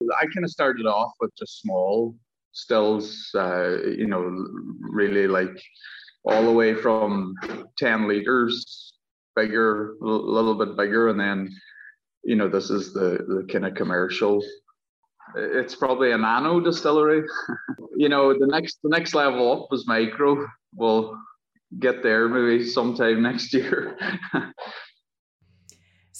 I 0.00 0.24
kind 0.34 0.44
of 0.44 0.50
started 0.50 0.86
off 0.86 1.12
with 1.20 1.30
just 1.36 1.60
small 1.60 2.16
stills, 2.50 3.30
uh, 3.34 3.78
you 3.84 4.08
know, 4.08 4.22
really 4.80 5.28
like 5.28 5.62
all 6.24 6.44
the 6.44 6.52
way 6.52 6.74
from 6.74 7.34
10 7.78 8.08
liters, 8.08 8.94
bigger, 9.36 9.94
a 10.02 10.04
little 10.04 10.54
bit 10.54 10.76
bigger. 10.76 11.08
And 11.08 11.20
then, 11.20 11.50
you 12.24 12.34
know, 12.34 12.48
this 12.48 12.70
is 12.70 12.92
the, 12.92 13.18
the 13.28 13.46
kind 13.52 13.66
of 13.66 13.74
commercial. 13.74 14.42
It's 15.36 15.74
probably 15.74 16.12
a 16.12 16.18
nano 16.18 16.60
distillery. 16.60 17.22
you 17.96 18.08
know, 18.08 18.32
the 18.38 18.46
next 18.46 18.78
the 18.82 18.90
next 18.90 19.14
level 19.14 19.64
up 19.64 19.68
is 19.72 19.86
micro. 19.86 20.46
We'll 20.74 21.18
get 21.78 22.02
there 22.02 22.28
maybe 22.28 22.66
sometime 22.66 23.22
next 23.22 23.52
year. 23.54 23.96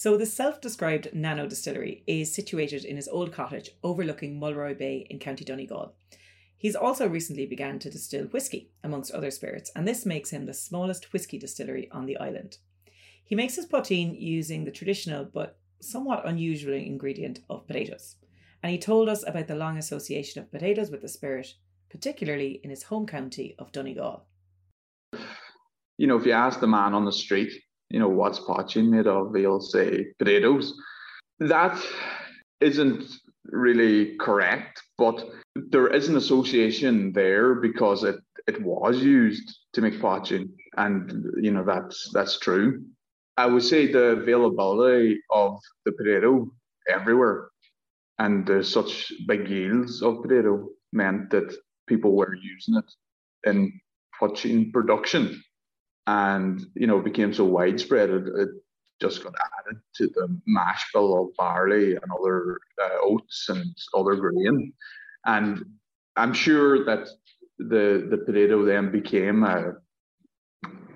So, 0.03 0.17
the 0.17 0.25
self 0.25 0.59
described 0.59 1.13
nano 1.13 1.47
distillery 1.47 2.03
is 2.07 2.35
situated 2.35 2.83
in 2.83 2.97
his 2.97 3.07
old 3.07 3.31
cottage 3.31 3.69
overlooking 3.83 4.37
Mulroy 4.37 4.75
Bay 4.75 5.07
in 5.09 5.17
County 5.17 5.45
Donegal. 5.45 5.93
He's 6.57 6.75
also 6.75 7.07
recently 7.07 7.45
began 7.45 7.79
to 7.79 7.89
distill 7.89 8.25
whiskey, 8.25 8.71
amongst 8.83 9.13
other 9.13 9.31
spirits, 9.31 9.71
and 9.73 9.87
this 9.87 10.05
makes 10.05 10.31
him 10.31 10.45
the 10.45 10.53
smallest 10.53 11.13
whiskey 11.13 11.37
distillery 11.37 11.89
on 11.91 12.05
the 12.05 12.17
island. 12.17 12.57
He 13.23 13.33
makes 13.33 13.55
his 13.55 13.65
poteen 13.65 14.13
using 14.15 14.65
the 14.65 14.71
traditional 14.71 15.23
but 15.23 15.57
somewhat 15.79 16.27
unusual 16.27 16.73
ingredient 16.73 17.39
of 17.49 17.65
potatoes. 17.65 18.17
And 18.63 18.71
he 18.71 18.77
told 18.77 19.09
us 19.09 19.27
about 19.27 19.47
the 19.47 19.55
long 19.55 19.77
association 19.77 20.41
of 20.41 20.49
potatoes 20.49 20.89
with 20.89 21.01
the 21.01 21.09
spirit, 21.09 21.53
particularly 21.91 22.61
in 22.63 22.69
his 22.69 22.83
home 22.83 23.05
county 23.05 23.55
of 23.59 23.73
Donegal. 23.73 24.25
You 25.97 26.07
know, 26.07 26.15
if 26.15 26.25
you 26.25 26.31
ask 26.31 26.61
the 26.61 26.67
man 26.67 26.93
on 26.93 27.03
the 27.03 27.11
street, 27.11 27.51
you 27.89 27.99
know, 27.99 28.07
what's 28.07 28.39
poteen 28.39 28.89
made 28.89 29.05
of, 29.05 29.35
he'll 29.35 29.59
say 29.59 30.07
potatoes. 30.17 30.73
That 31.39 31.77
isn't 32.61 33.03
really 33.45 34.15
correct, 34.17 34.81
but 34.97 35.29
there 35.55 35.87
is 35.87 36.07
an 36.07 36.15
association 36.15 37.11
there 37.11 37.55
because 37.55 38.05
it, 38.05 38.15
it 38.47 38.61
was 38.63 39.03
used 39.03 39.59
to 39.73 39.81
make 39.81 39.99
poteen, 39.99 40.53
and 40.77 41.25
you 41.41 41.51
know 41.51 41.63
that's 41.65 42.09
that's 42.13 42.39
true. 42.39 42.83
I 43.37 43.45
would 43.45 43.63
say 43.63 43.91
the 43.91 44.17
availability 44.21 45.19
of 45.29 45.59
the 45.85 45.91
potato 45.91 46.49
everywhere 46.89 47.49
and 48.19 48.65
such 48.65 49.11
big 49.27 49.49
yields 49.49 50.01
of 50.01 50.21
potato 50.21 50.69
meant 50.91 51.29
that 51.31 51.53
people 51.87 52.15
were 52.15 52.35
using 52.35 52.75
it 52.75 53.49
in 53.49 53.79
poteen 54.19 54.71
production 54.71 55.43
and 56.07 56.65
you 56.75 56.87
know 56.87 56.99
became 56.99 57.33
so 57.33 57.45
widespread 57.45 58.09
it, 58.09 58.27
it 58.27 58.49
just 59.03 59.23
got 59.23 59.33
added 59.59 59.81
to 59.95 60.07
the 60.15 60.27
mash 60.45 60.89
bill 60.93 61.21
of 61.21 61.35
barley 61.37 61.95
and 61.95 62.11
other 62.19 62.57
uh, 62.81 62.97
oats 63.01 63.47
and 63.49 63.75
other 63.93 64.15
grain. 64.15 64.73
And 65.25 65.63
I'm 66.15 66.33
sure 66.33 66.85
that 66.85 67.09
the 67.57 68.07
the 68.09 68.17
potato 68.25 68.63
then 68.65 68.91
became 68.91 69.43
a 69.43 69.73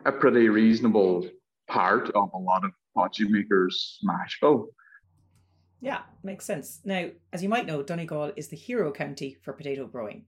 a 0.05 0.11
pretty 0.11 0.47
reasonable 0.47 1.28
part 1.68 2.09
of 2.11 2.30
a 2.34 2.38
lot 2.38 2.63
of 2.63 2.72
poteen 2.95 3.32
makers' 3.32 3.99
mash 4.03 4.39
bill. 4.39 4.70
Yeah, 5.80 6.01
makes 6.23 6.45
sense. 6.45 6.80
Now, 6.84 7.09
as 7.32 7.43
you 7.43 7.49
might 7.49 7.67
know, 7.67 7.84
Donegal 7.84 8.34
is 8.36 8.47
the 8.47 8.57
hero 8.57 8.91
county 8.91 9.38
for 9.43 9.53
potato 9.53 9.86
growing. 9.86 10.25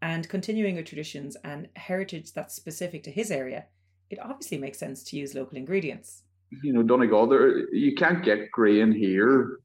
And 0.00 0.28
continuing 0.28 0.76
with 0.76 0.86
traditions 0.86 1.36
and 1.44 1.68
heritage 1.76 2.32
that's 2.32 2.54
specific 2.54 3.02
to 3.04 3.10
his 3.10 3.30
area, 3.30 3.66
it 4.10 4.18
obviously 4.20 4.58
makes 4.58 4.78
sense 4.78 5.02
to 5.04 5.16
use 5.16 5.34
local 5.34 5.56
ingredients 5.56 6.22
you 6.62 6.72
know, 6.72 6.82
Donegal, 6.82 7.26
there, 7.26 7.74
you 7.74 7.94
can't 7.94 8.24
get 8.24 8.50
grain 8.50 8.92
here. 8.92 9.58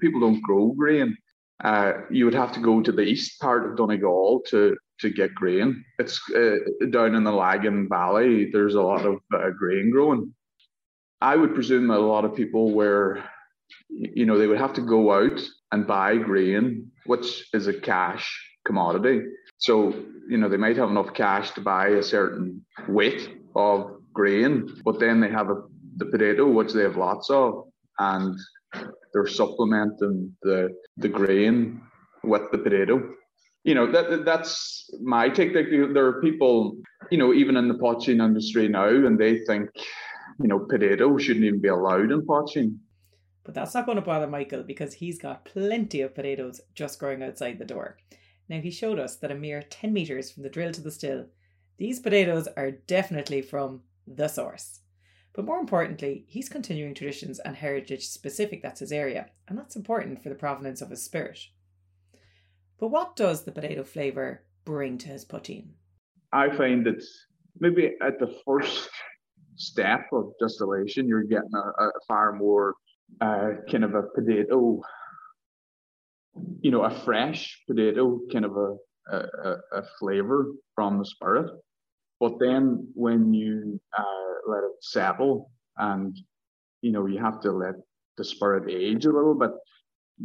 People 0.00 0.20
don't 0.20 0.42
grow 0.42 0.68
grain. 0.72 1.16
Uh, 1.62 1.92
you 2.10 2.24
would 2.24 2.34
have 2.34 2.52
to 2.52 2.60
go 2.60 2.82
to 2.82 2.92
the 2.92 3.02
east 3.02 3.40
part 3.40 3.64
of 3.64 3.76
Donegal 3.76 4.40
to 4.48 4.76
to 5.00 5.10
get 5.10 5.34
grain. 5.34 5.84
It's 5.98 6.20
uh, 6.30 6.56
down 6.90 7.14
in 7.14 7.24
the 7.24 7.32
Lagan 7.32 7.88
Valley. 7.88 8.50
There's 8.52 8.74
a 8.74 8.82
lot 8.82 9.04
of 9.04 9.18
uh, 9.32 9.50
grain 9.50 9.90
growing. 9.90 10.32
I 11.20 11.36
would 11.36 11.54
presume 11.54 11.88
that 11.88 11.98
a 11.98 12.00
lot 12.00 12.24
of 12.24 12.34
people 12.34 12.72
were 12.72 13.22
you 13.88 14.26
know, 14.26 14.38
they 14.38 14.46
would 14.46 14.58
have 14.58 14.74
to 14.74 14.80
go 14.80 15.12
out 15.12 15.40
and 15.72 15.86
buy 15.86 16.16
grain, 16.16 16.90
which 17.06 17.48
is 17.52 17.66
a 17.66 17.74
cash 17.74 18.26
commodity. 18.64 19.22
So, 19.58 19.94
you 20.28 20.38
know, 20.38 20.48
they 20.48 20.56
might 20.56 20.76
have 20.76 20.90
enough 20.90 21.14
cash 21.14 21.52
to 21.52 21.60
buy 21.60 21.88
a 21.88 22.02
certain 22.02 22.64
weight 22.88 23.28
of 23.54 24.00
grain, 24.12 24.68
but 24.84 24.98
then 25.00 25.20
they 25.20 25.30
have 25.30 25.50
a, 25.50 25.62
the 25.96 26.06
potato, 26.06 26.46
which 26.46 26.72
they 26.72 26.82
have 26.82 26.96
lots 26.96 27.30
of, 27.30 27.64
and 27.98 28.36
they're 29.12 29.26
supplementing 29.26 30.34
the 30.42 30.74
the 30.96 31.08
grain 31.08 31.80
with 32.24 32.42
the 32.50 32.58
potato. 32.58 33.14
You 33.62 33.74
know, 33.74 33.90
that 33.92 34.24
that's 34.24 34.90
my 35.02 35.28
take. 35.28 35.54
Like, 35.54 35.68
there 35.70 36.06
are 36.06 36.20
people, 36.20 36.76
you 37.10 37.18
know, 37.18 37.32
even 37.32 37.56
in 37.56 37.68
the 37.68 37.78
poteen 37.78 38.20
industry 38.20 38.68
now, 38.68 38.88
and 38.88 39.18
they 39.18 39.38
think, 39.46 39.70
you 40.40 40.48
know, 40.48 40.58
potato 40.58 41.16
shouldn't 41.16 41.44
even 41.44 41.60
be 41.60 41.68
allowed 41.68 42.10
in 42.10 42.26
poteen. 42.26 42.80
But 43.44 43.54
that's 43.54 43.74
not 43.74 43.86
going 43.86 43.96
to 43.96 44.02
bother 44.02 44.26
Michael 44.26 44.62
because 44.62 44.94
he's 44.94 45.18
got 45.18 45.44
plenty 45.44 46.00
of 46.00 46.14
potatoes 46.14 46.60
just 46.74 46.98
growing 46.98 47.22
outside 47.22 47.58
the 47.58 47.64
door. 47.64 47.98
Now, 48.48 48.60
he 48.60 48.70
showed 48.70 48.98
us 48.98 49.16
that 49.16 49.30
a 49.30 49.34
mere 49.34 49.62
10 49.62 49.92
metres 49.92 50.30
from 50.30 50.42
the 50.42 50.48
drill 50.48 50.72
to 50.72 50.80
the 50.80 50.90
still, 50.90 51.26
these 51.76 52.00
potatoes 52.00 52.48
are 52.56 52.70
definitely 52.70 53.42
from 53.42 53.82
the 54.06 54.28
source. 54.28 54.80
But 55.34 55.44
more 55.44 55.58
importantly, 55.58 56.24
he's 56.28 56.48
continuing 56.48 56.94
traditions 56.94 57.40
and 57.40 57.56
heritage 57.56 58.06
specific 58.06 58.62
that's 58.62 58.80
his 58.80 58.92
area, 58.92 59.30
and 59.48 59.58
that's 59.58 59.76
important 59.76 60.22
for 60.22 60.28
the 60.28 60.34
provenance 60.34 60.80
of 60.80 60.90
his 60.90 61.02
spirit. 61.02 61.40
But 62.78 62.88
what 62.88 63.16
does 63.16 63.44
the 63.44 63.52
potato 63.52 63.82
flavour 63.82 64.44
bring 64.64 64.98
to 64.98 65.08
his 65.08 65.24
poteen? 65.24 65.74
I 66.32 66.54
find 66.56 66.86
that 66.86 67.02
maybe 67.58 67.94
at 68.00 68.18
the 68.18 68.34
first 68.44 68.88
step 69.56 70.06
of 70.12 70.32
distillation, 70.40 71.08
you're 71.08 71.22
getting 71.22 71.54
a, 71.54 71.84
a 71.84 71.90
far 72.06 72.32
more 72.32 72.74
uh, 73.20 73.50
kind 73.70 73.84
of 73.84 73.94
a 73.94 74.02
potato, 74.02 74.80
you 76.60 76.70
know, 76.70 76.82
a 76.82 76.90
fresh 76.90 77.62
potato, 77.68 78.20
kind 78.32 78.44
of 78.44 78.56
a, 78.56 79.16
a, 79.16 79.56
a 79.72 79.82
flavor 79.98 80.52
from 80.74 80.98
the 80.98 81.04
spirit. 81.04 81.50
But 82.20 82.38
then 82.38 82.88
when 82.94 83.34
you 83.34 83.80
uh, 83.96 84.50
let 84.50 84.64
it 84.64 84.76
settle 84.80 85.50
and, 85.76 86.16
you 86.82 86.92
know, 86.92 87.06
you 87.06 87.18
have 87.18 87.40
to 87.40 87.52
let 87.52 87.74
the 88.16 88.24
spirit 88.24 88.70
age 88.70 89.04
a 89.04 89.12
little 89.12 89.34
bit, 89.34 89.50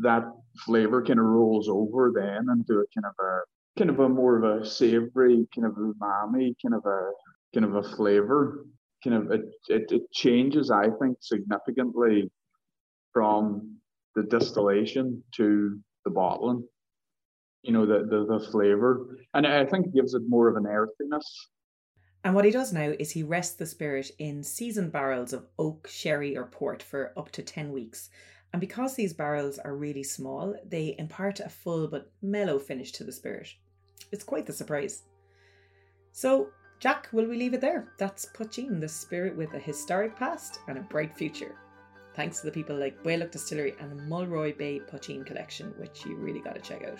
that 0.02 0.24
flavor 0.66 1.04
kind 1.04 1.20
of 1.20 1.26
rolls 1.26 1.68
over 1.68 2.12
then 2.16 2.48
into 2.52 2.80
a 2.80 2.86
kind 2.94 3.06
of 3.06 3.14
a 3.20 3.40
kind 3.78 3.90
of 3.90 4.00
a 4.00 4.10
more 4.10 4.38
of 4.38 4.62
a 4.62 4.66
savory 4.66 5.48
kind 5.56 5.66
of 5.66 5.74
umami 5.74 6.54
kind 6.62 6.76
of 6.76 6.86
a 6.86 7.12
kind 7.54 7.66
of 7.66 7.76
a 7.76 7.84
flavor 7.96 8.66
kind 9.04 9.16
of 9.16 9.32
it, 9.32 9.46
it, 9.70 9.92
it 9.92 10.02
changes 10.12 10.70
i 10.70 10.88
think 11.02 11.18
significantly 11.22 12.30
from 13.14 13.78
the 14.16 14.24
distillation 14.24 15.24
to 15.36 15.80
the 16.05 16.12
bottling. 16.12 16.64
You 17.64 17.74
know, 17.74 17.86
the, 17.86 18.05
the, 18.05 18.39
the 18.39 18.51
flavor. 18.51 19.18
And 19.34 19.45
I 19.45 19.66
think 19.66 19.93
gives 19.93 20.14
it 20.14 20.22
more 20.28 20.47
of 20.47 20.55
an 20.55 20.66
earthiness. 20.66 21.49
And 22.24 22.36
what 22.36 22.45
he 22.45 22.51
does 22.51 22.74
now 22.74 22.93
is 22.99 23.12
he 23.12 23.24
rests 23.24 23.55
the 23.55 23.66
spirit 23.66 24.12
in 24.20 24.43
seasoned 24.43 24.91
barrels 24.91 25.34
of 25.34 25.47
oak, 25.57 25.88
sherry, 25.89 26.38
or 26.38 26.45
port 26.45 26.84
for 26.84 27.14
up 27.18 27.32
to 27.32 27.43
10 27.43 27.72
weeks. 27.72 28.10
And 28.51 28.60
because 28.60 28.95
these 28.95 29.14
barrels 29.14 29.60
are 29.60 29.76
really 29.76 30.03
small, 30.03 30.55
they 30.66 30.95
impart 30.97 31.39
a 31.39 31.49
full 31.49 31.88
but 31.88 32.12
mellow 32.22 32.60
finish 32.60 32.91
to 32.93 33.03
the 33.03 33.12
spirit. 33.12 33.49
It's 34.12 34.24
quite 34.24 34.45
the 34.45 34.53
surprise. 34.53 35.03
So, 36.12 36.49
Jack, 36.80 37.10
will 37.12 37.28
we 37.28 37.38
leave 37.38 37.53
it 37.53 37.62
there? 37.62 37.93
That's 37.97 38.26
Poteen, 38.34 38.80
the 38.80 38.88
spirit 38.88 39.36
with 39.36 39.53
a 39.53 39.60
historic 39.60 40.16
past 40.16 40.60
and 40.68 40.78
a 40.78 40.82
bright 40.82 41.16
future 41.16 41.55
thanks 42.20 42.42
to 42.42 42.46
the 42.46 42.52
people 42.52 42.76
like 42.76 43.02
Baoileach 43.02 43.32
Distillery 43.32 43.76
and 43.80 43.90
the 43.90 44.04
Mulroy 44.04 44.54
Bay 44.58 44.82
Poteen 44.82 45.26
Collection, 45.26 45.74
which 45.78 46.06
you 46.06 46.18
really 46.18 46.42
got 46.42 46.54
to 46.54 46.60
check 46.60 46.84
out. 46.84 47.00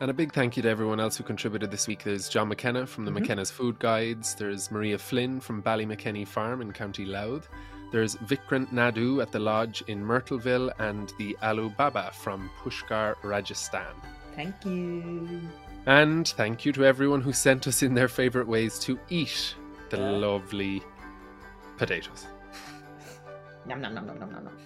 And 0.00 0.10
a 0.10 0.14
big 0.14 0.34
thank 0.34 0.58
you 0.58 0.62
to 0.62 0.68
everyone 0.68 1.00
else 1.00 1.16
who 1.16 1.24
contributed 1.24 1.70
this 1.70 1.88
week. 1.88 2.04
There's 2.04 2.28
John 2.28 2.48
McKenna 2.48 2.86
from 2.86 3.06
the 3.06 3.10
mm-hmm. 3.10 3.22
McKenna's 3.22 3.50
Food 3.50 3.78
Guides. 3.78 4.34
There's 4.34 4.70
Maria 4.70 4.98
Flynn 4.98 5.40
from 5.40 5.62
Ballymakenny 5.62 6.28
Farm 6.28 6.60
in 6.60 6.70
County 6.70 7.06
Louth. 7.06 7.48
There's 7.90 8.16
Vikrant 8.16 8.70
Naidu 8.72 9.22
at 9.22 9.32
the 9.32 9.38
lodge 9.38 9.82
in 9.86 10.04
Myrtleville 10.04 10.70
and 10.78 11.10
the 11.16 11.34
Aloo 11.42 11.74
Baba 11.74 12.10
from 12.12 12.50
Pushkar, 12.62 13.14
Rajasthan. 13.22 13.94
Thank 14.36 14.66
you. 14.66 15.40
And 15.86 16.28
thank 16.28 16.66
you 16.66 16.72
to 16.72 16.84
everyone 16.84 17.22
who 17.22 17.32
sent 17.32 17.66
us 17.66 17.82
in 17.82 17.94
their 17.94 18.08
favourite 18.08 18.48
ways 18.48 18.78
to 18.80 18.98
eat 19.08 19.54
the 19.88 19.96
yeah. 19.96 20.10
lovely 20.10 20.82
potatoes. 21.78 22.26
Nom 23.68 23.82
nom 23.82 23.94
nom 23.94 24.06
nom 24.06 24.18
nom 24.18 24.32
nom 24.32 24.44
nom. 24.44 24.58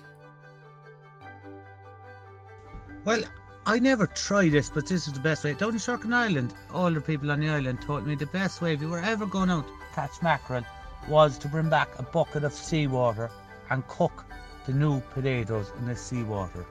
Well, 3.04 3.24
I 3.66 3.80
never 3.80 4.06
tried 4.06 4.52
this, 4.52 4.70
but 4.70 4.86
this 4.86 5.08
is 5.08 5.12
the 5.12 5.20
best 5.20 5.42
way. 5.42 5.54
Down 5.54 5.70
in 5.70 5.78
Sherkin 5.78 6.12
Island, 6.12 6.54
all 6.72 6.92
the 6.92 7.00
people 7.00 7.32
on 7.32 7.40
the 7.40 7.48
island 7.48 7.82
told 7.82 8.06
me 8.06 8.14
the 8.14 8.26
best 8.26 8.62
way 8.62 8.74
if 8.74 8.80
you 8.80 8.88
were 8.88 9.00
ever 9.00 9.26
going 9.26 9.50
out 9.50 9.66
to 9.66 9.72
catch 9.92 10.22
mackerel 10.22 10.64
was 11.08 11.36
to 11.38 11.48
bring 11.48 11.68
back 11.68 11.88
a 11.98 12.04
bucket 12.04 12.44
of 12.44 12.52
seawater 12.52 13.28
and 13.70 13.86
cook 13.88 14.24
the 14.66 14.72
new 14.72 15.00
potatoes 15.14 15.72
in 15.78 15.86
the 15.86 15.96
seawater 15.96 16.64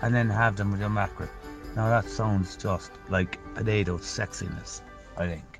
and 0.00 0.14
then 0.14 0.30
have 0.30 0.56
them 0.56 0.70
with 0.70 0.80
your 0.80 0.88
mackerel. 0.88 1.28
Now 1.76 1.90
that 1.90 2.08
sounds 2.08 2.56
just 2.56 2.92
like 3.10 3.38
potato 3.54 3.98
sexiness, 3.98 4.80
I 5.18 5.26
think. 5.26 5.53